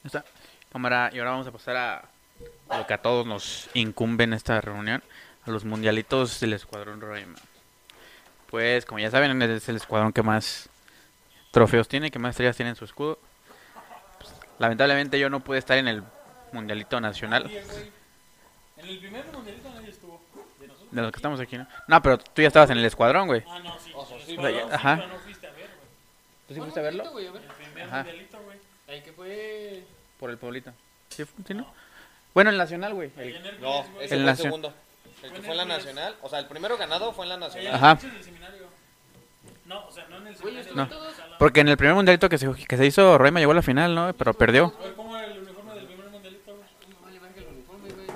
Está. 0.04 0.24
Cámara, 0.70 1.10
y 1.12 1.18
ahora 1.18 1.32
vamos 1.32 1.46
a 1.46 1.52
pasar 1.52 1.76
a 1.76 2.08
lo 2.78 2.86
que 2.86 2.94
a 2.94 3.02
todos 3.02 3.26
nos 3.26 3.68
incumbe 3.74 4.24
en 4.24 4.34
esta 4.34 4.60
reunión, 4.60 5.02
a 5.44 5.50
los 5.50 5.64
mundialitos 5.64 6.40
del 6.40 6.52
Escuadrón 6.52 7.00
Roraima. 7.00 7.38
Pues, 8.50 8.86
como 8.86 8.98
ya 8.98 9.10
saben, 9.10 9.40
es 9.42 9.68
el 9.68 9.76
escuadrón 9.76 10.12
que 10.12 10.22
más 10.22 10.68
trofeos 11.50 11.88
tiene, 11.88 12.10
que 12.10 12.18
más 12.18 12.30
estrellas 12.30 12.56
tiene 12.56 12.70
en 12.70 12.76
su 12.76 12.84
escudo. 12.84 13.18
Lamentablemente 14.58 15.18
yo 15.18 15.30
no 15.30 15.40
pude 15.40 15.58
estar 15.58 15.78
en 15.78 15.88
el 15.88 16.02
mundialito 16.52 17.00
nacional 17.00 17.50
En 17.50 18.86
el 18.88 18.98
primer 18.98 19.24
mundialito 19.32 19.68
nadie 19.70 19.90
estuvo. 19.90 20.20
De 20.60 20.66
nosotros. 20.66 20.90
de 20.92 21.02
los 21.02 21.12
que 21.12 21.16
estamos 21.16 21.40
aquí, 21.40 21.56
¿no? 21.58 21.66
No, 21.86 22.02
pero 22.02 22.18
tú 22.18 22.42
ya 22.42 22.48
estabas 22.48 22.70
en 22.70 22.78
el 22.78 22.84
escuadrón, 22.84 23.26
güey. 23.28 23.44
Ah, 23.48 23.58
no, 23.60 23.78
sí. 23.78 23.92
O 23.94 24.04
sea, 24.06 24.16
el 24.16 24.22
sí, 24.24 24.36
vaya, 24.36 24.62
sí, 24.64 24.68
ajá. 24.72 24.96
pero 24.96 25.08
no 25.08 25.18
fuiste 25.20 25.46
a 25.46 25.50
ver, 25.50 25.66
güey. 25.66 25.88
¿Tú 26.48 26.54
sí 26.54 26.60
fuiste 26.60 26.80
a 26.80 26.82
verlo? 26.82 27.10
güey, 27.12 27.26
a 27.26 27.32
ver. 27.32 27.42
El 27.42 27.48
primer 27.48 27.82
Ajá. 27.84 27.96
mundialito, 27.98 28.38
güey. 28.42 28.58
Ay, 28.88 29.02
que 29.02 29.12
fue... 29.12 29.84
Por 30.18 30.30
el 30.30 30.38
pueblito. 30.38 30.72
¿Sí, 31.10 31.24
sí, 31.46 31.54
no? 31.54 31.72
Bueno, 32.34 32.50
el 32.50 32.56
nacional, 32.58 32.94
güey. 32.94 33.10
Ahí 33.18 33.28
el- 33.34 33.60
No, 33.60 33.84
ese 34.00 34.14
El 34.16 34.22
fue 34.22 34.30
el 34.30 34.36
segundo. 34.36 34.74
El 35.22 35.32
que 35.32 35.42
fue 35.42 35.50
en 35.50 35.56
la 35.56 35.64
nacional. 35.64 36.16
O 36.22 36.28
sea, 36.28 36.38
el 36.38 36.46
primero 36.46 36.76
ganado 36.76 37.12
fue 37.12 37.24
en 37.24 37.28
la 37.30 37.36
nacional. 37.36 37.74
Ajá. 37.74 37.92
el 37.92 37.98
pinche 37.98 38.14
del 38.16 38.24
seminario. 38.24 38.67
No, 39.68 39.86
o 39.86 39.90
sea, 39.92 40.06
no 40.08 40.16
en 40.16 40.26
el 40.28 40.32
estuve 40.34 40.64
No. 40.74 40.88
Porque 41.38 41.60
en 41.60 41.68
el 41.68 41.76
primer 41.76 41.94
mundialito 41.94 42.28
que 42.28 42.38
se, 42.38 42.50
que 42.52 42.76
se 42.76 42.86
hizo, 42.86 43.18
Roraima 43.18 43.38
llegó 43.38 43.52
a 43.52 43.56
la 43.56 43.62
final, 43.62 43.94
¿no? 43.94 44.12
Pero 44.14 44.32
perdió. 44.34 44.72
A 44.80 44.82
ver, 44.82 44.94
¿cómo 44.94 45.16
era 45.16 45.26
el 45.26 45.38
uniforme 45.42 45.74
del 45.74 45.84
primer 45.86 46.08
mundialito, 46.08 46.52
güey? 46.56 46.64
No 46.90 46.96
vale 47.04 47.18
verga 47.18 47.40
el 47.40 47.54
uniforme, 47.54 47.88
güey. 47.90 48.06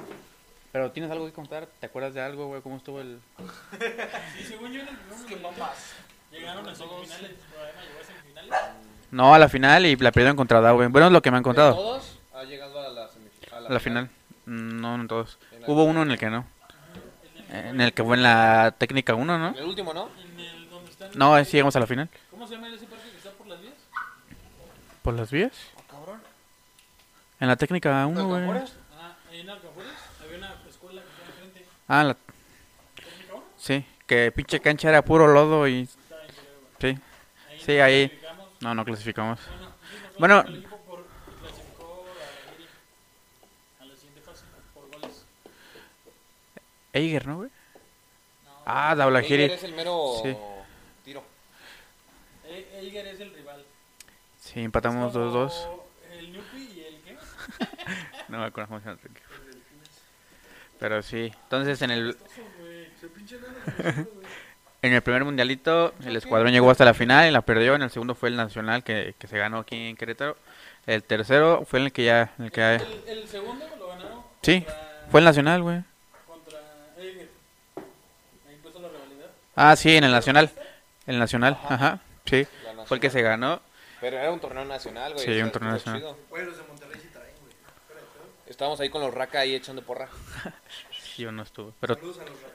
Pero 0.72 0.90
tienes 0.92 1.10
algo 1.12 1.26
que 1.26 1.32
contar, 1.32 1.68
¿te 1.78 1.86
acuerdas 1.86 2.14
de 2.14 2.22
algo, 2.22 2.46
güey? 2.46 2.62
¿Cómo 2.62 2.76
estuvo 2.78 3.00
el...? 3.00 3.20
Sí, 4.36 4.44
según 4.44 4.72
yo 4.72 4.80
en 4.80 4.88
el 4.88 4.96
primer 4.96 5.18
mundialito. 5.18 5.50
Llegaron 6.32 6.68
a 6.68 6.74
semifinales. 6.74 7.30
Roraima 7.54 7.82
llegó 7.82 8.00
a 8.00 8.04
semifinales. 8.04 8.60
No, 9.10 9.34
a 9.34 9.38
la 9.38 9.48
final 9.50 9.84
y 9.84 9.94
la 9.96 10.10
perdieron 10.10 10.36
contra 10.36 10.60
Dow, 10.62 10.76
güey. 10.76 10.88
Bueno, 10.88 11.08
es 11.08 11.12
lo 11.12 11.20
que 11.20 11.30
me 11.30 11.36
han 11.36 11.42
¿De 11.42 11.48
contado. 11.48 11.74
todos 11.74 12.18
ha 12.34 12.44
llegado 12.44 12.80
a 12.80 12.88
la, 12.88 13.08
semif- 13.08 13.52
A 13.52 13.60
la 13.70 13.78
final. 13.80 14.08
No, 14.46 14.96
no 14.96 15.06
todos. 15.06 15.38
Hubo 15.66 15.84
uno 15.84 16.02
en 16.02 16.12
el 16.12 16.18
que 16.18 16.30
no. 16.30 16.46
En 17.50 17.82
el 17.82 17.92
que 17.92 18.02
fue 18.02 18.16
en 18.16 18.22
la 18.22 18.74
técnica 18.78 19.14
1, 19.14 19.38
¿no? 19.38 19.50
El 19.54 19.64
último, 19.66 19.92
¿no? 19.92 20.08
En 20.34 20.40
el 20.40 20.70
donde 20.70 20.90
están. 20.90 20.91
No, 21.14 21.44
sí 21.44 21.52
llegamos 21.52 21.76
a 21.76 21.80
la 21.80 21.86
final. 21.86 22.08
¿Cómo 22.30 22.46
se 22.46 22.54
llama 22.54 22.68
ese 22.68 22.86
parque 22.86 23.10
que 23.10 23.16
está 23.18 23.30
por 23.32 23.46
las 23.46 23.60
vías? 23.60 23.74
¿Por 25.02 25.14
las 25.14 25.30
vías? 25.30 25.52
Cabrón. 25.90 26.20
En 27.40 27.48
la 27.48 27.56
técnica 27.56 28.06
1, 28.06 28.26
güey. 28.26 28.42
Ah, 28.96 29.16
ahí 29.30 29.40
en 29.40 29.50
Alcafueres 29.50 29.92
había 30.24 30.38
una 30.38 30.54
escuela 30.68 31.02
que 31.02 31.08
estaba 31.08 31.28
enfrente. 31.28 31.66
Ah, 31.88 32.04
la... 32.04 32.14
¿Técnica 32.94 33.34
uno? 33.34 33.44
sí. 33.58 33.84
Que 34.06 34.30
pinche 34.32 34.60
cancha 34.60 34.88
era 34.90 35.02
puro 35.02 35.26
lodo 35.26 35.66
y... 35.68 35.86
Sí. 36.80 36.86
Ahí 37.48 37.60
Sí, 37.64 37.78
ahí. 37.78 38.08
clasificamos. 38.08 38.48
No, 38.60 38.74
no 38.74 38.84
clasificamos. 38.84 39.38
Bueno, 39.48 39.72
sí, 40.10 40.18
Bueno. 40.18 40.34
nosotros, 40.34 40.54
el 40.54 40.60
equipo 40.64 40.76
por, 40.84 41.06
clasificó 41.40 42.04
a, 42.20 42.54
Iri 42.54 42.68
a 43.80 43.84
la 43.86 43.94
siguiente 43.96 44.20
fase 44.20 44.44
por 44.74 44.90
goles. 44.90 45.24
Eiger, 46.92 47.26
¿no, 47.26 47.36
güey? 47.38 47.50
No, 48.44 48.50
Ah, 48.66 48.84
Eiger 48.90 48.98
Daulagiri. 48.98 49.44
es 49.44 49.62
el 49.64 49.72
mero 49.74 50.14
Sí. 50.22 50.36
Eiger 52.82 53.06
es 53.06 53.20
el 53.20 53.32
rival. 53.34 53.64
Sí, 54.40 54.60
empatamos 54.60 55.08
Es 55.08 55.12
como 55.12 55.48
2-2. 55.48 55.52
El 56.18 56.24
y 56.26 56.80
el 56.80 57.00
qué? 57.04 57.16
No 58.28 58.38
me 58.38 58.44
acuerdo 58.46 58.68
cómo 58.68 58.80
se 58.80 58.86
llama. 58.86 58.98
Pero 60.78 61.02
sí. 61.02 61.32
Entonces, 61.44 61.80
en 61.82 61.90
el. 61.90 62.16
En 64.84 64.92
el 64.92 65.00
primer 65.00 65.24
mundialito, 65.24 65.94
el 66.04 66.16
escuadrón 66.16 66.50
llegó 66.50 66.68
hasta 66.68 66.84
la 66.84 66.92
final 66.92 67.28
y 67.28 67.30
la 67.30 67.42
perdió. 67.42 67.76
En 67.76 67.82
el 67.82 67.90
segundo 67.90 68.16
fue 68.16 68.30
el 68.30 68.36
nacional 68.36 68.82
que, 68.82 69.14
que 69.16 69.28
se 69.28 69.38
ganó 69.38 69.58
aquí 69.58 69.76
en 69.76 69.96
Querétaro. 69.96 70.36
El 70.88 71.04
tercero 71.04 71.64
fue 71.64 71.78
en 71.78 71.84
el 71.86 71.92
que 71.92 72.04
ya. 72.06 72.32
En 72.36 72.46
el 72.46 72.50
que 72.50 72.60
ya- 72.62 72.74
El, 72.74 73.02
el 73.06 73.28
segundo 73.28 73.64
lo 73.78 73.86
ganaron 73.86 74.22
Sí, 74.42 74.66
fue 75.08 75.20
el 75.20 75.24
nacional, 75.24 75.62
güey. 75.62 75.82
contra 76.26 76.58
Eiger. 76.98 77.28
Ahí 78.48 78.56
puso 78.60 78.80
la 78.80 78.88
rivalidad. 78.88 79.30
Ah, 79.54 79.76
sí, 79.76 79.94
en 79.96 80.02
el 80.02 80.10
nacional. 80.10 80.50
El 81.06 81.18
nacional, 81.20 81.56
ajá. 81.68 82.00
Sí, 82.24 82.44
Fue 82.86 82.96
el 82.96 83.00
que 83.00 83.10
se 83.10 83.22
ganó. 83.22 83.60
Pero 84.00 84.18
era 84.18 84.30
un 84.32 84.40
torneo 84.40 84.64
nacional, 84.64 85.12
güey. 85.14 85.24
Sí, 85.24 85.40
un 85.40 85.50
torneo 85.52 85.72
nacional. 85.72 86.00
chido. 86.00 86.18
Güey, 86.30 86.44
los 86.44 86.56
de 86.56 86.62
Monterrey 86.64 87.00
sí 87.00 87.08
traen, 87.12 87.30
güey. 87.40 87.54
Estábamos 88.46 88.80
ahí 88.80 88.88
con 88.90 89.00
los 89.00 89.14
raca 89.14 89.40
ahí 89.40 89.54
echando 89.54 89.82
porra. 89.82 90.08
Yo 91.18 91.30
no 91.32 91.42
estuve. 91.42 91.72
Pero 91.80 91.94
Saludos 91.94 92.18
a 92.18 92.24
los 92.24 92.30
Rayados. 92.40 92.52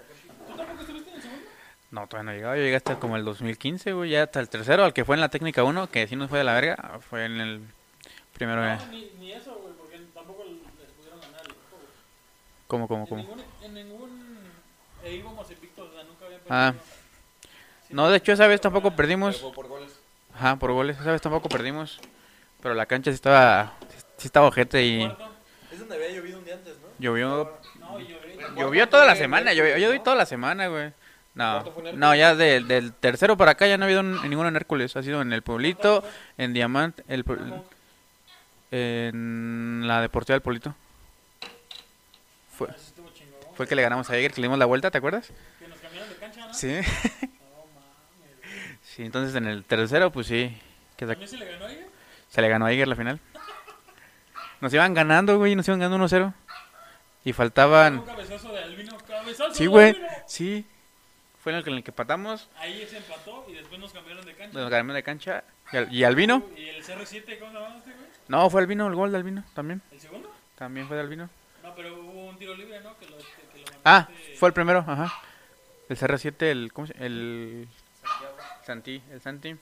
¿Tú 0.47 0.55
tampoco 0.57 0.81
estuviste 0.81 1.09
en 1.11 1.15
el 1.15 1.21
segundo? 1.21 1.45
no, 1.91 2.07
todavía 2.07 2.31
no 2.31 2.37
llegaba. 2.37 2.55
Yo 2.57 2.63
llegué 2.63 2.75
hasta 2.75 2.99
como 2.99 3.15
el 3.15 3.23
2015, 3.25 3.93
güey. 3.93 4.09
Ya 4.11 4.23
hasta 4.23 4.39
el 4.39 4.49
tercero, 4.49 4.83
al 4.83 4.93
que 4.93 5.05
fue 5.05 5.15
en 5.15 5.21
la 5.21 5.29
técnica 5.29 5.63
1, 5.63 5.89
que 5.89 6.07
sí 6.07 6.15
nos 6.15 6.29
fue 6.29 6.39
de 6.39 6.43
la 6.43 6.53
verga. 6.53 6.99
Fue 7.09 7.25
en 7.25 7.39
el 7.39 7.61
primero. 8.33 8.61
No, 8.65 8.85
ni, 8.87 9.09
ni 9.19 9.31
eso, 9.31 9.55
güey, 9.55 9.73
porque 9.75 9.97
tampoco 10.13 10.43
les 10.43 10.89
pudieron 10.91 11.21
ganar 11.21 11.39
al 11.41 11.45
equipo, 11.47 11.77
güey. 11.77 11.87
¿Cómo, 12.67 12.87
cómo, 12.87 13.03
En 13.03 13.07
cómo? 13.09 13.21
ningún, 13.21 13.43
en 13.63 13.73
ningún... 13.73 14.37
E 15.03 15.13
íbamos 15.13 15.49
invictos, 15.49 15.89
o 15.89 15.93
sea, 15.93 16.03
nunca 16.03 16.25
habían 16.25 16.41
Ah. 16.49 16.73
perdido. 16.73 16.83
Sí, 17.87 17.93
No, 17.93 18.09
de 18.09 18.17
hecho, 18.17 18.33
esa 18.33 18.47
vez 18.47 18.59
tampoco 18.59 18.91
perdimos. 18.95 19.39
fue 19.39 19.53
por 19.53 19.67
goles. 19.67 19.96
Ajá, 20.37 20.55
por 20.57 20.71
goles. 20.71 20.97
Esa 20.99 21.11
vez 21.11 21.21
tampoco 21.21 21.49
perdimos. 21.49 21.99
Pero 22.61 22.73
la 22.75 22.85
cancha 22.85 23.11
sí 23.11 23.15
estaba. 23.15 23.73
Sí 24.17 24.27
estaba 24.27 24.47
ojete 24.47 24.83
y. 24.85 25.03
Es 25.71 25.79
donde 25.79 25.95
había 25.95 26.09
llovido 26.11 26.39
un 26.39 26.45
día 26.45 26.53
antes, 26.55 26.75
¿no? 26.81 26.87
Llovió 26.99 27.57
No. 27.79 27.99
Llovió 28.55 28.87
toda 28.89 29.05
la 29.05 29.15
semana, 29.15 29.53
llovió, 29.53 29.77
yo 29.77 30.01
toda 30.01 30.15
la 30.15 30.25
semana, 30.25 30.67
güey. 30.67 30.91
No, 31.35 31.63
no, 31.93 32.15
ya 32.15 32.33
de- 32.33 32.61
del 32.61 32.93
tercero 32.93 33.37
para 33.37 33.51
acá 33.51 33.67
ya 33.67 33.77
no 33.77 33.83
ha 33.83 33.85
habido 33.87 33.99
un- 33.99 34.27
ninguno 34.27 34.49
en 34.49 34.55
Hércules. 34.55 34.95
Ha 34.95 35.03
sido 35.03 35.21
en 35.21 35.31
el 35.33 35.43
Pueblito, 35.43 36.03
en 36.37 36.53
Diamante, 36.53 37.03
el, 37.07 37.23
en 38.71 39.83
la 39.85 40.01
Deportiva 40.01 40.33
del 40.35 40.41
Pueblito. 40.41 40.73
Fue, 42.57 42.69
fue 43.55 43.67
que 43.67 43.75
le 43.75 43.83
ganamos 43.83 44.09
a 44.09 44.13
Jäger, 44.13 44.31
que 44.33 44.41
le 44.41 44.45
dimos 44.47 44.57
la 44.57 44.65
vuelta, 44.65 44.89
¿te 44.89 44.97
acuerdas? 44.97 45.31
Que 45.59 45.67
nos 45.67 45.77
cambiaron 45.77 46.09
de 46.09 46.15
cancha, 46.15 46.47
¿no? 46.47 46.53
Sí. 46.53 46.79
Sí, 48.97 49.03
entonces 49.03 49.33
en 49.35 49.45
el 49.47 49.63
tercero, 49.63 50.11
pues 50.11 50.27
sí, 50.27 50.57
que 50.97 51.05
se, 51.05 51.11
¿También 51.13 51.29
se 51.29 51.37
le 51.37 51.45
ganó 51.45 51.65
a 51.65 51.71
ella? 51.71 51.85
se 52.29 52.41
le 52.41 52.49
ganó 52.49 52.65
a 52.65 52.69
Jäger 52.69 52.87
la 52.87 52.95
final. 52.95 53.19
Nos 54.59 54.73
iban 54.73 54.93
ganando, 54.95 55.37
güey, 55.37 55.55
nos 55.55 55.67
iban 55.67 55.79
ganando 55.79 56.03
1-0. 56.07 56.33
Y 57.23 57.31
faltaban... 57.33 57.99
Un 57.99 58.05
cabezazo 58.05 58.51
de 58.51 58.63
Albino. 58.63 58.97
Cabezazo 59.07 59.53
Sí, 59.53 59.63
de 59.63 59.67
güey. 59.69 59.89
Albino. 59.89 60.07
Sí. 60.27 60.65
Fue 61.43 61.51
en 61.51 61.59
el 61.59 61.63
que, 61.63 61.69
en 61.69 61.75
el 61.77 61.83
que 61.83 61.91
empatamos. 61.91 62.49
Ahí 62.57 62.85
se 62.89 62.97
empató 62.97 63.45
y 63.47 63.53
después 63.53 63.79
nos 63.79 63.93
cambiaron 63.93 64.25
de 64.25 64.33
cancha. 64.33 64.57
Nos 64.59 64.69
ganamos 64.69 64.95
de 64.95 65.03
cancha. 65.03 65.43
Y, 65.71 65.77
al- 65.77 65.93
y 65.93 66.03
Albino. 66.03 66.43
Y 66.57 66.63
el 66.69 66.83
CR7, 66.83 67.37
¿cómo 67.39 67.51
se 67.51 67.57
llama 67.59 67.75
este, 67.77 67.91
güey? 67.91 68.07
No, 68.29 68.49
fue 68.49 68.61
Albino, 68.61 68.87
el 68.87 68.95
gol 68.95 69.11
de 69.11 69.17
Albino 69.17 69.43
también. 69.53 69.81
¿El 69.91 69.99
segundo? 69.99 70.33
También 70.57 70.87
fue 70.87 70.97
de 70.97 71.03
Albino. 71.03 71.29
No, 71.63 71.75
pero 71.75 71.93
hubo 72.01 72.25
un 72.29 72.37
tiro 72.39 72.55
libre, 72.55 72.79
¿no? 72.81 72.97
Que 72.97 73.05
lo, 73.05 73.17
que 73.17 73.59
lo 73.59 73.65
mandó 73.65 73.79
Ah, 73.85 74.07
fue 74.37 74.49
el 74.49 74.53
primero, 74.53 74.79
ajá. 74.87 75.13
El 75.87 75.97
CR7, 75.97 76.41
el... 76.43 76.73
¿Cómo 76.73 76.87
se 76.87 76.93
El... 77.05 77.67
Santi, 78.67 79.01
el 79.11 79.21
Santi. 79.21 79.55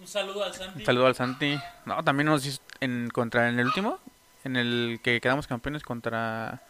Un 0.00 0.06
saludo 0.06 0.42
al 0.42 0.54
Santi. 0.54 0.78
Un 0.78 0.86
saludo 0.86 1.06
al 1.06 1.14
Santi. 1.14 1.60
No, 1.84 2.02
también 2.02 2.26
nos 2.26 2.46
hizo 2.46 2.62
en 2.80 3.10
contra 3.10 3.50
en 3.50 3.58
el 3.58 3.66
último, 3.66 3.98
en 4.44 4.56
el 4.56 5.00
que 5.02 5.20
quedamos 5.20 5.46
campeones 5.46 5.82
contra 5.82 6.62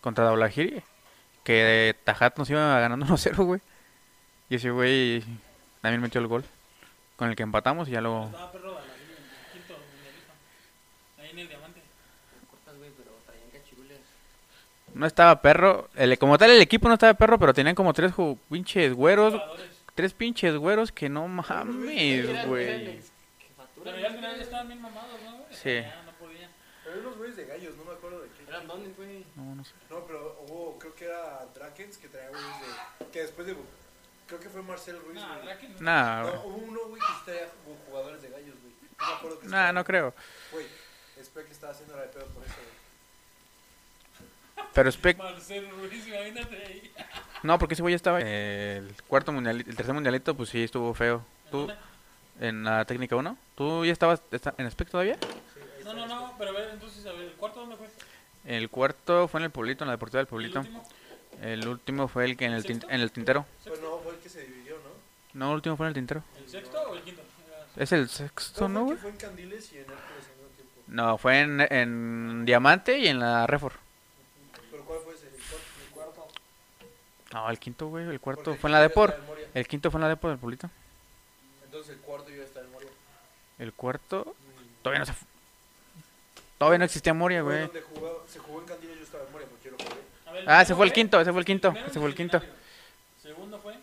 contra 0.00 0.24
Daulahiri, 0.24 0.82
que 1.44 1.94
Tajat 2.02 2.36
nos 2.36 2.50
iba 2.50 2.80
ganando 2.80 3.06
1-0, 3.14 3.44
güey. 3.44 3.60
Y 4.50 4.56
ese 4.56 4.72
güey 4.72 5.22
también 5.80 6.02
metió 6.02 6.20
el 6.20 6.26
gol 6.26 6.44
con 7.14 7.28
el 7.28 7.36
que 7.36 7.44
empatamos 7.44 7.88
y 7.88 7.92
ya 7.92 8.00
luego 8.00 8.28
no 14.94 15.06
estaba 15.06 15.40
perro, 15.40 15.88
el, 15.94 16.18
como 16.18 16.36
tal 16.38 16.50
el 16.50 16.60
equipo 16.60 16.88
no 16.88 16.94
estaba 16.94 17.14
perro, 17.14 17.38
pero 17.38 17.54
tenían 17.54 17.74
como 17.74 17.92
tres 17.92 18.12
pinches 18.50 18.92
güeros, 18.92 19.34
Jugadores. 19.34 19.71
Tres 19.94 20.14
pinches 20.14 20.56
güeros 20.56 20.92
que 20.92 21.08
no 21.08 21.28
mames, 21.28 22.46
güey. 22.46 23.00
Pero 23.84 23.98
ya 23.98 24.06
al 24.08 24.14
final 24.14 24.36
ya 24.36 24.42
estaban 24.42 24.68
bien 24.68 24.80
mamados, 24.80 25.20
¿no? 25.22 25.36
güey? 25.38 25.54
Sí. 25.54 25.74
Ya 25.80 26.02
no 26.04 26.12
podían. 26.12 26.50
Pero 26.84 27.00
unos 27.00 27.16
güeyes 27.18 27.36
de 27.36 27.46
gallos, 27.46 27.76
no 27.76 27.84
me 27.84 27.92
acuerdo 27.92 28.20
de 28.22 28.28
qué. 28.30 28.44
¿Eran 28.48 28.66
dónde, 28.68 28.90
güey? 28.90 29.24
No, 29.34 29.54
no 29.56 29.64
sé. 29.64 29.72
No, 29.90 30.04
pero 30.06 30.44
hubo, 30.48 30.78
creo 30.78 30.94
que 30.94 31.04
era 31.06 31.46
Drakens 31.54 31.96
que 31.98 32.08
traía 32.08 32.28
güeyes 32.28 32.46
de. 33.00 33.06
Que 33.10 33.22
después 33.22 33.46
de. 33.46 33.56
Creo 34.26 34.40
que 34.40 34.48
fue 34.48 34.62
Marcel 34.62 35.00
Ruiz. 35.00 35.14
Nah, 35.20 35.38
güey. 35.42 35.58
que 35.58 35.68
no. 35.68 35.80
Nah, 35.80 36.22
No, 36.22 36.28
güey. 36.30 36.36
hubo 36.46 36.56
uno, 36.68 36.80
güey, 36.88 37.00
que 37.00 37.24
traía 37.32 37.46
ju- 37.46 37.86
jugadores 37.88 38.22
de 38.22 38.28
gallos, 38.30 38.54
güey. 38.62 38.72
No 39.00 39.06
me 39.06 39.12
acuerdo 39.14 39.40
que 39.40 39.46
Nah, 39.48 39.72
no 39.72 39.84
creo. 39.84 40.14
Güey, 40.52 40.66
Spec 41.22 41.50
estaba 41.50 41.72
haciendo 41.72 41.96
la 41.96 42.02
de 42.02 42.08
pedo 42.08 42.26
por 42.26 42.44
eso, 42.44 42.54
güey. 42.54 42.81
Pero 44.74 44.90
Spec 44.90 45.18
Marcelo 45.18 45.68
Ruiz, 45.76 46.06
imagínate 46.06 46.56
ahí. 46.66 46.92
No, 47.42 47.58
porque 47.58 47.74
ese 47.74 47.82
güey 47.82 47.92
ya 47.92 47.96
estaba. 47.96 48.20
El 48.20 48.94
cuarto 49.08 49.32
mundialito, 49.32 49.68
el 49.68 49.74
tercer 49.76 49.92
mundialito, 49.94 50.36
pues 50.36 50.48
sí, 50.50 50.62
estuvo 50.62 50.94
feo. 50.94 51.24
¿Tú? 51.50 51.68
En 52.40 52.62
la 52.62 52.84
técnica 52.84 53.16
1. 53.16 53.36
¿Tú 53.56 53.84
ya 53.84 53.90
estabas 53.92 54.22
está- 54.30 54.54
en 54.58 54.70
Spec 54.70 54.88
todavía? 54.90 55.18
No, 55.84 55.92
no, 55.92 56.06
no, 56.06 56.34
pero 56.38 56.50
a 56.50 56.52
ver, 56.54 56.70
entonces, 56.72 57.04
a 57.04 57.10
ver, 57.12 57.22
¿el 57.22 57.32
cuarto 57.32 57.58
dónde 57.60 57.76
fue? 57.76 57.88
El 58.44 58.70
cuarto 58.70 59.26
fue 59.26 59.40
en 59.40 59.44
el 59.46 59.50
Pueblito, 59.50 59.82
en 59.82 59.88
la 59.88 59.94
Deportiva 59.94 60.18
del 60.18 60.26
¿El 60.26 60.30
Pueblito. 60.30 60.60
último? 60.60 60.88
El 61.42 61.66
último 61.66 62.06
fue 62.06 62.24
el 62.26 62.36
que 62.36 62.44
en 62.44 62.52
el, 62.52 62.62
tin- 62.62 62.74
¿Sexto? 62.80 62.90
en 62.90 63.00
el 63.00 63.10
Tintero. 63.10 63.44
Pues 63.64 63.80
no, 63.80 63.98
fue 63.98 64.12
el 64.14 64.18
que 64.20 64.28
se 64.28 64.42
dividió, 64.46 64.76
¿no? 64.76 64.90
No, 65.34 65.48
el 65.50 65.54
último 65.56 65.76
fue 65.76 65.86
en 65.86 65.88
el 65.88 65.94
Tintero. 65.94 66.22
¿El 66.38 66.48
sexto 66.48 66.80
o 66.80 66.94
el 66.94 67.02
quinto? 67.02 67.22
Es 67.76 67.90
el 67.90 68.08
sexto, 68.08 68.68
¿no, 68.68 68.84
güey? 68.84 68.98
fue 68.98 69.10
en 69.10 69.16
Candiles 69.16 69.72
y 69.72 69.76
en 69.78 69.80
Hércules 69.82 70.00
al 70.28 70.36
mismo 70.36 70.48
tiempo. 70.54 70.72
No, 70.86 71.18
fue 71.18 71.40
en, 71.40 71.60
en 71.60 72.44
Diamante 72.44 72.98
y 72.98 73.08
en 73.08 73.18
la 73.18 73.48
Refor. 73.48 73.72
¿Pero 74.70 74.84
cuál 74.84 75.00
fue 75.04 75.14
ese? 75.14 75.26
¿El 75.26 75.32
cuarto? 75.42 75.66
¿El 75.86 75.90
cuarto? 75.92 76.28
No, 77.32 77.48
el 77.48 77.58
quinto, 77.58 77.86
güey. 77.88 78.06
El 78.08 78.20
cuarto 78.20 78.44
Porque 78.44 78.60
fue 78.60 78.68
en 78.68 78.72
la 78.72 78.80
Depor. 78.80 79.18
El 79.54 79.66
quinto 79.66 79.90
fue 79.90 79.98
en 79.98 80.02
la 80.02 80.08
Depor 80.08 80.30
del 80.30 80.38
Pueblito. 80.38 80.68
Entonces 81.64 81.94
el 81.94 82.00
cuarto 82.00 82.28
ya 82.30 82.42
está 82.42 82.60
en 82.60 82.70
Moria. 82.70 82.88
El 83.58 83.72
cuarto. 83.72 84.34
Todavía 84.82 85.00
no 85.00 85.06
se. 85.06 85.14
Todavía 86.58 86.78
no 86.78 86.84
existía 86.84 87.14
Moria, 87.14 87.42
güey. 87.42 87.60
donde 87.62 87.82
se 88.28 88.38
jugó 88.38 88.60
en 88.60 88.66
Candiles, 88.66 88.96
yo 88.98 89.02
estaba 89.04 89.24
en 89.24 89.32
Moria 89.32 89.48
porque 89.48 89.64
yo 89.64 89.70
lo 89.72 89.78
jugué. 89.78 90.00
A 90.26 90.32
ver, 90.32 90.42
Ah, 90.48 90.58
primero 90.60 90.76
fue 90.76 90.86
el 90.86 90.92
quinto, 90.92 91.20
ese 91.20 91.30
fue 91.32 91.40
el 91.40 91.44
quinto. 91.46 91.74
Ese 91.86 91.98
fue 91.98 92.08
el 92.08 92.14
quinto. 92.14 92.42
Segundo 93.22 93.58
fue. 93.58 93.76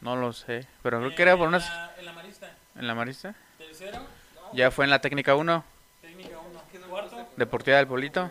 No 0.00 0.16
lo 0.16 0.32
sé. 0.32 0.66
Pero 0.82 0.98
creo 0.98 1.10
eh, 1.10 1.14
que 1.14 1.22
era 1.22 1.36
por 1.36 1.48
unas. 1.48 1.68
la- 1.68 1.94
En 1.98 2.04
la 2.06 2.12
marista. 2.12 2.56
En 2.76 2.86
la 2.86 2.94
Marista. 2.94 3.34
Tercero, 3.58 3.98
Ya 4.52 4.70
fue 4.70 4.84
en 4.84 4.90
la 4.90 5.00
técnica 5.00 5.34
1. 5.34 5.64
técnica 6.00 6.38
1. 6.38 6.88
Cuarto, 6.88 7.28
Deportiva 7.36 7.76
del 7.78 7.86
Pueblito. 7.88 8.30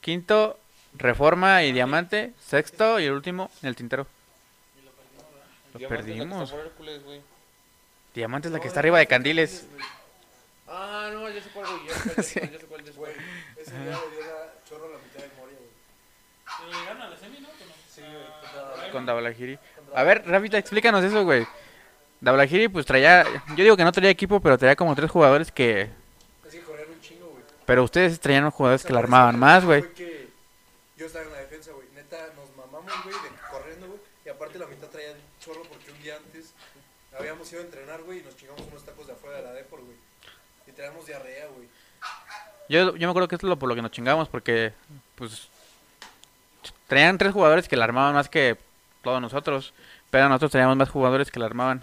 Quinto, 0.00 0.58
Reforma 0.98 1.62
y 1.64 1.72
Diamante. 1.72 2.32
Sexto 2.40 2.98
y 3.00 3.04
el 3.04 3.12
último, 3.12 3.50
en 3.62 3.68
el 3.68 3.76
Tintero. 3.76 4.06
Lo 5.78 5.88
perdimos. 5.88 6.54
Diamante 8.14 8.48
es 8.48 8.52
la 8.54 8.60
que 8.60 8.68
está 8.68 8.80
arriba 8.80 8.98
de 8.98 9.06
Candiles. 9.06 9.66
Ah, 10.68 11.10
no, 11.12 11.28
ya 11.30 11.40
sé 11.42 11.50
cuál, 11.50 11.66
güey. 11.66 11.86
Ya 11.88 12.22
sé 12.22 12.40
cuál, 12.68 12.82
ya 12.84 12.92
sé. 12.92 12.98
Güey, 12.98 13.12
ese 13.60 13.70
día 13.72 13.80
le 13.80 13.84
dio 14.16 14.26
la 14.26 14.52
chorro 14.68 14.88
la 14.90 14.98
mitad 14.98 15.20
de 15.22 15.28
Moria, 15.38 15.56
güey. 15.58 15.70
pero 16.58 16.80
llegaron 16.80 17.02
a 17.02 17.08
la 17.10 17.16
semi, 17.18 17.40
¿no? 17.40 17.48
Con- 17.48 17.56
Sí, 17.94 18.00
güey, 18.02 18.90
Con 18.90 19.06
Dablagiri. 19.06 19.58
A 19.94 20.02
ver, 20.02 20.24
Rafita, 20.26 20.58
explícanos 20.58 21.04
eso, 21.04 21.24
güey. 21.24 21.46
Dablagiri, 22.20 22.68
pues 22.68 22.84
traía. 22.86 23.24
Yo 23.54 23.62
digo 23.64 23.76
que 23.76 23.84
no 23.84 23.92
traía 23.92 24.10
equipo, 24.10 24.40
pero 24.40 24.56
traía 24.58 24.74
como 24.76 24.94
tres 24.96 25.10
jugadores 25.10 25.52
que. 25.52 25.82
Es 26.46 26.52
que 26.52 26.60
corrían 26.62 26.88
un 26.90 27.00
chingo, 27.00 27.26
güey. 27.28 27.42
Pero 27.66 27.84
ustedes 27.84 28.18
traían 28.18 28.42
unos 28.44 28.54
jugadores 28.54 28.82
que 28.82 28.92
la 28.92 29.00
¿Sabes 29.00 29.04
armaban 29.04 29.38
más, 29.38 29.64
güey. 29.64 29.84
Yo 30.96 31.06
estaba 31.06 31.26
en 31.26 31.32
la 31.32 31.38
defensa, 31.38 31.72
güey. 31.72 31.86
Neta, 31.94 32.16
nos 32.36 32.56
mamamos, 32.56 32.92
güey, 33.04 33.16
corriendo, 33.50 33.86
güey. 33.86 34.00
Y 34.24 34.28
aparte 34.30 34.58
la 34.58 34.66
mitad 34.66 34.88
traía 34.88 35.14
chorro 35.40 35.62
porque 35.68 35.90
un 35.90 36.02
día 36.02 36.16
antes 36.16 36.54
habíamos 37.18 37.50
ido 37.52 37.60
a 37.60 37.64
entrenar, 37.64 38.02
güey, 38.02 38.20
y 38.20 38.22
nos 38.22 38.36
chingamos 38.36 38.62
unos 38.62 38.84
tacos 38.84 39.06
de 39.06 39.12
afuera 39.12 39.38
de 39.38 39.42
la 39.44 39.52
Depor, 39.52 39.80
güey. 39.80 39.96
Y 40.66 40.72
traíamos 40.72 41.06
diarrea, 41.06 41.46
güey. 41.48 41.68
Yo, 42.68 42.96
yo 42.96 43.06
me 43.06 43.10
acuerdo 43.10 43.28
que 43.28 43.34
esto 43.36 43.46
es 43.46 43.50
lo 43.50 43.58
por 43.58 43.68
lo 43.68 43.74
que 43.74 43.82
nos 43.82 43.90
chingamos, 43.90 44.28
porque, 44.28 44.72
pues, 45.14 45.48
traían 46.86 47.18
tres 47.18 47.32
jugadores 47.32 47.68
que 47.68 47.76
la 47.76 47.84
armaban 47.84 48.14
más 48.14 48.28
que 48.28 48.56
todos 49.02 49.20
nosotros, 49.20 49.72
pero 50.10 50.28
nosotros 50.28 50.52
teníamos 50.52 50.76
más 50.76 50.88
jugadores 50.88 51.30
que 51.30 51.38
la 51.38 51.46
armaban. 51.46 51.82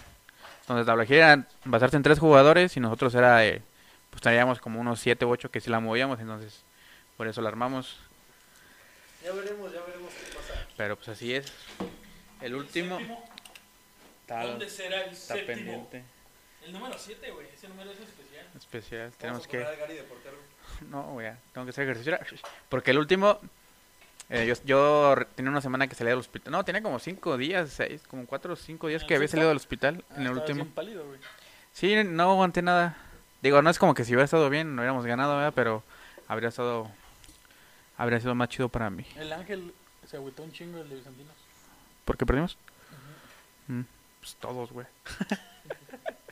Entonces, 0.62 0.88
la 0.88 1.04
era 1.04 1.48
basarse 1.66 1.98
en 1.98 2.04
tres 2.04 2.20
jugadores 2.20 2.76
y 2.78 2.80
nosotros 2.80 3.14
era, 3.16 3.46
eh, 3.46 3.62
pues, 4.10 4.22
traíamos 4.22 4.60
como 4.60 4.80
unos 4.80 5.00
siete 5.00 5.24
u 5.26 5.30
ocho 5.30 5.52
que 5.52 5.62
sí 5.62 5.70
la 5.70 5.80
movíamos, 5.80 6.20
entonces, 6.20 6.64
por 7.16 7.28
eso 7.28 7.42
la 7.42 7.50
armamos. 7.50 8.00
Ya 9.24 9.32
veremos, 9.32 9.72
ya 9.74 9.82
veremos 9.82 10.12
qué 10.14 10.36
pasa. 10.36 10.68
Pero, 10.76 10.96
pues, 10.98 11.10
así 11.10 11.34
es. 11.34 11.52
El 12.42 12.56
último 12.56 12.98
séptimo, 12.98 13.24
está, 14.22 14.44
¿Dónde 14.44 14.70
será 14.70 15.04
el 15.06 15.12
está 15.12 15.36
séptimo? 15.36 15.56
pendiente, 15.56 16.04
El 16.66 16.74
número 16.74 16.96
7, 16.98 17.32
güey. 17.32 17.48
Ese 17.54 17.70
número 17.70 17.92
es 17.92 18.00
especial. 18.00 18.46
especial. 18.58 19.02
Vamos 19.02 19.18
Tenemos 19.18 19.48
que... 19.48 19.66
No, 20.90 21.04
güey, 21.14 21.32
tengo 21.54 21.66
que 21.66 21.70
hacer 21.70 21.84
ejercicio. 21.90 22.18
Porque 22.68 22.92
el 22.92 22.98
último, 22.98 23.40
eh, 24.30 24.46
yo, 24.46 24.56
yo 24.66 25.16
tenía 25.36 25.52
una 25.52 25.62
semana 25.62 25.88
que 25.88 25.96
salía 25.96 26.12
del 26.12 26.20
hospital. 26.20 26.52
No, 26.52 26.66
tenía 26.66 26.82
como 26.82 27.00
cinco 27.00 27.38
días, 27.38 27.70
seis, 27.70 28.02
como 28.10 28.26
cuatro 28.26 28.54
o 28.54 28.56
cinco 28.58 28.88
días 28.88 29.04
¿En 29.04 29.08
que 29.08 29.14
el 29.14 29.20
había 29.20 29.28
salido 29.30 29.48
del 29.50 29.58
hospital 29.58 30.04
Ah, 30.10 30.16
en 30.18 30.24
el 30.28 30.32
último. 30.34 30.66
pálido, 30.66 31.06
güey. 31.06 31.20
Sí, 31.72 31.96
no 32.04 32.32
aguanté 32.32 32.62
nada. 32.62 32.98
Digo, 33.42 33.62
no 33.62 33.70
es 33.70 33.80
como 33.80 33.94
que 33.94 34.04
si 34.04 34.12
hubiera 34.12 34.26
estado 34.26 34.50
bien, 34.50 34.76
no 34.76 34.82
hubiéramos 34.82 35.06
ganado, 35.06 35.36
¿verdad? 35.38 35.54
Pero 35.56 35.84
habría 36.28 36.50
estado, 36.50 36.90
habría 37.98 38.20
sido 38.20 38.36
más 38.36 38.50
chido 38.50 38.70
para 38.70 38.90
mí. 38.90 39.06
El 39.16 39.32
Ángel 39.34 39.74
se 40.08 40.18
agüitó 40.18 40.44
un 40.44 40.52
chingo 40.52 40.80
el 40.82 40.90
de 40.90 40.96
Bizantinos. 40.96 41.34
¿Por 42.06 42.18
qué 42.18 42.26
perdimos? 42.26 42.58
Mm, 43.68 43.82
pues 44.20 44.36
todos, 44.36 44.72
güey. 44.72 44.88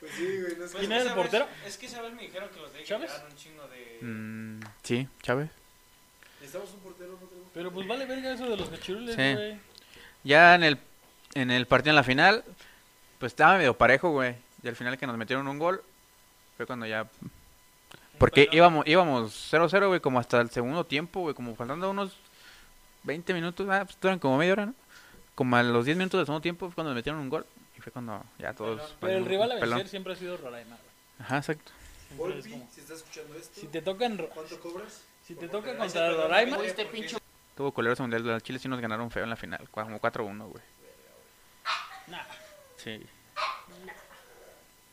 Pues 0.01 0.13
sí, 0.13 0.25
güey, 0.41 0.55
no 0.57 0.65
es 0.65 0.71
¿Quién 0.71 0.89
que... 0.89 0.95
era 0.95 1.09
el 1.11 1.13
portero? 1.15 1.47
es 1.63 1.77
que 1.77 1.85
esa 1.85 2.01
vez 2.01 2.11
me 2.13 2.23
dijeron 2.23 2.49
que 2.49 2.59
los 2.59 2.73
de 2.73 2.83
¿Chávez? 2.83 3.11
un 3.29 3.35
chingo 3.37 3.67
de... 3.67 3.99
Mm, 4.01 4.59
sí, 4.81 5.07
Chávez. 5.21 5.51
Necesitamos 6.39 6.73
un 6.73 6.79
portero, 6.79 7.11
¿no 7.21 7.27
tenemos? 7.27 7.49
Pero 7.53 7.71
pues 7.71 7.87
vale 7.87 8.05
verga 8.07 8.33
eso 8.33 8.49
de 8.49 8.57
los 8.57 8.67
cachirules, 8.67 9.15
Sí. 9.15 9.33
güey. 9.35 9.59
Ya 10.23 10.55
en 10.55 10.63
el, 10.63 10.79
en 11.35 11.51
el 11.51 11.67
partido 11.67 11.91
en 11.91 11.97
la 11.97 12.03
final, 12.03 12.43
pues 13.19 13.31
estaba 13.33 13.57
medio 13.57 13.77
parejo, 13.77 14.09
güey. 14.09 14.35
Y 14.63 14.67
al 14.69 14.75
final 14.75 14.97
que 14.97 15.05
nos 15.05 15.17
metieron 15.17 15.47
un 15.47 15.59
gol, 15.59 15.83
fue 16.57 16.65
cuando 16.65 16.87
ya... 16.87 17.07
Porque 18.21 18.45
Pero- 18.45 18.55
íbamos 18.57 18.87
íbamos 18.87 19.51
0-0, 19.51 19.87
güey, 19.89 19.99
como 19.99 20.17
hasta 20.19 20.39
el 20.39 20.49
segundo 20.49 20.85
tiempo, 20.85 21.19
güey, 21.21 21.35
como 21.35 21.55
faltando 21.55 21.89
unos 21.89 22.15
20 23.03 23.33
minutos, 23.33 23.67
ah, 23.69 23.83
pues 23.83 23.99
duran 23.99 24.19
como 24.19 24.37
media 24.37 24.53
hora, 24.53 24.65
¿no? 24.67 24.75
Como 25.35 25.55
a 25.57 25.63
los 25.63 25.83
10 25.85 25.97
minutos 25.97 26.19
del 26.19 26.25
segundo 26.27 26.41
tiempo 26.41 26.67
fue 26.67 26.75
cuando 26.75 26.93
metieron 26.93 27.19
un 27.19 27.29
gol. 27.29 27.45
Y 27.77 27.81
fue 27.81 27.91
cuando 27.91 28.23
ya 28.37 28.53
todos... 28.53 28.79
Pero 28.99 29.13
el 29.17 29.23
valieron 29.23 29.27
rival 29.27 29.51
a 29.53 29.59
pelón. 29.59 29.77
vencer 29.79 29.89
siempre 29.89 30.13
ha 30.13 30.15
sido 30.15 30.37
Roraima, 30.37 30.75
güey. 30.77 30.89
Ajá, 31.19 31.37
exacto. 31.37 31.71
Siempre 32.07 32.27
es 32.29 32.35
Volpi, 32.45 32.51
como- 32.51 32.69
si 32.71 32.79
estás 32.81 32.97
escuchando 32.99 33.35
esto, 33.35 33.59
Si 33.59 33.67
te 33.67 33.81
tocan, 33.81 34.17
¿cuánto 34.33 34.59
cobras? 34.59 35.01
si 35.25 35.33
te 35.35 35.47
toca 35.49 35.75
contra 35.75 36.11
Roraima, 36.11 36.57
Este 36.63 36.85
pinche 36.85 37.17
Tuvo 37.57 37.71
coleros 37.73 37.99
mundial 37.99 38.23
de 38.23 38.39
Chile 38.41 38.59
sí 38.59 38.67
nos 38.69 38.79
ganaron 38.79 39.09
feo 39.11 39.23
en 39.23 39.29
la 39.29 39.35
final, 39.35 39.67
como 39.71 39.99
4-1, 39.99 40.47
güey. 40.47 40.63
nah. 42.07 42.19
Sí. 42.77 43.01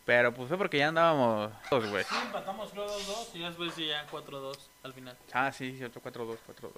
Pero 0.09 0.33
pues 0.33 0.49
fue 0.49 0.57
porque 0.57 0.79
ya 0.79 0.89
andábamos 0.89 1.53
todos, 1.69 1.91
güey. 1.91 2.03
Sí, 2.03 2.15
empatamos 2.25 2.71
creo 2.71 2.87
2-2 2.87 3.29
y 3.35 3.39
después 3.41 3.75
sí 3.75 3.89
ya 3.89 4.07
4-2 4.09 4.57
al 4.83 4.95
final. 4.95 5.15
Ah, 5.35 5.53
sí, 5.53 5.77
cierto, 5.77 6.01
4-2, 6.01 6.39
4-2. 6.49 6.71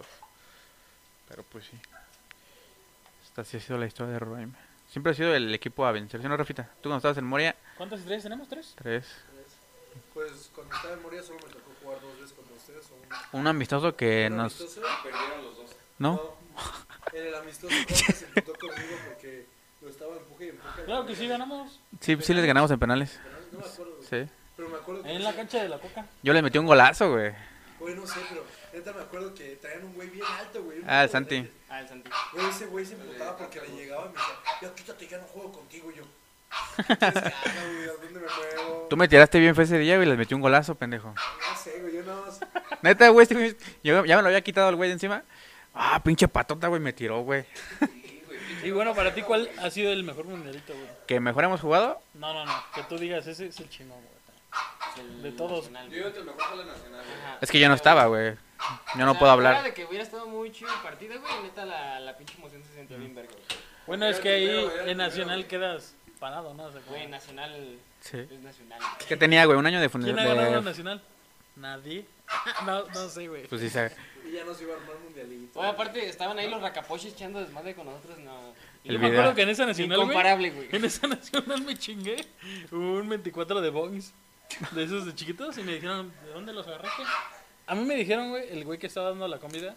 Pero 1.29 1.45
pues 1.45 1.65
sí. 1.67 1.79
Esta 3.23 3.45
sí 3.45 3.59
ha 3.59 3.61
sido 3.61 3.79
la 3.79 3.87
historia 3.87 4.15
de 4.15 4.19
Roraima. 4.19 4.59
Siempre 4.89 5.13
ha 5.13 5.15
sido 5.15 5.33
el 5.33 5.55
equipo 5.55 5.87
a 5.87 5.93
vencer, 5.93 6.21
¿sí 6.21 6.27
no, 6.27 6.37
Rafita? 6.37 6.65
Tú 6.65 6.89
cuando 6.89 6.97
estabas 6.97 7.19
en 7.19 7.25
Moria, 7.25 7.55
¿Cuántas 7.77 8.01
estrellas 8.01 8.25
tenemos? 8.25 8.49
¿Tres? 8.49 8.75
3. 8.79 9.07
Pues 10.13 10.51
cuando 10.53 10.75
estaba 10.75 10.95
en 10.95 11.03
Moria 11.03 11.23
solo 11.23 11.39
me 11.47 11.53
tocó 11.53 11.71
jugar 11.85 12.01
dos 12.01 12.19
veces 12.19 12.33
contra 12.33 12.57
ustedes 12.57 12.91
o 12.91 12.95
uno. 12.97 13.17
Un 13.31 13.47
amistoso 13.47 13.95
que 13.95 14.27
Un 14.29 14.39
nos... 14.39 14.61
amistoso, 14.61 14.89
Perdieron 15.05 15.45
los 15.45 15.57
dos. 15.57 15.71
¿No? 16.01 16.35
En 17.13 17.27
el 17.29 17.35
amistoso 17.37 17.77
se 17.87 18.25
emputó 18.25 18.55
conmigo 18.59 18.97
porque 19.07 19.47
lo 19.83 19.89
estaba 19.89 20.17
empuje 20.17 20.47
y 20.47 20.49
empuje. 20.49 20.85
Claro 20.85 21.07
que 21.07 21.15
sí, 21.15 21.29
ganamos. 21.29 21.79
Sí, 22.01 22.17
sí 22.21 22.35
les 22.35 22.45
ganamos 22.47 22.71
en 22.71 22.79
penales. 22.79 23.19
No 23.53 23.59
me 23.61 23.65
acuerdo, 23.67 23.97
güey. 23.97 24.09
Sí. 24.27 24.33
Pero 24.57 24.69
me 24.69 24.77
acuerdo 24.77 25.03
que. 25.03 25.11
En 25.13 25.25
la 25.25 25.35
cancha 25.35 25.63
de 25.63 25.69
la 25.69 25.79
coca. 25.79 26.07
Yo 26.23 26.33
les 26.33 26.43
metí 26.43 26.59
un 26.59 26.67
golazo, 26.67 27.13
güey. 27.13 27.33
Güey, 27.79 27.95
no 27.95 28.07
sé, 28.07 28.21
pero 28.29 28.45
neta 28.75 28.93
me 28.93 29.01
acuerdo 29.03 29.35
que 29.35 29.57
traían 29.57 29.85
un 29.85 29.95
güey 29.95 30.09
bien 30.11 30.25
alto, 30.39 30.63
güey. 30.63 30.79
un 30.81 30.85
Ah, 30.89 31.03
el 31.03 31.09
tipo 31.09 31.13
Santi. 31.19 31.43
de- 31.43 31.53
Ah, 31.71 31.81
el 31.81 31.89
Santi. 31.89 32.11
Güey, 32.33 32.47
ese 32.49 32.67
güey 32.67 32.85
se 32.85 32.95
emputaba 32.95 33.37
porque 33.37 33.61
le 33.61 33.69
llegaba 33.69 34.07
y 34.07 34.09
me 34.09 34.15
decía, 34.15 34.35
ya 34.63 34.75
quítate, 34.75 35.07
ya 35.09 35.19
no 35.19 35.25
juego 35.25 35.53
contigo. 35.53 35.91
Y 35.91 35.97
yo, 35.97 36.03
¿qué 36.77 36.85
que 36.85 36.95
güey? 36.95 37.89
¿A 37.89 37.93
dónde 37.93 38.21
me 38.21 38.21
muevo? 38.21 38.87
Tú 38.91 38.97
me 38.97 39.09
tiraste 39.09 39.39
bien 39.39 39.55
fue 39.55 39.65
ese 39.65 39.79
día, 39.79 39.97
güey, 39.97 40.07
y 40.07 40.11
les 40.11 40.19
metí 40.19 40.35
un 40.35 40.41
golazo, 40.43 40.75
pendejo. 40.75 41.09
No 41.15 41.57
sé, 41.63 41.79
güey, 41.81 41.95
yo 41.95 42.03
nada 42.03 42.21
más. 42.27 42.41
Neta, 42.83 43.09
güey, 43.09 43.23
este 43.23 43.35
güey, 43.35 43.57
yo 43.83 44.05
ya 44.05 44.17
me 44.17 44.23
lo 44.23 44.29
había 44.29 44.41
quitado 44.43 44.69
el 44.69 44.77
güey 44.77 44.89
de 44.91 44.95
encima. 44.95 45.23
Ah, 45.75 46.03
pinche 46.03 46.29
patota, 46.29 46.67
güey, 46.69 46.81
me 46.81 46.93
tiró, 46.93 47.21
güey. 47.23 47.45
Y 48.63 48.71
bueno, 48.71 48.95
para 48.95 49.15
ti, 49.15 49.23
¿cuál 49.23 49.49
ha 49.63 49.71
sido 49.71 49.93
el 49.93 50.03
mejor 50.05 50.25
mundialito, 50.27 50.73
güey? 50.75 50.87
Que 51.07 51.21
mejor 51.21 51.45
hemos 51.45 51.61
jugado. 51.61 52.01
No, 52.15 52.33
no, 52.35 52.45
no. 52.45 52.53
Que 52.75 52.83
tú 52.85 52.99
digas, 52.99 53.27
ese 53.27 53.47
es 53.47 53.59
el 53.61 53.69
chingón, 53.71 53.99
güey. 53.99 55.07
El 55.07 55.23
De 55.23 55.33
todos. 55.33 55.71
nacional, 55.71 55.89
Yo 55.91 55.97
digo 55.97 56.13
que 56.13 56.19
el 56.19 56.25
mejor 56.25 56.43
fue 56.43 56.57
la 56.59 56.65
nacional, 56.65 57.01
güey. 57.05 57.37
Es 57.41 57.51
que 57.51 57.61
yo 57.61 57.69
no 57.69 57.75
estaba, 57.75 58.07
güey. 58.07 58.35
Yo 58.97 59.05
no 59.05 59.11
O 59.11 59.15
sea, 59.15 59.19
puedo 59.19 59.33
hablar. 59.33 59.63
de 59.63 59.73
que 59.73 59.85
hubiera 59.85 60.03
estado 60.05 60.27
muy 60.27 60.51
chido 60.53 60.71
el 60.73 60.81
partido, 60.81 61.19
güey, 61.21 61.33
neta 61.43 61.65
la, 61.65 62.01
la 62.01 62.17
pinche 62.17 62.35
emoción 62.37 62.63
se 62.65 62.75
sentía 62.75 62.97
bien 62.97 63.15
verga, 63.15 63.33
güey. 63.33 63.45
Bueno, 63.87 64.07
es 64.07 64.19
que 64.21 64.29
ahí 64.29 64.69
en 64.87 64.99
Nacional 64.99 65.47
quedas 65.47 65.95
parado, 66.19 66.53
¿no? 66.55 66.65
O 66.65 66.73
sea, 66.73 66.81
Güey, 66.89 67.07
nacional 67.07 67.79
Sí. 68.01 68.19
es 68.19 68.41
nacional. 68.43 68.79
¿Qué 69.09 69.17
tenía, 69.17 69.45
güey? 69.47 69.59
Un 69.59 69.67
año 69.67 69.81
de 69.81 69.89
¿Quién 69.89 70.03
fundación. 70.03 70.19
ha 70.19 70.25
ganado 70.35 70.57
De... 70.57 70.63
Nacional? 70.63 71.03
Nadie. 71.61 72.07
no, 72.67 72.87
no 72.89 73.09
sé, 73.09 73.29
güey. 73.29 73.47
Pues 73.47 73.61
sí, 73.61 73.71
sabe. 73.71 73.93
Y 74.27 74.33
ya 74.33 74.45
nos 74.45 74.61
iba 74.63 74.75
a 74.75 74.77
armar 74.77 74.97
mundialito. 75.05 75.61
Oye, 75.61 75.69
aparte 75.69 76.09
estaban 76.09 76.39
ahí 76.39 76.49
los 76.49 76.61
racapoches 76.61 77.13
echando 77.13 77.41
desmadre 77.41 77.75
con 77.75 77.87
nosotros, 77.87 78.19
no. 78.19 78.55
El 78.85 78.95
Yo 78.95 78.99
me 78.99 79.07
video. 79.09 79.21
acuerdo 79.21 79.35
que 79.35 79.43
en 79.43 79.49
esa 79.51 79.67
Nacional, 79.67 79.99
Incomparable, 79.99 80.51
güey. 80.51 80.69
En 80.73 80.85
esa 80.85 81.07
nacional 81.07 81.63
me 81.63 81.77
chingué 81.77 82.17
un 82.73 83.09
24 83.09 83.61
de 83.61 83.71
bongs 83.71 84.13
de 84.73 84.85
esos 84.85 85.07
de 85.07 85.15
chiquitos 85.15 85.59
y 85.59 85.63
me 85.63 85.75
dijeron, 85.75 86.13
¿de 86.25 86.33
dónde 86.33 86.53
los 86.53 86.67
agarraste? 86.67 87.03
A 87.67 87.75
mí 87.75 87.85
me 87.85 87.95
dijeron, 87.95 88.31
güey, 88.31 88.49
el 88.51 88.65
güey 88.65 88.79
que 88.79 88.87
estaba 88.87 89.11
dando 89.11 89.29
la 89.29 89.39
comida, 89.39 89.77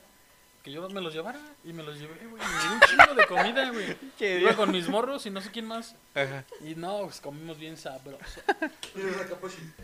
que 0.63 0.71
yo 0.71 0.87
me 0.89 1.01
los 1.01 1.13
llevara 1.13 1.39
y 1.65 1.73
me 1.73 1.83
los 1.83 1.99
llevé, 1.99 2.15
güey. 2.25 2.41
y 2.41 2.45
Me 2.45 2.61
dio 2.63 2.73
un 2.73 2.79
chingo 2.79 3.13
de 3.15 3.27
comida, 3.27 3.69
güey. 3.69 3.97
Iba 4.41 4.55
con 4.55 4.71
mis 4.71 4.87
morros 4.87 5.25
y 5.25 5.29
no 5.29 5.41
sé 5.41 5.51
quién 5.51 5.67
más. 5.67 5.93
Ajá. 6.15 6.45
Y 6.65 6.75
no, 6.75 7.01
pues 7.03 7.19
comimos 7.19 7.59
bien 7.59 7.75
sabroso. 7.75 8.23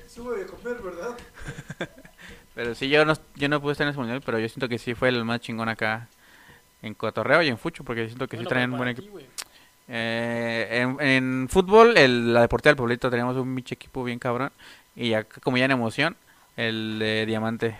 Sube 0.07 0.43
a 0.43 0.47
comer, 0.47 0.81
¿verdad? 0.81 1.17
Pero 2.55 2.73
sí, 2.75 2.87
yo 2.87 3.03
no, 3.03 3.13
yo 3.35 3.49
no 3.49 3.61
pude 3.61 3.73
estar 3.73 3.85
en 3.85 3.91
ese 3.91 3.99
mundial, 3.99 4.21
pero 4.25 4.39
yo 4.39 4.49
siento 4.49 4.67
que 4.67 4.77
sí 4.77 4.93
fue 4.93 5.09
el 5.09 5.23
más 5.23 5.39
chingón 5.39 5.69
acá 5.69 6.09
en 6.81 6.93
Cotorreo 6.93 7.41
y 7.41 7.47
en 7.47 7.57
Fucho, 7.57 7.85
porque 7.85 8.01
yo 8.01 8.07
siento 8.07 8.27
que 8.27 8.37
sí 8.37 8.43
traen 8.43 8.71
para 8.71 8.83
buen 8.83 8.95
ti, 8.95 9.01
equipo. 9.03 9.19
Eh, 9.87 10.67
en, 10.71 10.99
en 10.99 11.47
fútbol, 11.49 11.97
el, 11.97 12.33
la 12.33 12.41
Deportiva 12.41 12.71
del 12.71 12.77
Pueblito 12.77 13.09
teníamos 13.09 13.37
un 13.37 13.55
pinche 13.55 13.75
equipo 13.75 14.03
bien 14.03 14.19
cabrón. 14.19 14.51
Y 14.95 15.13
acá, 15.13 15.39
como 15.41 15.57
ya 15.57 15.65
en 15.65 15.71
emoción, 15.71 16.17
el 16.57 16.99
de 16.99 17.25
Diamante. 17.25 17.77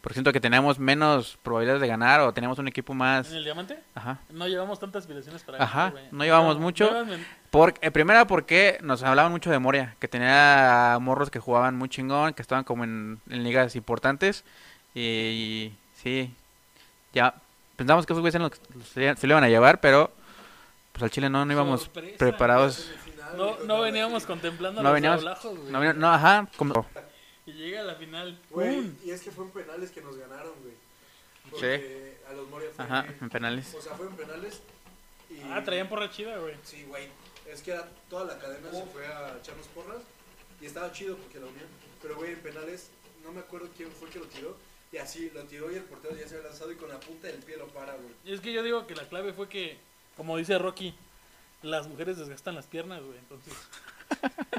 Porque 0.00 0.14
siento 0.14 0.32
que 0.32 0.40
teníamos 0.40 0.78
menos 0.78 1.38
probabilidades 1.42 1.80
de 1.82 1.88
ganar 1.88 2.20
o 2.20 2.32
teníamos 2.32 2.58
un 2.58 2.68
equipo 2.68 2.94
más. 2.94 3.30
¿En 3.30 3.36
el 3.38 3.44
diamante? 3.44 3.78
Ajá. 3.94 4.18
No 4.30 4.46
llevamos 4.46 4.78
tantas 4.78 5.02
aspiraciones 5.02 5.42
para 5.42 5.62
Ajá, 5.62 5.90
ganar, 5.90 6.02
no 6.12 6.24
llevamos 6.24 6.58
mucho. 6.58 6.90
Por, 7.50 7.74
eh, 7.80 7.90
primera 7.90 8.26
porque 8.26 8.78
nos 8.80 9.02
hablaban 9.02 9.32
mucho 9.32 9.50
de 9.50 9.58
Moria, 9.58 9.96
que 9.98 10.06
tenía 10.06 10.98
morros 11.00 11.30
que 11.30 11.40
jugaban 11.40 11.76
muy 11.76 11.88
chingón, 11.88 12.32
que 12.34 12.42
estaban 12.42 12.62
como 12.64 12.84
en, 12.84 13.20
en 13.28 13.42
ligas 13.42 13.74
importantes. 13.74 14.44
Y, 14.94 15.00
y 15.00 15.76
sí, 15.96 16.32
ya 17.12 17.34
pensamos 17.76 18.06
que 18.06 18.12
esos 18.12 18.20
güeyes 18.20 18.32
se, 18.34 18.38
los- 19.04 19.18
se, 19.18 19.26
lo 19.26 19.32
iban 19.34 19.44
a 19.44 19.48
llevar, 19.48 19.80
pero 19.80 20.12
pues 20.92 21.02
al 21.02 21.10
Chile 21.10 21.28
no, 21.28 21.44
no 21.44 21.52
íbamos 21.52 21.82
Sorpresa. 21.82 22.16
preparados. 22.18 22.90
No, 23.36 23.56
no 23.66 23.80
veníamos 23.82 24.24
contemplando 24.24 24.80
No 24.82 24.88
los 24.90 24.94
veníamos- 24.94 25.18
ablajos, 25.20 25.58
güey. 25.58 25.72
No, 25.72 25.92
no, 25.92 26.08
ajá, 26.08 26.46
como, 26.56 26.86
Y 27.48 27.52
llega 27.52 27.80
a 27.80 27.84
la 27.84 27.94
final. 27.94 28.38
Güey, 28.50 28.92
y 29.02 29.10
es 29.10 29.22
que 29.22 29.30
fue 29.30 29.46
en 29.46 29.50
penales 29.50 29.90
que 29.90 30.02
nos 30.02 30.18
ganaron, 30.18 30.52
güey. 30.60 30.74
Porque 31.50 32.18
a 32.28 32.34
los 32.34 32.46
Moria 32.50 32.68
fue. 32.76 32.84
ajá, 32.84 33.06
en 33.20 33.30
penales. 33.30 33.74
O 33.74 33.80
sea, 33.80 33.94
fue 33.94 34.06
en 34.06 34.16
penales. 34.16 34.60
Y... 35.30 35.40
Ah, 35.44 35.62
traían 35.64 35.88
porra 35.88 36.10
chida, 36.10 36.36
güey. 36.36 36.54
Sí, 36.62 36.84
güey. 36.86 37.08
Es 37.50 37.62
que 37.62 37.70
era, 37.70 37.88
toda 38.10 38.26
la 38.26 38.38
cadena 38.38 38.70
se 38.70 38.84
fue 38.84 39.06
a 39.06 39.38
echarnos 39.38 39.66
porras. 39.68 40.02
Y 40.60 40.66
estaba 40.66 40.92
chido 40.92 41.16
porque 41.16 41.40
la 41.40 41.46
unión. 41.46 41.64
Pero, 42.02 42.16
güey, 42.16 42.32
en 42.32 42.40
penales, 42.40 42.90
no 43.24 43.32
me 43.32 43.40
acuerdo 43.40 43.70
quién 43.74 43.90
fue 43.92 44.10
que 44.10 44.18
lo 44.18 44.26
tiró. 44.26 44.54
Y 44.92 44.98
así 44.98 45.30
lo 45.34 45.42
tiró 45.44 45.72
y 45.72 45.76
el 45.76 45.84
portero 45.84 46.16
ya 46.16 46.28
se 46.28 46.36
había 46.36 46.48
lanzado 46.48 46.70
y 46.70 46.76
con 46.76 46.90
la 46.90 47.00
punta 47.00 47.28
del 47.28 47.42
pie 47.42 47.56
lo 47.56 47.68
para, 47.68 47.94
güey. 47.94 48.12
Y 48.26 48.34
es 48.34 48.40
que 48.42 48.52
yo 48.52 48.62
digo 48.62 48.86
que 48.86 48.94
la 48.94 49.08
clave 49.08 49.32
fue 49.32 49.48
que, 49.48 49.78
como 50.18 50.36
dice 50.36 50.58
Rocky, 50.58 50.94
las 51.62 51.86
mujeres 51.88 52.18
desgastan 52.18 52.54
las 52.54 52.66
piernas, 52.66 53.02
güey. 53.02 53.18
Entonces, 53.18 53.54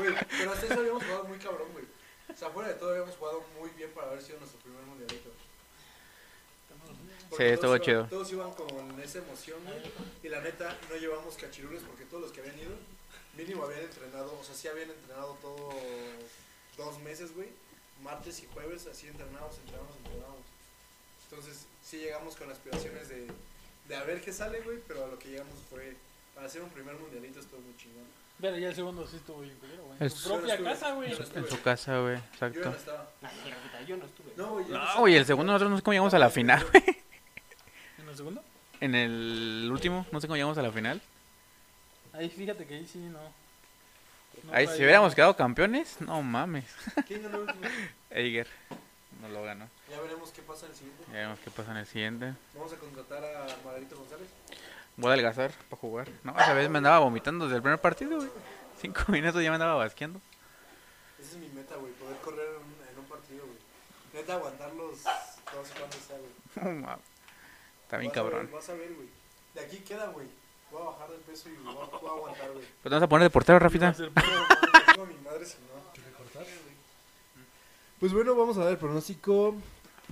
Güey, 0.00 0.14
pero 0.38 0.52
hasta 0.52 0.66
eso 0.66 0.80
habíamos 0.80 1.02
jugado 1.04 1.24
muy 1.24 1.38
cabrón, 1.38 1.68
güey. 1.72 1.84
O 2.32 2.36
sea, 2.36 2.50
fuera 2.50 2.68
de 2.68 2.74
todo 2.74 2.90
habíamos 2.90 3.16
jugado 3.16 3.42
muy 3.58 3.70
bien 3.70 3.90
para 3.90 4.08
haber 4.08 4.22
sido 4.22 4.38
nuestro 4.38 4.60
primer 4.60 4.82
mundialito. 4.84 5.30
Porque 7.28 7.46
Sí, 7.48 7.54
estuvo 7.54 7.68
todos 7.70 7.80
chido. 7.86 7.98
iban- 8.00 8.10
Todos 8.10 8.32
iban 8.32 8.52
con 8.54 9.00
esa 9.00 9.18
emoción, 9.18 9.58
güey. 9.64 9.80
Y 10.22 10.28
la 10.28 10.40
neta, 10.40 10.76
no 10.88 10.96
llevamos 10.96 11.36
cachirules 11.36 11.82
porque 11.84 12.04
todos 12.06 12.22
los 12.24 12.32
que 12.32 12.40
habían 12.40 12.58
ido, 12.58 12.72
mínimo 13.36 13.64
habían 13.64 13.82
entrenado, 13.82 14.36
o 14.38 14.44
sea, 14.44 14.54
sí 14.54 14.66
habían 14.68 14.90
entrenado 14.90 15.34
todo 15.40 15.70
dos 16.76 16.98
meses, 17.00 17.34
güey. 17.34 17.48
Martes 18.02 18.42
y 18.42 18.46
jueves, 18.52 18.86
así 18.86 19.06
entrenamos, 19.08 19.58
entrenamos, 19.58 19.96
entrenamos. 19.98 20.40
Entonces, 21.30 21.66
sí 21.84 21.98
llegamos 21.98 22.34
con 22.34 22.50
aspiraciones 22.50 23.08
de, 23.08 23.28
de 23.88 23.96
a 23.96 24.02
ver 24.04 24.20
qué 24.22 24.32
sale, 24.32 24.60
güey, 24.62 24.78
pero 24.88 25.04
a 25.04 25.08
lo 25.08 25.18
que 25.18 25.28
llegamos 25.28 25.54
fue, 25.68 25.96
para 26.34 26.46
hacer 26.46 26.62
un 26.62 26.70
primer 26.70 26.94
mundialito 26.96 27.40
estuvo 27.40 27.60
muy 27.60 27.76
chingón. 27.76 28.04
pero 28.40 28.56
ya 28.58 28.68
el 28.68 28.74
segundo 28.74 29.06
sí 29.06 29.16
estuvo 29.16 29.40
bien 29.40 29.54
culero, 29.56 29.84
güey. 29.84 29.96
En 30.00 30.10
su 30.10 30.28
propia 30.28 30.46
Yo 30.46 30.52
estuve. 30.54 30.70
casa, 30.70 30.94
güey. 30.94 31.10
Yo 31.10 31.18
no 31.18 31.24
En 31.40 31.48
su 31.48 31.62
casa, 31.62 31.98
güey, 32.00 32.14
Yo 32.16 32.20
ya 32.20 32.26
exacto. 32.32 32.70
no 32.70 32.76
estaba. 32.76 33.10
Rafita, 33.22 33.82
yo 33.86 33.96
no 33.96 34.04
estuve. 34.06 34.32
No, 34.36 34.52
güey, 34.52 34.66
yo 34.68 34.78
No, 34.78 34.98
güey, 35.00 35.16
el 35.16 35.26
segundo 35.26 35.52
nosotros 35.52 35.70
no 35.70 35.76
sé 35.76 35.82
cómo 35.82 35.92
llegamos 35.92 36.14
a 36.14 36.18
la 36.18 36.30
final, 36.30 36.64
güey. 36.70 36.84
¿En 37.98 38.08
el 38.08 38.16
segundo? 38.16 38.42
En 38.80 38.94
el 38.94 39.68
último, 39.70 40.06
no 40.10 40.20
sé 40.20 40.26
cómo 40.26 40.36
llegamos 40.36 40.56
a 40.58 40.62
la 40.62 40.72
final. 40.72 41.00
Ahí 42.12 42.28
fíjate 42.30 42.66
que 42.66 42.74
ahí 42.74 42.86
sí 42.86 42.98
no. 42.98 43.20
no 43.20 44.52
Ahí, 44.52 44.66
si 44.66 44.76
hubiéramos 44.82 45.14
quedado 45.14 45.36
campeones, 45.36 46.00
no 46.00 46.22
mames. 46.22 46.64
¿Quién 47.06 47.22
ganó 47.22 47.36
el 47.36 47.42
último? 47.42 47.60
Eiger 48.10 48.46
no 49.20 49.28
lo 49.28 49.42
ganó. 49.42 49.68
Ya 49.90 50.00
veremos 50.00 50.30
qué 50.30 50.40
pasa 50.42 50.64
en 50.66 50.72
el 50.72 50.78
siguiente. 50.78 51.04
Ya 51.08 51.12
veremos 51.12 51.38
qué 51.40 51.50
pasa 51.50 51.70
en 51.72 51.76
el 51.76 51.86
siguiente. 51.86 52.32
Vamos 52.54 52.72
a 52.72 52.76
contratar 52.76 53.22
a 53.22 53.46
Margarito 53.64 53.96
González. 53.96 54.28
Voy 54.96 55.10
a 55.10 55.12
adelgazar 55.14 55.52
para 55.68 55.80
jugar. 55.80 56.08
No, 56.24 56.32
esa 56.38 56.52
vez 56.52 56.68
me 56.68 56.78
andaba 56.78 56.98
vomitando 56.98 57.44
desde 57.44 57.56
el 57.56 57.62
primer 57.62 57.80
partido, 57.80 58.16
güey. 58.16 58.30
Cinco 58.80 59.00
minutos 59.08 59.42
ya 59.42 59.50
me 59.50 59.56
andaba 59.56 59.74
basqueando. 59.74 60.20
Esa 61.18 61.30
es 61.32 61.36
mi 61.36 61.48
meta, 61.48 61.76
güey, 61.76 61.92
poder 61.94 62.16
correr 62.18 62.48
en 62.48 62.56
un, 62.56 62.92
en 62.92 62.98
un 62.98 63.04
partido, 63.06 63.44
güey. 63.46 63.58
Neta, 64.14 64.34
aguantar 64.34 64.72
los 64.74 65.04
no 65.04 65.64
sé 65.64 65.74
cuántos 65.78 66.00
sea, 66.00 66.16
güey. 66.18 66.74
No 66.74 66.86
mames. 66.86 67.04
Está 67.82 67.98
bien 67.98 68.10
Vas 68.10 68.18
a 68.18 68.22
ver, 68.22 68.32
cabrón. 68.32 68.50
Vas 68.52 68.68
a 68.68 68.74
ver, 68.74 68.94
güey. 68.94 69.08
De 69.54 69.60
aquí 69.60 69.78
queda, 69.78 70.06
güey. 70.08 70.26
Voy 70.70 70.82
a 70.82 70.84
bajar 70.84 71.10
de 71.10 71.16
peso 71.18 71.48
y 71.48 71.56
voy 71.56 71.74
a, 71.74 71.98
voy 71.98 72.08
a 72.08 72.12
aguantar, 72.12 72.52
güey. 72.52 72.64
Pues 72.64 72.82
te 72.82 72.88
vas 72.90 73.02
a 73.02 73.08
poner 73.08 73.24
de 73.24 73.30
portero, 73.30 73.58
Rafita. 73.58 73.94
No, 74.96 75.06
mi 75.06 75.14
madre 75.24 75.44
si 75.44 75.56
no. 75.58 75.70
Pues 77.98 78.14
bueno, 78.14 78.34
vamos 78.34 78.56
a 78.56 78.60
dar 78.60 78.70
el 78.70 78.78
pronóstico 78.78 79.54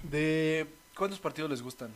de 0.02 0.66
cuántos 0.94 1.18
partidos 1.18 1.50
les 1.50 1.62
gustan. 1.62 1.90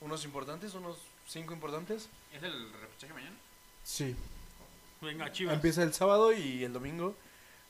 ¿Unos 0.00 0.24
importantes? 0.24 0.72
¿Unos 0.72 0.96
cinco 1.28 1.52
importantes? 1.52 2.08
¿Es 2.32 2.42
el 2.42 2.72
repechaje 2.72 3.12
mañana? 3.12 3.36
Sí. 3.84 4.16
Venga, 5.00 5.30
chivas. 5.30 5.54
Empieza 5.54 5.82
el 5.82 5.92
sábado 5.92 6.32
y 6.32 6.64
el 6.64 6.72
domingo 6.72 7.14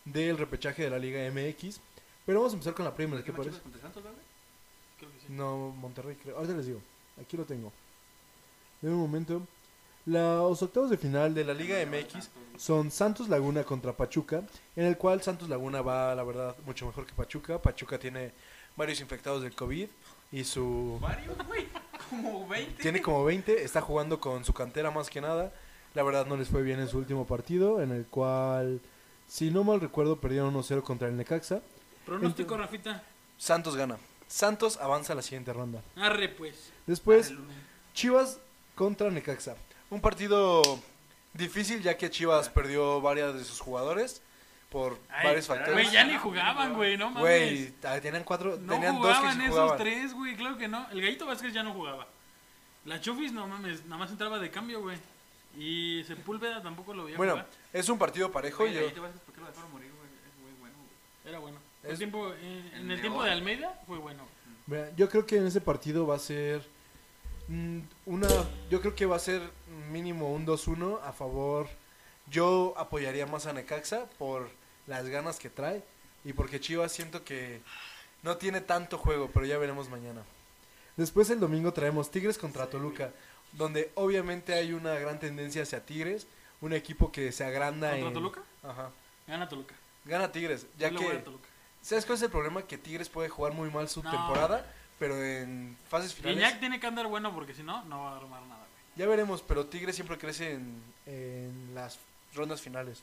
del 0.04 0.38
repechaje 0.38 0.84
de 0.84 0.90
la 0.90 0.98
Liga 0.98 1.20
MX. 1.30 1.80
Pero 2.24 2.40
vamos 2.40 2.52
a 2.52 2.56
empezar 2.56 2.74
con 2.74 2.84
la 2.84 2.94
Premier, 2.94 3.22
¿qué 3.22 3.32
parece? 3.32 3.58
Creo 3.60 5.12
que 5.12 5.20
sí. 5.20 5.26
No, 5.28 5.70
Monterrey, 5.78 6.16
creo. 6.22 6.36
Ahorita 6.36 6.54
les 6.54 6.66
digo. 6.66 6.80
Aquí 7.20 7.36
lo 7.36 7.44
tengo. 7.44 7.72
De 8.80 8.88
un 8.88 8.96
momento. 8.98 9.46
Los 10.06 10.62
octavos 10.62 10.88
de 10.88 10.96
final 10.96 11.34
de 11.34 11.44
la 11.44 11.52
Liga 11.52 11.76
MX 11.84 12.30
son 12.56 12.90
Santos 12.90 13.28
Laguna 13.28 13.62
contra 13.64 13.92
Pachuca, 13.92 14.42
en 14.74 14.86
el 14.86 14.96
cual 14.96 15.22
Santos 15.22 15.50
Laguna 15.50 15.82
va, 15.82 16.14
la 16.14 16.24
verdad, 16.24 16.56
mucho 16.64 16.86
mejor 16.86 17.04
que 17.04 17.12
Pachuca. 17.12 17.60
Pachuca 17.60 17.98
tiene 17.98 18.32
varios 18.74 19.00
infectados 19.00 19.42
del 19.42 19.54
COVID 19.54 19.88
y 20.32 20.44
su... 20.44 20.98
Varios, 21.02 21.36
güey. 21.46 21.66
Como 22.10 22.46
20. 22.48 22.82
Tiene 22.82 23.02
como 23.02 23.24
20, 23.24 23.62
está 23.62 23.80
jugando 23.80 24.20
con 24.20 24.44
su 24.44 24.52
cantera 24.52 24.90
más 24.90 25.10
que 25.10 25.20
nada. 25.20 25.52
La 25.94 26.02
verdad 26.02 26.26
no 26.26 26.36
les 26.36 26.48
fue 26.48 26.62
bien 26.62 26.80
en 26.80 26.88
su 26.88 26.98
último 26.98 27.26
partido, 27.26 27.82
en 27.82 27.92
el 27.92 28.06
cual, 28.06 28.80
si 29.26 29.50
no 29.50 29.64
mal 29.64 29.80
recuerdo, 29.80 30.20
perdieron 30.20 30.54
1-0 30.54 30.82
contra 30.82 31.08
el 31.08 31.16
Necaxa. 31.16 31.60
Pronóstico, 32.06 32.56
Rafita. 32.56 33.02
Santos 33.36 33.76
gana. 33.76 33.98
Santos 34.26 34.78
avanza 34.78 35.12
a 35.12 35.16
la 35.16 35.22
siguiente 35.22 35.52
ronda. 35.52 35.82
Arre, 35.96 36.28
pues. 36.28 36.72
Después, 36.86 37.32
Chivas 37.94 38.38
contra 38.74 39.10
Necaxa. 39.10 39.56
Un 39.90 40.00
partido 40.00 40.62
difícil 41.32 41.82
ya 41.82 41.96
que 41.96 42.10
Chivas 42.10 42.48
perdió 42.48 43.00
varias 43.00 43.34
de 43.34 43.44
sus 43.44 43.60
jugadores. 43.60 44.22
Por 44.70 44.98
Ay, 45.08 45.26
varios 45.26 45.46
factores. 45.46 45.72
Güey, 45.74 45.90
ya 45.90 46.04
ni 46.04 46.16
jugaban, 46.16 46.74
güey, 46.74 46.96
no 46.96 47.10
mames. 47.10 47.20
Güey, 47.22 47.74
ah, 47.84 48.00
tenían 48.00 48.24
cuatro, 48.24 48.58
No 48.60 48.74
tenían 48.74 48.96
dos 49.00 49.08
que 49.08 49.14
jugaban 49.14 49.40
esos 49.40 49.76
tres, 49.76 50.12
güey, 50.14 50.36
claro 50.36 50.58
que 50.58 50.68
no. 50.68 50.86
El 50.90 51.00
Gallito 51.00 51.26
Vázquez 51.26 51.52
ya 51.52 51.62
no 51.62 51.72
jugaba. 51.72 52.06
La 52.84 53.00
Chofis, 53.00 53.32
no 53.32 53.46
mames, 53.46 53.84
nada 53.86 53.96
más 53.98 54.10
entraba 54.10 54.38
de 54.38 54.50
cambio, 54.50 54.80
güey. 54.80 54.98
Y 55.56 56.04
Sepúlveda 56.04 56.62
tampoco 56.62 56.94
lo 56.94 57.04
veía 57.04 57.16
Bueno, 57.16 57.32
jugar. 57.32 57.48
es 57.72 57.88
un 57.88 57.98
partido 57.98 58.30
parejo. 58.30 58.62
Oye, 58.64 58.74
yo- 58.74 58.80
Gallito 58.82 59.02
Vázquez, 59.02 59.20
¿por 59.22 59.34
qué 59.34 59.40
lo 59.40 59.46
dejaron 59.46 59.72
morir, 59.72 59.90
güey? 59.96 60.08
Es 60.08 60.42
muy 60.42 60.60
bueno, 60.60 60.76
güey. 60.76 61.30
Era 61.30 61.38
bueno. 61.38 61.58
El 61.82 61.96
tiempo, 61.96 62.32
eh, 62.32 62.70
en 62.74 62.90
el 62.90 63.00
tiempo 63.00 63.22
de 63.22 63.30
Almeida 63.30 63.80
fue 63.86 63.98
bueno. 63.98 64.24
Mira, 64.66 64.90
yo 64.96 65.08
creo 65.08 65.24
que 65.24 65.38
en 65.38 65.46
ese 65.46 65.60
partido 65.62 66.06
va 66.06 66.16
a 66.16 66.18
ser 66.18 66.62
mm, 67.48 67.78
una 68.04 68.28
yo 68.68 68.82
creo 68.82 68.94
que 68.94 69.06
va 69.06 69.16
a 69.16 69.20
ser 69.20 69.40
mínimo 69.90 70.30
un 70.30 70.44
2-1 70.44 71.00
a 71.02 71.12
favor 71.12 71.68
yo 72.30 72.74
apoyaría 72.76 73.26
más 73.26 73.46
a 73.46 73.54
Necaxa 73.54 74.04
por 74.18 74.50
las 74.88 75.06
ganas 75.06 75.38
que 75.38 75.50
trae 75.50 75.82
y 76.24 76.32
porque 76.32 76.60
Chivas 76.60 76.90
siento 76.92 77.24
que 77.24 77.60
no 78.22 78.36
tiene 78.36 78.60
tanto 78.60 78.98
juego, 78.98 79.30
pero 79.32 79.46
ya 79.46 79.58
veremos 79.58 79.88
mañana. 79.88 80.22
Después 80.96 81.30
el 81.30 81.38
domingo 81.38 81.72
traemos 81.72 82.10
Tigres 82.10 82.38
contra 82.38 82.66
Toluca, 82.68 83.10
donde 83.52 83.92
obviamente 83.94 84.54
hay 84.54 84.72
una 84.72 84.94
gran 84.94 85.20
tendencia 85.20 85.62
hacia 85.62 85.84
Tigres, 85.86 86.26
un 86.60 86.72
equipo 86.72 87.12
que 87.12 87.30
se 87.30 87.44
agranda 87.44 87.90
¿Contra 87.90 88.08
en 88.08 88.14
Toluca? 88.14 88.40
Ajá. 88.64 88.90
Gana 89.28 89.48
Toluca. 89.48 89.74
Gana 90.04 90.32
Tigres, 90.32 90.66
ya 90.78 90.88
Yo 90.88 90.98
que 90.98 91.12
a 91.12 91.22
Toluca. 91.24 91.48
¿Sabes 91.82 92.04
cuál 92.04 92.16
es 92.16 92.22
el 92.22 92.30
problema? 92.30 92.62
Que 92.62 92.76
Tigres 92.76 93.08
puede 93.08 93.28
jugar 93.28 93.52
muy 93.52 93.70
mal 93.70 93.88
su 93.88 94.02
No. 94.02 94.10
temporada, 94.10 94.66
pero 94.98 95.22
en 95.24 95.76
fases 95.88 96.12
finales 96.12 96.58
tiene 96.58 96.80
que 96.80 96.86
andar 96.88 97.06
bueno 97.06 97.32
porque 97.32 97.54
si 97.54 97.62
no, 97.62 97.84
no 97.84 98.00
va 98.02 98.14
a 98.14 98.16
armar 98.16 98.42
nada, 98.42 98.58
güey. 98.66 98.82
ya 98.96 99.06
veremos, 99.06 99.42
pero 99.46 99.66
Tigres 99.66 99.94
siempre 99.94 100.18
crece 100.18 100.52
en, 100.54 100.82
en 101.06 101.72
las 101.76 101.98
rondas 102.34 102.60
finales. 102.60 103.02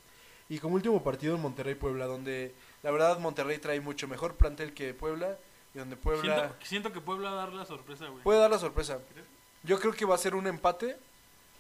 Y 0.50 0.60
como 0.60 0.76
último 0.76 1.04
partido 1.04 1.36
en 1.36 1.42
Monterrey-Puebla, 1.42 2.06
donde 2.06 2.54
la 2.84 2.92
verdad 2.92 3.20
Monterrey 3.20 3.58
trae 3.58 3.80
mucho 3.82 4.08
mejor 4.08 4.36
plantel 4.36 4.74
que 4.74 4.94
Puebla, 4.94 5.38
y 5.74 5.80
donde 5.80 5.96
Puebla 5.98 6.22
Siento, 6.40 6.56
siento 6.64 6.94
que 6.94 7.02
Puebla 7.02 7.32
va 7.32 7.44
a 7.44 7.46
dar 7.46 7.54
la 7.54 7.66
sorpresa, 7.66 8.08
güey. 8.08 8.24
puede 8.24 8.40
dar 8.40 8.52
la 8.52 8.60
sorpresa. 8.60 9.00
Yo 9.64 9.80
creo 9.80 9.94
que 9.94 10.06
va 10.06 10.16
a 10.16 10.20
ser 10.20 10.36
un 10.36 10.46
empate, 10.48 10.98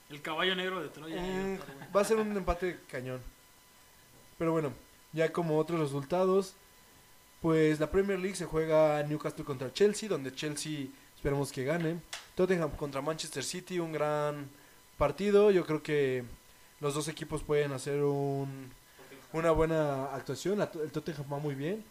El 0.09 0.21
caballo 0.21 0.55
negro 0.55 0.81
de 0.81 0.89
Troya. 0.89 1.19
mm, 1.19 1.59
va 1.95 2.01
a 2.01 2.05
ser 2.05 2.17
un 2.17 2.35
empate 2.37 2.79
cañón. 2.89 3.19
Pero 4.37 4.51
bueno, 4.51 4.71
ya 5.13 5.31
como 5.33 5.57
otros 5.57 5.79
resultados, 5.79 6.53
pues 7.41 7.79
la 7.79 7.89
Premier 7.89 8.19
League 8.19 8.35
se 8.35 8.45
juega 8.45 9.01
Newcastle 9.03 9.43
contra 9.45 9.73
Chelsea, 9.73 10.07
donde 10.07 10.33
Chelsea 10.33 10.87
esperemos 11.15 11.51
que 11.51 11.63
gane. 11.65 11.99
Tottenham 12.35 12.69
contra 12.71 13.01
Manchester 13.01 13.43
City, 13.43 13.79
un 13.79 13.91
gran 13.91 14.47
partido. 14.97 15.49
Yo 15.51 15.65
creo 15.65 15.81
que 15.81 16.23
los 16.81 16.93
dos 16.93 17.07
equipos 17.07 17.43
pueden 17.43 17.71
hacer 17.71 18.03
un, 18.03 18.71
una 19.33 19.51
buena 19.51 20.13
actuación. 20.13 20.59
La- 20.59 20.71
el 20.81 20.91
Tottenham 20.91 21.25
va 21.31 21.39
muy 21.39 21.55
bien. 21.55 21.83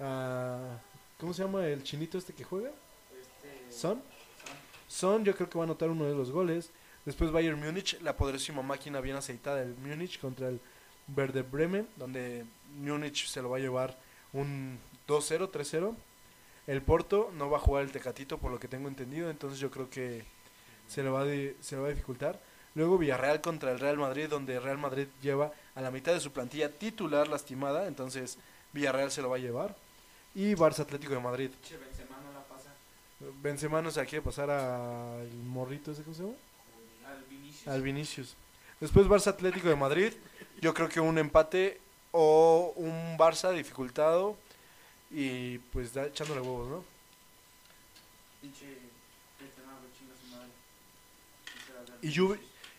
Ah, 0.00 0.78
¿Cómo 1.18 1.32
se 1.32 1.42
llama 1.42 1.66
el 1.66 1.82
chinito 1.82 2.18
este 2.18 2.32
que 2.32 2.44
juega? 2.44 2.70
Son. 3.70 4.02
Son, 4.88 5.24
yo 5.24 5.34
creo 5.34 5.48
que 5.48 5.58
va 5.58 5.64
a 5.64 5.66
anotar 5.66 5.88
uno 5.90 6.04
de 6.04 6.14
los 6.14 6.30
goles. 6.30 6.70
Después 7.04 7.30
Bayern 7.32 7.58
Múnich, 7.58 8.00
la 8.02 8.16
poderosísima 8.16 8.62
máquina 8.62 9.00
bien 9.00 9.16
aceitada 9.16 9.56
del 9.58 9.74
Múnich 9.76 10.20
contra 10.20 10.48
el 10.48 10.60
Werder 11.16 11.42
Bremen, 11.44 11.88
donde 11.96 12.44
Múnich 12.76 13.26
se 13.28 13.42
lo 13.42 13.50
va 13.50 13.56
a 13.56 13.60
llevar 13.60 13.98
un 14.32 14.78
2-0, 15.08 15.50
3-0. 15.50 15.94
El 16.68 16.80
Porto 16.82 17.30
no 17.34 17.50
va 17.50 17.56
a 17.56 17.60
jugar 17.60 17.82
el 17.82 17.90
Tecatito 17.90 18.38
por 18.38 18.50
lo 18.52 18.60
que 18.60 18.68
tengo 18.68 18.86
entendido, 18.88 19.30
entonces 19.30 19.58
yo 19.58 19.70
creo 19.70 19.90
que 19.90 20.24
se 20.86 21.02
le 21.02 21.10
va, 21.10 21.24
de- 21.24 21.56
se 21.60 21.74
le 21.74 21.82
va 21.82 21.88
a 21.88 21.90
dificultar. 21.90 22.40
Luego 22.74 22.98
Villarreal 22.98 23.40
contra 23.40 23.70
el 23.70 23.78
Real 23.78 23.98
Madrid, 23.98 24.28
donde 24.28 24.58
Real 24.58 24.78
Madrid 24.78 25.06
lleva 25.20 25.52
a 25.74 25.80
la 25.80 25.90
mitad 25.90 26.12
de 26.12 26.20
su 26.20 26.32
plantilla 26.32 26.70
titular 26.70 27.28
lastimada, 27.28 27.86
entonces 27.86 28.38
Villarreal 28.72 29.10
se 29.10 29.22
lo 29.22 29.30
va 29.30 29.36
a 29.36 29.40
llevar. 29.40 29.76
Y 30.34 30.54
Barça 30.54 30.80
Atlético 30.80 31.12
de 31.12 31.20
Madrid. 31.20 31.50
Che, 31.62 31.76
Benzema 31.76 32.16
no 32.24 32.32
la 32.32 32.42
pasa. 32.44 32.70
Benzema 33.42 33.82
no 33.82 33.90
se 33.90 34.00
la 34.00 34.06
quiere 34.06 34.24
pasar 34.24 34.50
al 34.50 35.30
morrito 35.44 35.92
ese, 35.92 36.02
¿cómo 36.02 36.16
se 36.16 36.22
llama? 36.22 36.34
Al 37.06 37.24
Vinicius. 37.24 37.68
Al 37.68 37.82
Vinicius. 37.82 38.34
Después 38.80 39.06
Barça 39.06 39.28
Atlético 39.28 39.68
de 39.68 39.76
Madrid. 39.76 40.12
Yo 40.62 40.72
creo 40.72 40.88
que 40.88 41.00
un 41.00 41.18
empate 41.18 41.80
o 42.12 42.72
un 42.76 43.18
Barça 43.18 43.52
dificultado 43.52 44.36
y 45.10 45.58
pues 45.58 45.92
da, 45.92 46.06
echándole 46.06 46.40
huevos, 46.40 46.68
¿no? 46.68 46.84
Benzema, 48.40 49.78
chinga 49.98 50.14
su 50.16 50.26
madre. 50.34 50.50
Y, 52.00 52.12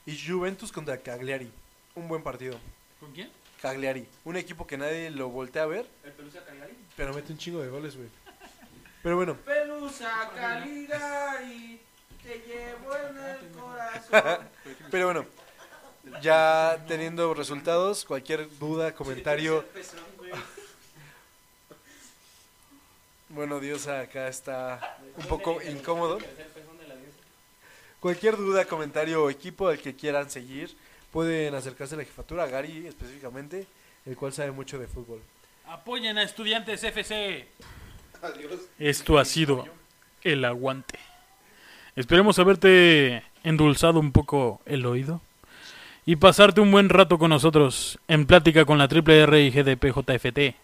y 0.06 0.18
Juventus 0.18 0.72
contra 0.72 0.98
Cagliari. 0.98 1.50
Un 1.96 2.08
buen 2.08 2.24
partido. 2.24 2.58
¿Con 3.00 3.12
quién? 3.12 3.30
Cagliari. 3.62 4.08
Un 4.26 4.36
equipo 4.36 4.68
que 4.68 4.78
nadie 4.78 5.10
lo 5.10 5.30
voltea 5.30 5.64
a 5.64 5.68
ver, 5.68 5.86
El 6.04 6.12
Pelusa 6.12 6.44
Caligari. 6.44 6.74
pero 6.98 7.14
mete 7.14 7.32
un 7.32 7.38
chingo 7.38 7.62
de 7.62 7.70
goles, 7.70 7.96
güey. 7.96 8.10
Pero 9.02 9.16
bueno, 9.16 9.36
Pelusa 9.38 10.30
Caligari, 10.36 11.80
te 12.22 12.40
llevo 12.40 12.96
en 12.96 13.18
el 13.18 13.52
corazón. 13.52 14.48
pero 14.92 15.06
bueno. 15.06 15.26
Ya 16.22 16.84
teniendo 16.86 17.34
resultados, 17.34 18.04
cualquier 18.04 18.50
duda, 18.60 18.94
comentario. 18.94 19.64
Bueno, 23.30 23.60
Dios 23.62 23.88
acá 23.88 24.28
está 24.28 24.98
un 25.16 25.26
poco 25.28 25.62
incómodo. 25.62 26.20
Cualquier 28.04 28.36
duda, 28.36 28.66
comentario 28.66 29.24
o 29.24 29.30
equipo 29.30 29.70
al 29.70 29.80
que 29.80 29.96
quieran 29.96 30.30
seguir, 30.30 30.76
pueden 31.10 31.56
acercarse 31.56 31.96
a 31.96 32.00
la 32.00 32.04
jefatura, 32.04 32.44
a 32.44 32.48
Gary 32.48 32.86
específicamente, 32.86 33.66
el 34.06 34.18
cual 34.18 34.34
sabe 34.34 34.52
mucho 34.52 34.78
de 34.78 34.88
fútbol. 34.88 35.22
Apoyen 35.68 36.18
a 36.18 36.24
Estudiantes 36.24 36.84
FC. 36.84 37.48
Esto 38.78 39.18
ha 39.18 39.24
sido 39.24 39.66
el 40.22 40.44
aguante. 40.44 41.00
Esperemos 41.96 42.40
haberte 42.40 43.24
endulzado 43.42 44.02
un 44.02 44.12
poco 44.12 44.60
el 44.66 44.86
oído 44.86 45.22
y 46.06 46.18
pasarte 46.18 46.60
un 46.60 46.72
buen 46.72 46.90
rato 46.90 47.18
con 47.18 47.30
nosotros 47.30 48.00
en 48.10 48.26
plática 48.26 48.66
con 48.66 48.80
la 48.80 48.90
triple 48.90 49.22
R 49.22 49.42
y 49.42 49.50
GDP 49.50 50.56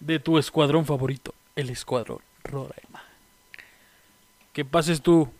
de 0.00 0.18
tu 0.18 0.36
escuadrón 0.38 0.84
favorito, 0.84 1.32
el 1.54 1.70
Escuadrón 1.70 2.18
Roraima. 2.42 3.04
Que 4.52 4.64
pases 4.64 5.00
tú 5.00 5.32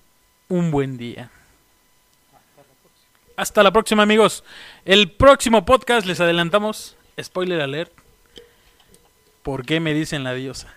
un 0.48 0.70
buen 0.70 0.96
día. 0.96 1.30
Hasta 3.36 3.62
la 3.62 3.72
próxima, 3.72 4.02
amigos. 4.02 4.44
El 4.84 5.10
próximo 5.10 5.64
podcast 5.64 6.06
les 6.06 6.20
adelantamos. 6.20 6.96
Spoiler 7.20 7.60
alert. 7.60 7.92
¿Por 9.42 9.66
qué 9.66 9.80
me 9.80 9.92
dicen 9.92 10.24
la 10.24 10.34
diosa? 10.34 10.74